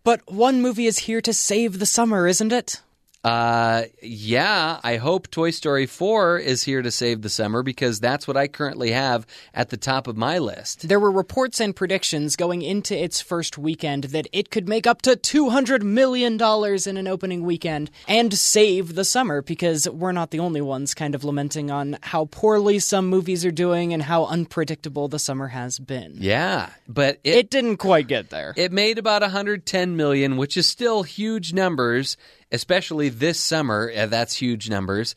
But 0.03 0.29
one 0.29 0.61
movie 0.61 0.87
is 0.87 0.99
here 0.99 1.21
to 1.21 1.33
save 1.33 1.79
the 1.79 1.87
summer, 1.87 2.27
isn't 2.27 2.51
it? 2.51 2.83
Uh, 3.29 3.85
yeah, 4.03 4.81
I 4.83 4.97
hope 4.97 5.31
Toy 5.31 5.51
Story 5.51 5.85
4 5.85 6.39
is 6.39 6.63
here 6.63 6.81
to 6.81 6.91
save 6.91 7.21
the 7.21 7.29
summer 7.29 7.63
because 7.63 8.01
that's 8.01 8.27
what 8.27 8.39
I 8.39 8.49
currently 8.49 8.93
have 8.93 9.27
at 9.53 9.69
the 9.69 9.77
top 9.77 10.07
of 10.07 10.17
my 10.17 10.39
list. 10.39 10.89
There 10.89 10.99
were 10.99 11.11
reports 11.11 11.61
and 11.61 11.77
predictions 11.77 12.37
going 12.37 12.63
into 12.63 12.97
its 12.97 13.21
first 13.21 13.59
weekend 13.59 14.05
that 14.05 14.29
it 14.33 14.51
could 14.51 14.67
make 14.67 14.87
up 14.87 15.03
to 15.03 15.11
$200 15.11 15.83
million 15.83 16.41
in 16.41 16.97
an 16.97 17.07
opening 17.07 17.43
weekend 17.43 17.91
and 18.07 18.33
save 18.33 18.95
the 18.95 19.05
summer 19.05 19.43
because 19.43 19.87
we're 19.91 20.13
not 20.13 20.31
the 20.31 20.39
only 20.39 20.63
ones 20.63 20.95
kind 20.95 21.15
of 21.15 21.23
lamenting 21.23 21.71
on 21.71 21.99
how 22.03 22.25
poorly 22.27 22.79
some 22.79 23.09
movies 23.09 23.45
are 23.45 23.51
doing 23.51 23.93
and 23.93 24.05
how 24.05 24.25
unpredictable 24.25 25.07
the 25.09 25.19
summer 25.19 25.49
has 25.49 25.79
been. 25.79 26.15
Yeah, 26.19 26.71
but 26.89 27.19
It 27.25 27.35
it, 27.37 27.51
didn't 27.51 27.77
quite 27.77 28.09
get 28.09 28.31
there. 28.31 28.55
it 28.57 28.73
made 28.73 28.97
about 28.97 29.21
110 29.21 29.97
million, 29.97 30.39
which 30.39 30.57
is 30.57 30.67
still 30.67 31.03
huge 31.03 31.53
numbers, 31.53 32.17
especially 32.53 33.09
this 33.09 33.39
summer. 33.39 33.93
Uh, 33.95 34.07
that's 34.07 34.35
huge 34.35 34.69
numbers. 34.69 35.15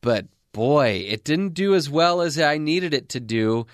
But 0.00 0.26
boy, 0.52 1.04
it 1.08 1.24
didn't 1.24 1.54
do 1.54 1.74
as 1.74 1.88
well 1.90 2.20
as 2.20 2.38
I 2.38 2.58
needed 2.58 2.94
it 2.94 3.10
to 3.10 3.20
do 3.20 3.66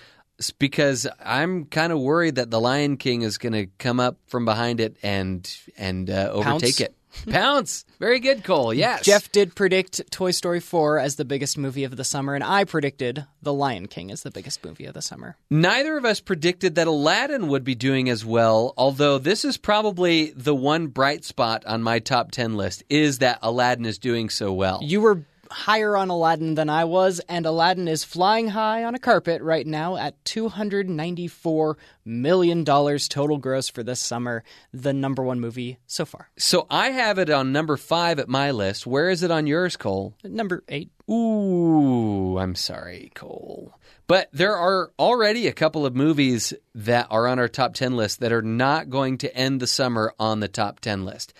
because 0.59 1.07
I'm 1.23 1.65
kind 1.65 1.91
of 1.91 1.99
worried 1.99 2.35
that 2.35 2.51
The 2.51 2.59
Lion 2.59 2.97
King 2.97 3.23
is 3.23 3.37
going 3.37 3.53
to 3.53 3.67
come 3.79 3.99
up 3.99 4.17
from 4.27 4.45
behind 4.45 4.79
it 4.79 4.97
and 5.01 5.49
and 5.77 6.09
uh, 6.09 6.29
overtake 6.31 6.77
Pounce? 6.77 6.81
it. 6.81 6.95
Pounce. 7.29 7.85
Very 7.99 8.19
good, 8.19 8.43
Cole. 8.43 8.73
Yes. 8.73 9.03
Jeff 9.03 9.31
did 9.31 9.55
predict 9.55 10.09
Toy 10.11 10.31
Story 10.31 10.59
4 10.59 10.99
as 10.99 11.15
the 11.15 11.25
biggest 11.25 11.57
movie 11.57 11.83
of 11.83 11.95
the 11.95 12.03
summer, 12.03 12.35
and 12.35 12.43
I 12.43 12.63
predicted 12.63 13.25
The 13.41 13.53
Lion 13.53 13.87
King 13.87 14.11
as 14.11 14.23
the 14.23 14.31
biggest 14.31 14.63
movie 14.63 14.85
of 14.85 14.93
the 14.93 15.01
summer. 15.01 15.37
Neither 15.49 15.97
of 15.97 16.05
us 16.05 16.19
predicted 16.19 16.75
that 16.75 16.87
Aladdin 16.87 17.47
would 17.47 17.63
be 17.63 17.75
doing 17.75 18.09
as 18.09 18.25
well, 18.25 18.73
although 18.77 19.17
this 19.17 19.45
is 19.45 19.57
probably 19.57 20.31
the 20.31 20.55
one 20.55 20.87
bright 20.87 21.23
spot 21.23 21.65
on 21.65 21.81
my 21.83 21.99
top 21.99 22.31
10 22.31 22.55
list 22.55 22.83
is 22.89 23.19
that 23.19 23.39
Aladdin 23.41 23.85
is 23.85 23.97
doing 23.97 24.29
so 24.29 24.53
well. 24.53 24.79
You 24.83 25.01
were 25.01 25.23
higher 25.51 25.95
on 25.97 26.09
Aladdin 26.09 26.55
than 26.55 26.69
I 26.69 26.85
was, 26.85 27.19
and 27.27 27.45
Aladdin 27.45 27.87
is 27.87 28.03
flying 28.03 28.49
high 28.49 28.83
on 28.83 28.95
a 28.95 28.99
carpet 28.99 29.41
right 29.41 29.65
now 29.65 29.97
at 29.97 30.23
$294 30.25 31.75
million 32.05 32.65
total 32.65 33.37
gross 33.37 33.69
for 33.69 33.83
this 33.83 33.99
summer, 33.99 34.43
the 34.73 34.93
number 34.93 35.23
one 35.23 35.39
movie 35.39 35.77
so 35.85 36.05
far. 36.05 36.29
So 36.37 36.67
I 36.69 36.91
have 36.91 37.19
it 37.19 37.29
on 37.29 37.51
number 37.51 37.77
five 37.77 38.19
at 38.19 38.29
my 38.29 38.51
list. 38.51 38.87
Where 38.87 39.09
is 39.09 39.23
it 39.23 39.31
on 39.31 39.47
yours, 39.47 39.77
Cole? 39.77 40.15
Number 40.23 40.63
eight. 40.67 40.91
Ooh, 41.09 42.37
I'm 42.37 42.55
sorry, 42.55 43.11
Cole. 43.15 43.73
But 44.07 44.29
there 44.31 44.55
are 44.55 44.91
already 44.97 45.47
a 45.47 45.53
couple 45.53 45.85
of 45.85 45.95
movies 45.95 46.53
that 46.73 47.07
are 47.09 47.27
on 47.27 47.39
our 47.39 47.49
top 47.49 47.73
10 47.73 47.95
list 47.97 48.21
that 48.21 48.31
are 48.31 48.41
not 48.41 48.89
going 48.89 49.17
to 49.19 49.35
end 49.35 49.59
the 49.59 49.67
summer 49.67 50.13
on 50.17 50.39
the 50.39 50.47
top 50.47 50.79
10 50.79 51.03
list. 51.03 51.33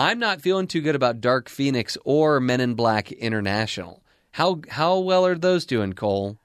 I'm 0.00 0.18
not 0.18 0.40
feeling 0.40 0.66
too 0.66 0.80
good 0.80 0.94
about 0.94 1.20
Dark 1.20 1.50
Phoenix 1.50 1.98
or 2.06 2.40
Men 2.40 2.62
in 2.62 2.72
Black 2.72 3.12
International. 3.12 4.02
How 4.30 4.62
how 4.70 4.98
well 5.00 5.26
are 5.26 5.34
those 5.34 5.66
doing, 5.66 5.92
Cole? 5.92 6.38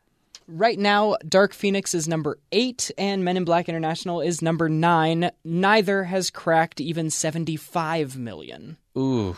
Right 0.46 0.78
now, 0.78 1.16
Dark 1.26 1.54
Phoenix 1.54 1.96
is 1.96 2.06
number 2.06 2.38
eight, 2.52 2.92
and 2.98 3.24
Men 3.24 3.38
in 3.38 3.46
Black 3.46 3.70
International 3.70 4.20
is 4.20 4.42
number 4.42 4.68
nine. 4.68 5.32
Neither 5.46 6.04
has 6.04 6.30
cracked 6.30 6.82
even 6.82 7.10
75 7.10 8.18
million. 8.18 8.76
Ooh. 8.98 9.38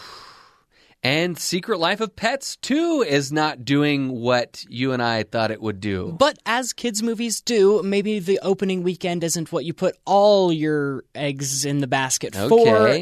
And 1.07 1.39
Secret 1.39 1.79
Life 1.79 2.01
of 2.01 2.17
Pets 2.17 2.57
2 2.57 3.05
is 3.07 3.31
not 3.31 3.63
doing 3.63 4.11
what 4.11 4.65
you 4.67 4.91
and 4.91 5.01
I 5.01 5.23
thought 5.23 5.51
it 5.51 5.61
would 5.61 5.79
do. 5.79 6.13
But 6.19 6.37
as 6.45 6.73
kids' 6.73 7.01
movies 7.01 7.39
do, 7.39 7.81
maybe 7.81 8.19
the 8.19 8.39
opening 8.43 8.83
weekend 8.83 9.23
isn't 9.23 9.49
what 9.53 9.63
you 9.63 9.73
put 9.73 9.95
all 10.03 10.51
your 10.51 11.05
eggs 11.15 11.63
in 11.63 11.79
the 11.79 11.87
basket 11.87 12.35
Okay. 12.35 12.49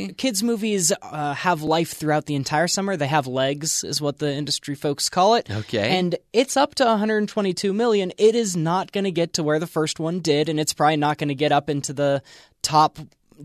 for. 0.10 0.14
Kids' 0.14 0.44
movies 0.44 0.94
uh, 1.02 1.34
have 1.34 1.64
life 1.64 1.94
throughout 1.94 2.28
the 2.28 2.36
entire 2.36 2.68
summer. 2.68 2.96
They 2.96 3.08
have 3.08 3.26
legs, 3.26 3.84
is 3.84 4.00
what 4.00 4.20
the 4.20 4.32
industry 4.32 4.76
folks 4.76 5.10
call 5.10 5.34
it. 5.34 5.50
Okay. 5.50 5.98
And 5.98 6.16
it's 6.32 6.56
up 6.56 6.76
to 6.76 6.86
122 6.86 7.74
million. 7.74 8.14
It 8.20 8.36
is 8.36 8.56
not 8.56 8.92
going 8.92 9.06
to 9.06 9.12
get 9.12 9.34
to 9.34 9.44
where 9.44 9.58
the 9.58 9.66
first 9.66 10.00
one 10.00 10.20
did, 10.20 10.48
and 10.48 10.60
it's 10.60 10.76
probably 10.76 10.98
not 10.98 11.18
going 11.18 11.30
to 11.30 11.34
get 11.36 11.52
up 11.52 11.72
into 11.72 11.92
the 11.92 12.22
top 12.62 13.00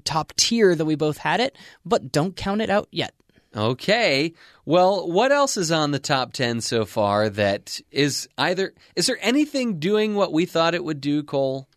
top 0.04 0.34
tier 0.36 0.74
that 0.74 0.84
we 0.84 0.96
both 0.96 1.16
had 1.16 1.40
it. 1.40 1.56
But 1.86 2.12
don't 2.12 2.36
count 2.36 2.60
it 2.60 2.68
out 2.68 2.88
yet. 2.92 3.14
Okay. 3.56 4.32
Well, 4.64 5.10
what 5.10 5.32
else 5.32 5.56
is 5.56 5.72
on 5.72 5.90
the 5.90 5.98
top 5.98 6.32
10 6.32 6.60
so 6.60 6.84
far 6.84 7.28
that 7.30 7.80
is 7.90 8.28
either 8.38 8.72
is 8.94 9.06
there 9.06 9.18
anything 9.20 9.78
doing 9.80 10.14
what 10.14 10.32
we 10.32 10.46
thought 10.46 10.74
it 10.74 10.84
would 10.84 11.00
do, 11.00 11.22
Cole? 11.22 11.68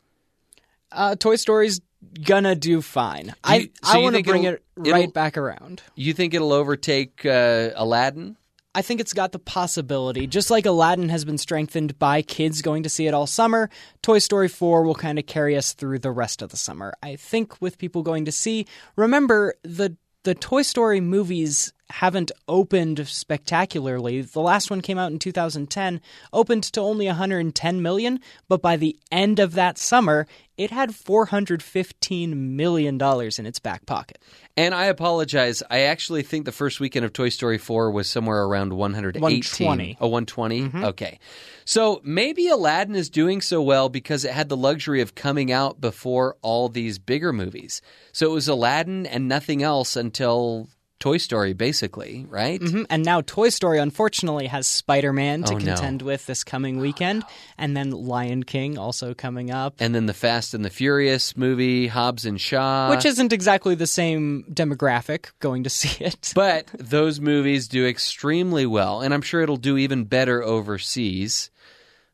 Uh, 0.91 1.15
Toy 1.15 1.36
Story's 1.36 1.82
gonna 2.24 2.55
do 2.55 2.82
fine. 2.82 3.34
I 3.43 3.55
you- 3.55 3.69
so 3.84 3.93
I 3.93 3.97
want 3.99 4.15
to 4.17 4.24
bring 4.24 4.43
it'll- 4.43 4.59
right 4.78 5.11
back 5.11 5.38
around. 5.38 5.82
You 5.95 6.13
think 6.13 6.34
it'll 6.36 6.53
overtake 6.53 7.26
uh, 7.26 7.71
Aladdin? 7.76 8.38
I 8.76 8.82
think 8.82 8.99
it's 9.01 9.13
got 9.13 9.32
the 9.32 9.39
possibility. 9.39 10.26
Just 10.26 10.49
like 10.49 10.65
Aladdin 10.65 11.09
has 11.09 11.24
been 11.26 11.38
strengthened 11.38 11.97
by 11.99 12.24
kids 12.24 12.63
going 12.63 12.82
to 12.84 12.89
see 12.89 13.05
it 13.05 13.13
all 13.13 13.28
summer, 13.28 13.69
Toy 14.01 14.17
Story 14.17 14.47
4 14.47 14.82
will 14.84 14.95
kind 14.95 15.19
of 15.19 15.28
carry 15.28 15.55
us 15.55 15.74
through 15.74 15.99
the 15.99 16.09
rest 16.09 16.41
of 16.41 16.49
the 16.49 16.57
summer. 16.57 16.95
I 17.03 17.15
think 17.15 17.61
with 17.61 17.78
people 17.78 18.01
going 18.01 18.26
to 18.26 18.32
see, 18.32 18.65
remember 18.95 19.53
the 19.61 19.95
the 20.24 20.34
Toy 20.34 20.61
Story 20.61 21.01
movies 21.01 21.74
haven't 21.93 22.31
opened 22.47 23.07
spectacularly. 23.07 24.21
The 24.21 24.39
last 24.39 24.71
one 24.71 24.81
came 24.81 24.97
out 24.97 25.11
in 25.11 25.19
2010, 25.19 26.01
opened 26.33 26.63
to 26.63 26.81
only 26.81 27.05
110 27.05 27.81
million, 27.83 28.19
but 28.47 28.63
by 28.63 28.77
the 28.77 28.97
end 29.11 29.37
of 29.37 29.53
that 29.53 29.77
summer, 29.77 30.25
it 30.57 30.71
had 30.71 30.95
415 30.95 32.55
million 32.55 32.97
dollars 32.97 33.37
in 33.37 33.45
its 33.45 33.59
back 33.59 33.85
pocket. 33.85 34.17
And 34.57 34.73
I 34.73 34.85
apologize. 34.85 35.61
I 35.69 35.81
actually 35.81 36.23
think 36.23 36.45
the 36.45 36.51
first 36.51 36.79
weekend 36.79 37.05
of 37.05 37.13
Toy 37.13 37.29
Story 37.29 37.59
4 37.59 37.91
was 37.91 38.09
somewhere 38.09 38.43
around 38.43 38.73
118. 38.73 39.21
120. 39.21 39.97
Oh, 40.01 40.07
120? 40.07 40.61
Mm-hmm. 40.61 40.83
Okay. 40.85 41.19
So 41.63 42.01
maybe 42.03 42.47
Aladdin 42.47 42.95
is 42.95 43.11
doing 43.11 43.39
so 43.39 43.61
well 43.61 43.89
because 43.89 44.25
it 44.25 44.33
had 44.33 44.49
the 44.49 44.57
luxury 44.57 45.01
of 45.01 45.13
coming 45.13 45.51
out 45.51 45.79
before 45.79 46.37
all 46.41 46.69
these 46.69 46.97
bigger 46.97 47.31
movies. 47.31 47.83
So 48.11 48.31
it 48.31 48.33
was 48.33 48.47
Aladdin 48.47 49.05
and 49.05 49.27
nothing 49.27 49.61
else 49.61 49.95
until 49.95 50.69
Toy 51.04 51.18
Story, 51.18 51.51
basically, 51.51 52.26
right? 52.30 52.62
Mhm. 52.62 52.86
And 52.89 53.04
now 53.04 53.20
Toy 53.20 53.49
Story, 53.49 53.78
unfortunately, 53.78 54.47
has 54.47 54.66
Spider 54.68 55.12
Man 55.12 55.43
to 55.43 55.56
Oh, 55.56 55.58
no. 55.58 55.66
contend 55.76 56.01
with 56.01 56.28
this 56.28 56.45
coming 56.45 56.80
weekend, 56.80 57.26
and 57.58 57.76
then 57.76 57.91
Lion 57.91 58.43
King 58.43 58.78
also 58.78 59.14
coming 59.14 59.51
up, 59.51 59.76
And 59.82 59.93
then 59.93 60.06
the 60.06 60.14
Fast 60.14 60.54
and 60.54 60.64
the 60.64 60.70
Furious 60.70 61.36
movie, 61.36 61.88
Hobbs 61.88 62.24
and 62.26 62.39
Shaw. 62.39 62.89
which 62.89 63.04
isn't 63.04 63.34
exactly 63.34 63.76
the 63.76 63.86
same 63.86 64.45
demographic 64.49 65.32
going 65.41 65.66
to 65.66 65.70
see 65.82 66.01
it. 66.06 66.32
But 66.36 66.68
those 66.80 67.20
movies 67.20 67.68
do 67.68 67.86
extremely 67.86 68.66
well, 68.66 69.01
and 69.01 69.14
I'm 69.14 69.22
sure 69.22 69.41
it'll 69.41 69.58
do 69.58 69.78
even 69.78 70.06
better 70.06 70.41
overseas. 70.41 71.51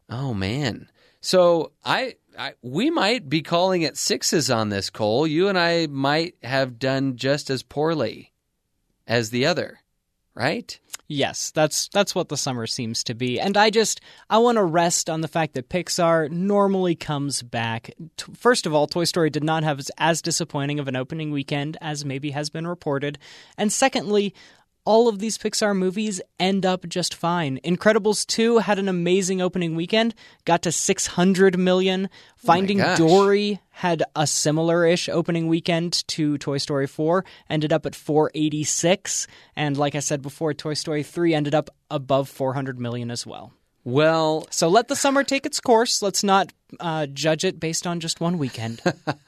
Oh 0.10 0.34
man! 0.34 0.90
So 1.22 1.74
I, 1.86 2.16
I 2.36 2.54
we 2.64 2.90
might 2.90 3.30
be 3.30 3.44
calling 3.44 3.84
it 3.84 3.98
sixes 3.98 4.50
on 4.50 4.70
this, 4.70 4.90
Cole. 4.90 5.28
You 5.28 5.48
and 5.48 5.60
I 5.60 5.86
might 5.86 6.38
have 6.42 6.80
done 6.80 7.18
just 7.18 7.52
as 7.52 7.62
poorly 7.62 8.28
as 9.10 9.32
the 9.32 9.45
other, 9.45 9.80
right? 10.36 10.80
Yes, 11.12 11.49
that's 11.49 11.89
that's 11.89 12.14
what 12.14 12.30
the 12.30 12.38
summer 12.38 12.68
seems 12.68 13.03
to 13.05 13.16
be. 13.16 13.39
And 13.39 13.57
I 13.57 13.72
just 13.72 13.99
I 14.30 14.38
want 14.38 14.57
to 14.57 14.64
rest 14.64 15.10
on 15.10 15.22
the 15.22 15.28
fact 15.28 15.55
that 15.55 15.68
Pixar 15.68 16.30
normally 16.30 16.93
comes 16.95 17.41
back. 17.41 17.89
First 18.36 18.68
of 18.68 18.76
all, 18.76 18.86
Toy 18.86 19.05
Story 19.05 19.32
did 19.32 19.43
not 19.43 19.64
have 19.64 19.80
as, 19.80 19.89
as 19.97 20.22
disappointing 20.22 20.80
of 20.80 20.88
an 20.88 20.95
opening 20.95 21.32
weekend 21.32 21.78
as 21.82 22.05
maybe 22.05 22.30
has 22.30 22.51
been 22.51 22.68
reported. 22.68 23.18
And 23.57 23.74
secondly, 23.74 24.36
all 24.90 25.08
of 25.08 25.20
these 25.20 25.38
Pixar 25.38 25.78
movies 25.78 26.20
end 26.40 26.66
up 26.66 26.90
just 26.90 27.14
fine. 27.14 27.60
Incredibles 27.64 28.26
2 28.26 28.58
had 28.58 28.80
an 28.80 28.90
amazing 28.90 29.40
opening 29.40 29.76
weekend, 29.76 30.16
got 30.46 30.64
to 30.64 30.72
600 30.72 31.60
million. 31.60 32.10
Finding 32.38 32.80
gosh. 32.80 32.98
Dory 32.98 33.60
had 33.70 34.02
a 34.16 34.26
similar-ish 34.26 35.08
opening 35.08 35.48
weekend 35.48 36.08
to 36.08 36.40
Toy 36.40 36.58
Story 36.58 36.88
4, 36.88 37.24
ended 37.52 37.72
up 37.72 37.86
at 37.86 37.94
486, 37.94 39.28
and 39.56 39.78
like 39.78 39.94
I 39.94 40.00
said 40.00 40.24
before, 40.24 40.56
Toy 40.56 40.74
Story 40.74 41.04
3 41.04 41.36
ended 41.36 41.54
up 41.54 41.70
above 41.92 42.28
400 42.28 42.80
million 42.80 43.12
as 43.12 43.28
well. 43.28 43.54
Well, 43.84 44.48
So 44.50 44.70
let 44.70 44.88
the 44.88 44.96
summer 44.96 45.24
take 45.24 45.46
its 45.46 45.60
course. 45.60 46.02
Let's 46.02 46.24
not 46.24 46.52
uh, 46.80 47.06
judge 47.06 47.46
it 47.46 47.60
based 47.60 47.86
on 47.86 48.00
just 48.00 48.20
one 48.20 48.40
weekend. 48.40 48.82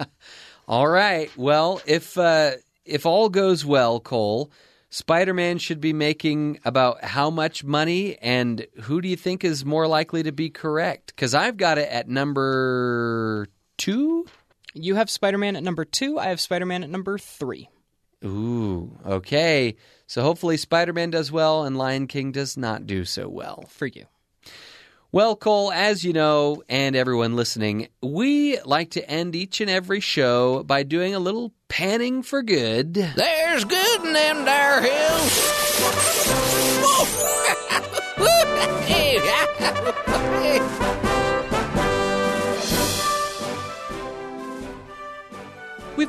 all 0.68 0.88
right. 0.88 1.30
Well, 1.38 1.82
if 1.86 2.18
uh, 2.18 2.54
if 2.84 3.06
all 3.06 3.30
goes 3.30 3.64
well, 3.64 4.00
Cole. 4.00 4.52
Spider-Man 4.94 5.58
should 5.58 5.80
be 5.80 5.94
making 5.94 6.60
about 6.66 7.02
how 7.02 7.30
much 7.30 7.64
money, 7.64 8.18
and 8.18 8.68
who 8.82 9.02
do 9.02 9.08
you 9.08 9.16
think 9.16 9.46
is 9.46 9.64
more 9.64 9.88
likely 9.88 10.22
to 10.24 10.34
be 10.34 10.50
correct? 10.50 11.14
Because 11.16 11.34
I've 11.34 11.56
got 11.56 11.78
it 11.78 11.88
at 11.90 12.10
number 12.10 13.48
two. 13.78 14.26
you 14.74 14.96
have 14.96 15.10
Spider-Man 15.10 15.56
at 15.56 15.64
number 15.64 15.86
2, 15.86 16.20
I 16.20 16.28
have 16.28 16.42
Spider-Man 16.42 16.84
at 16.84 16.90
number 16.90 17.18
3. 17.18 17.70
Ooh, 18.24 18.98
okay. 19.06 19.76
So 20.08 20.22
hopefully 20.22 20.58
Spider-Man 20.58 21.10
does 21.10 21.32
well, 21.32 21.64
and 21.64 21.78
Lion 21.78 22.08
King 22.08 22.32
does 22.32 22.58
not 22.58 22.86
do 22.86 23.06
so 23.06 23.28
well. 23.28 23.66
For 23.70 23.88
you. 23.88 24.06
Well, 25.14 25.36
Cole, 25.36 25.74
as 25.74 26.06
you 26.06 26.14
know, 26.14 26.64
and 26.70 26.96
everyone 26.96 27.36
listening, 27.36 27.90
we 28.02 28.58
like 28.62 28.92
to 28.92 29.10
end 29.10 29.36
each 29.36 29.60
and 29.60 29.70
every 29.70 30.00
show 30.00 30.64
by 30.64 30.84
doing 30.84 31.14
a 31.14 31.20
little 31.20 31.52
panning 31.68 32.24
for 32.24 32.42
good. 32.42 32.94
There's 32.94 33.66
good 33.66 34.06
in 34.06 34.14
them 34.14 34.46
there 34.46 34.82
hills. 34.82 35.01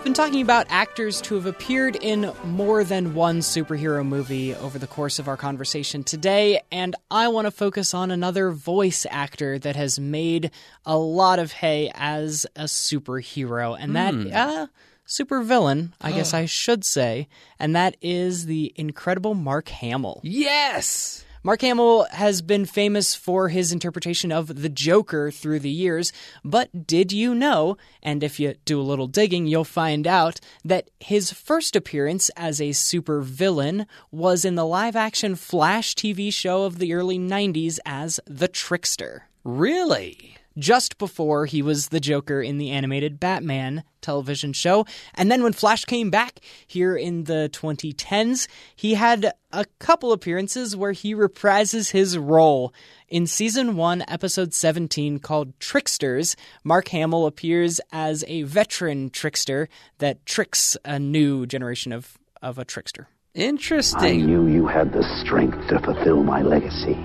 We've 0.02 0.06
been 0.06 0.14
talking 0.14 0.42
about 0.42 0.66
actors 0.68 1.20
to 1.20 1.36
have 1.36 1.46
appeared 1.46 1.94
in 1.94 2.32
more 2.44 2.82
than 2.82 3.14
one 3.14 3.38
superhero 3.38 4.04
movie 4.04 4.52
over 4.52 4.76
the 4.76 4.88
course 4.88 5.20
of 5.20 5.28
our 5.28 5.36
conversation 5.36 6.02
today, 6.02 6.60
and 6.72 6.96
I 7.08 7.28
want 7.28 7.46
to 7.46 7.52
focus 7.52 7.94
on 7.94 8.10
another 8.10 8.50
voice 8.50 9.06
actor 9.08 9.60
that 9.60 9.76
has 9.76 10.00
made 10.00 10.50
a 10.84 10.96
lot 10.98 11.38
of 11.38 11.52
hay 11.52 11.92
as 11.94 12.48
a 12.56 12.64
superhero, 12.64 13.76
and 13.78 13.94
that, 13.94 14.12
uh, 14.32 14.66
super 15.04 15.40
villain, 15.40 15.94
I 16.00 16.10
guess 16.10 16.34
I 16.34 16.46
should 16.46 16.84
say, 16.84 17.28
and 17.60 17.76
that 17.76 17.96
is 18.02 18.46
the 18.46 18.72
incredible 18.74 19.34
Mark 19.34 19.68
Hamill. 19.68 20.18
Yes! 20.24 21.24
Mark 21.44 21.62
Hamill 21.62 22.06
has 22.12 22.40
been 22.40 22.64
famous 22.64 23.16
for 23.16 23.48
his 23.48 23.72
interpretation 23.72 24.30
of 24.30 24.62
the 24.62 24.68
Joker 24.68 25.32
through 25.32 25.58
the 25.58 25.68
years, 25.68 26.12
but 26.44 26.86
did 26.86 27.10
you 27.10 27.34
know, 27.34 27.76
and 28.00 28.22
if 28.22 28.38
you 28.38 28.54
do 28.64 28.80
a 28.80 28.82
little 28.82 29.08
digging, 29.08 29.48
you'll 29.48 29.64
find 29.64 30.06
out 30.06 30.38
that 30.64 30.88
his 31.00 31.32
first 31.32 31.74
appearance 31.74 32.28
as 32.36 32.60
a 32.60 32.70
supervillain 32.70 33.86
was 34.12 34.44
in 34.44 34.54
the 34.54 34.64
live 34.64 34.94
action 34.94 35.34
Flash 35.34 35.96
TV 35.96 36.32
show 36.32 36.62
of 36.62 36.78
the 36.78 36.94
early 36.94 37.18
90s 37.18 37.80
as 37.84 38.20
The 38.26 38.46
Trickster. 38.46 39.26
Really? 39.42 40.36
Just 40.58 40.98
before 40.98 41.46
he 41.46 41.62
was 41.62 41.88
the 41.88 42.00
Joker 42.00 42.42
in 42.42 42.58
the 42.58 42.70
animated 42.70 43.20
Batman 43.20 43.84
television 44.00 44.52
show. 44.52 44.84
And 45.14 45.30
then 45.30 45.42
when 45.42 45.52
Flash 45.52 45.84
came 45.84 46.10
back 46.10 46.40
here 46.66 46.96
in 46.96 47.24
the 47.24 47.48
2010s, 47.52 48.48
he 48.74 48.94
had 48.94 49.32
a 49.52 49.64
couple 49.78 50.12
appearances 50.12 50.76
where 50.76 50.92
he 50.92 51.14
reprises 51.14 51.92
his 51.92 52.18
role. 52.18 52.72
In 53.08 53.26
season 53.26 53.76
1, 53.76 54.04
episode 54.08 54.54
17, 54.54 55.18
called 55.18 55.58
Tricksters, 55.60 56.36
Mark 56.64 56.88
Hamill 56.88 57.26
appears 57.26 57.80
as 57.92 58.24
a 58.26 58.42
veteran 58.42 59.10
trickster 59.10 59.68
that 59.98 60.24
tricks 60.26 60.76
a 60.84 60.98
new 60.98 61.46
generation 61.46 61.92
of, 61.92 62.18
of 62.40 62.58
a 62.58 62.64
trickster. 62.64 63.08
Interesting. 63.34 64.22
I 64.22 64.26
knew 64.26 64.46
you 64.46 64.66
had 64.66 64.92
the 64.92 65.02
strength 65.24 65.68
to 65.68 65.80
fulfill 65.80 66.22
my 66.22 66.42
legacy. 66.42 66.96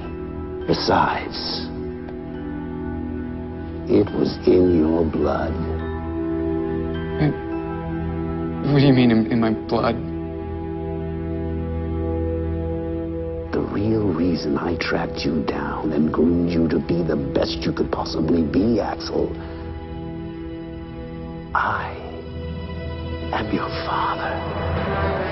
Besides, 0.67 1.69
it 3.89 4.11
was 4.13 4.37
in 4.45 4.79
your 4.79 5.05
blood. 5.05 5.53
What 8.73 8.81
do 8.81 8.85
you 8.85 8.93
mean 8.93 9.11
in, 9.11 9.31
in 9.31 9.39
my 9.39 9.51
blood? 9.51 9.95
The 13.53 13.61
real 13.61 14.11
reason 14.13 14.57
I 14.57 14.75
tracked 14.75 15.19
you 15.19 15.41
down 15.45 15.93
and 15.93 16.11
groomed 16.11 16.51
you 16.51 16.67
to 16.67 16.79
be 16.79 17.01
the 17.01 17.15
best 17.15 17.59
you 17.59 17.71
could 17.71 17.91
possibly 17.91 18.43
be, 18.43 18.81
Axel. 18.81 19.31
I 21.55 21.95
am 23.31 23.53
your 23.55 23.69
father. 23.85 25.26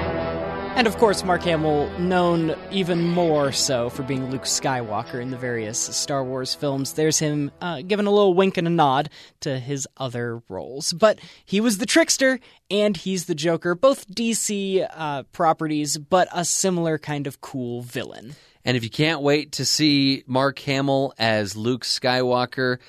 And 0.76 0.88
of 0.88 0.97
course, 0.97 1.23
Mark 1.23 1.41
Hamill, 1.43 1.89
known 1.99 2.53
even 2.69 3.07
more 3.07 3.53
so 3.53 3.89
for 3.89 4.03
being 4.03 4.30
Luke 4.30 4.43
Skywalker 4.43 5.21
in 5.21 5.32
the 5.32 5.38
various 5.38 5.80
Star 5.80 6.21
Wars 6.21 6.53
films. 6.53 6.93
There's 6.93 7.17
him 7.17 7.49
uh, 7.61 7.82
giving 7.82 8.07
a 8.07 8.11
little 8.11 8.34
wink 8.34 8.57
and 8.57 8.67
a 8.67 8.69
nod 8.69 9.09
to 9.39 9.57
his 9.57 9.88
other 9.95 10.43
roles. 10.49 10.91
But 10.91 11.19
he 11.45 11.61
was 11.61 11.78
the 11.78 11.86
trickster 11.86 12.41
and 12.69 12.97
he's 12.97 13.23
the 13.23 13.36
Joker, 13.36 13.73
both 13.73 14.05
DC 14.09 14.86
uh, 14.93 15.23
properties, 15.32 15.97
but 15.97 16.28
a 16.34 16.43
similar 16.43 16.97
kind 16.97 17.26
of 17.26 17.39
cool 17.39 17.82
villain. 17.82 18.36
And 18.65 18.76
if 18.76 18.84
you 18.84 18.89
can't 18.89 19.21
wait 19.21 19.53
to 19.53 19.65
see 19.65 20.26
Mark 20.28 20.59
Hamill 20.59 21.13
as 21.17 21.55
Luke 21.55 21.86
Skywalker, 21.86 22.80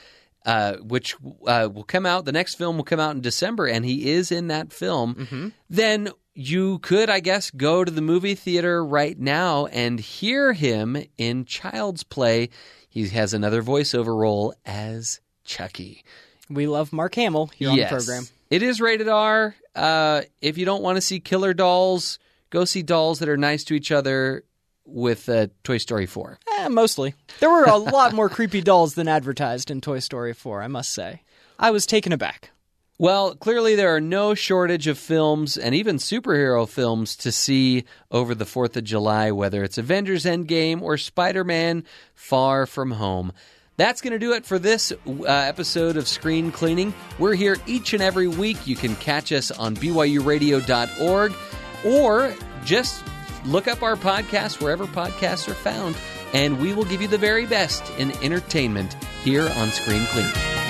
uh, 0.44 0.74
which 0.78 1.14
uh, 1.46 1.68
will 1.72 1.84
come 1.84 2.04
out, 2.04 2.24
the 2.24 2.32
next 2.32 2.56
film 2.56 2.78
will 2.78 2.84
come 2.84 2.98
out 2.98 3.14
in 3.14 3.20
December, 3.20 3.68
and 3.68 3.84
he 3.84 4.10
is 4.10 4.32
in 4.32 4.48
that 4.48 4.72
film, 4.72 5.52
then 5.70 6.08
you 6.36 6.78
could, 6.80 7.08
I 7.08 7.20
guess, 7.20 7.50
go 7.50 7.82
to 7.82 7.90
the 7.90 8.02
movie 8.02 8.34
theater 8.34 8.84
right 8.84 9.18
now 9.18 9.66
and 9.66 9.98
hear 9.98 10.52
him 10.52 11.02
in 11.16 11.46
Child's 11.46 12.02
Play. 12.02 12.50
He 12.88 13.08
has 13.08 13.32
another 13.32 13.62
voiceover 13.62 14.14
role 14.14 14.54
as 14.66 15.20
Chucky. 15.44 16.04
We 16.50 16.66
love 16.66 16.92
Mark 16.92 17.14
Hamill 17.14 17.46
here 17.48 17.70
on 17.70 17.76
the 17.78 17.86
program. 17.86 18.24
It 18.50 18.62
is 18.62 18.80
rated 18.82 19.08
R. 19.08 19.56
Uh, 19.74 20.22
if 20.42 20.58
you 20.58 20.66
don't 20.66 20.82
want 20.82 20.96
to 20.96 21.00
see 21.00 21.20
killer 21.20 21.54
dolls, 21.54 22.18
go 22.50 22.66
see 22.66 22.82
dolls 22.82 23.18
that 23.20 23.30
are 23.30 23.38
nice 23.38 23.64
to 23.64 23.74
each 23.74 23.90
other 23.90 24.44
with 24.84 25.28
uh, 25.30 25.48
Toy 25.64 25.78
Story 25.78 26.06
4. 26.06 26.38
Eh, 26.58 26.68
mostly. 26.68 27.14
There 27.40 27.50
were 27.50 27.64
a 27.64 27.76
lot 27.76 28.12
more 28.12 28.28
creepy 28.28 28.60
dolls 28.60 28.94
than 28.94 29.08
advertised 29.08 29.70
in 29.70 29.80
Toy 29.80 30.00
Story 30.00 30.34
4, 30.34 30.62
I 30.62 30.68
must 30.68 30.92
say. 30.92 31.22
I 31.58 31.70
was 31.70 31.86
taken 31.86 32.12
aback. 32.12 32.50
Well, 32.98 33.34
clearly 33.34 33.74
there 33.74 33.94
are 33.94 34.00
no 34.00 34.34
shortage 34.34 34.86
of 34.86 34.98
films 34.98 35.58
and 35.58 35.74
even 35.74 35.96
superhero 35.96 36.66
films 36.66 37.14
to 37.16 37.30
see 37.30 37.84
over 38.10 38.34
the 38.34 38.46
4th 38.46 38.74
of 38.76 38.84
July, 38.84 39.30
whether 39.32 39.62
it's 39.62 39.76
Avengers 39.76 40.24
Endgame 40.24 40.80
or 40.80 40.96
Spider 40.96 41.44
Man 41.44 41.84
Far 42.14 42.64
From 42.64 42.92
Home. 42.92 43.32
That's 43.76 44.00
going 44.00 44.14
to 44.14 44.18
do 44.18 44.32
it 44.32 44.46
for 44.46 44.58
this 44.58 44.92
uh, 44.92 45.24
episode 45.24 45.98
of 45.98 46.08
Screen 46.08 46.50
Cleaning. 46.50 46.94
We're 47.18 47.34
here 47.34 47.58
each 47.66 47.92
and 47.92 48.02
every 48.02 48.28
week. 48.28 48.66
You 48.66 48.76
can 48.76 48.96
catch 48.96 49.30
us 49.30 49.50
on 49.50 49.76
BYURadio.org 49.76 51.34
or 51.84 52.34
just 52.64 53.04
look 53.44 53.68
up 53.68 53.82
our 53.82 53.96
podcast 53.96 54.62
wherever 54.62 54.86
podcasts 54.86 55.46
are 55.48 55.54
found, 55.54 55.94
and 56.32 56.58
we 56.58 56.72
will 56.72 56.86
give 56.86 57.02
you 57.02 57.08
the 57.08 57.18
very 57.18 57.44
best 57.44 57.90
in 57.98 58.12
entertainment 58.22 58.94
here 59.22 59.46
on 59.58 59.68
Screen 59.68 60.06
Cleaning. 60.06 60.65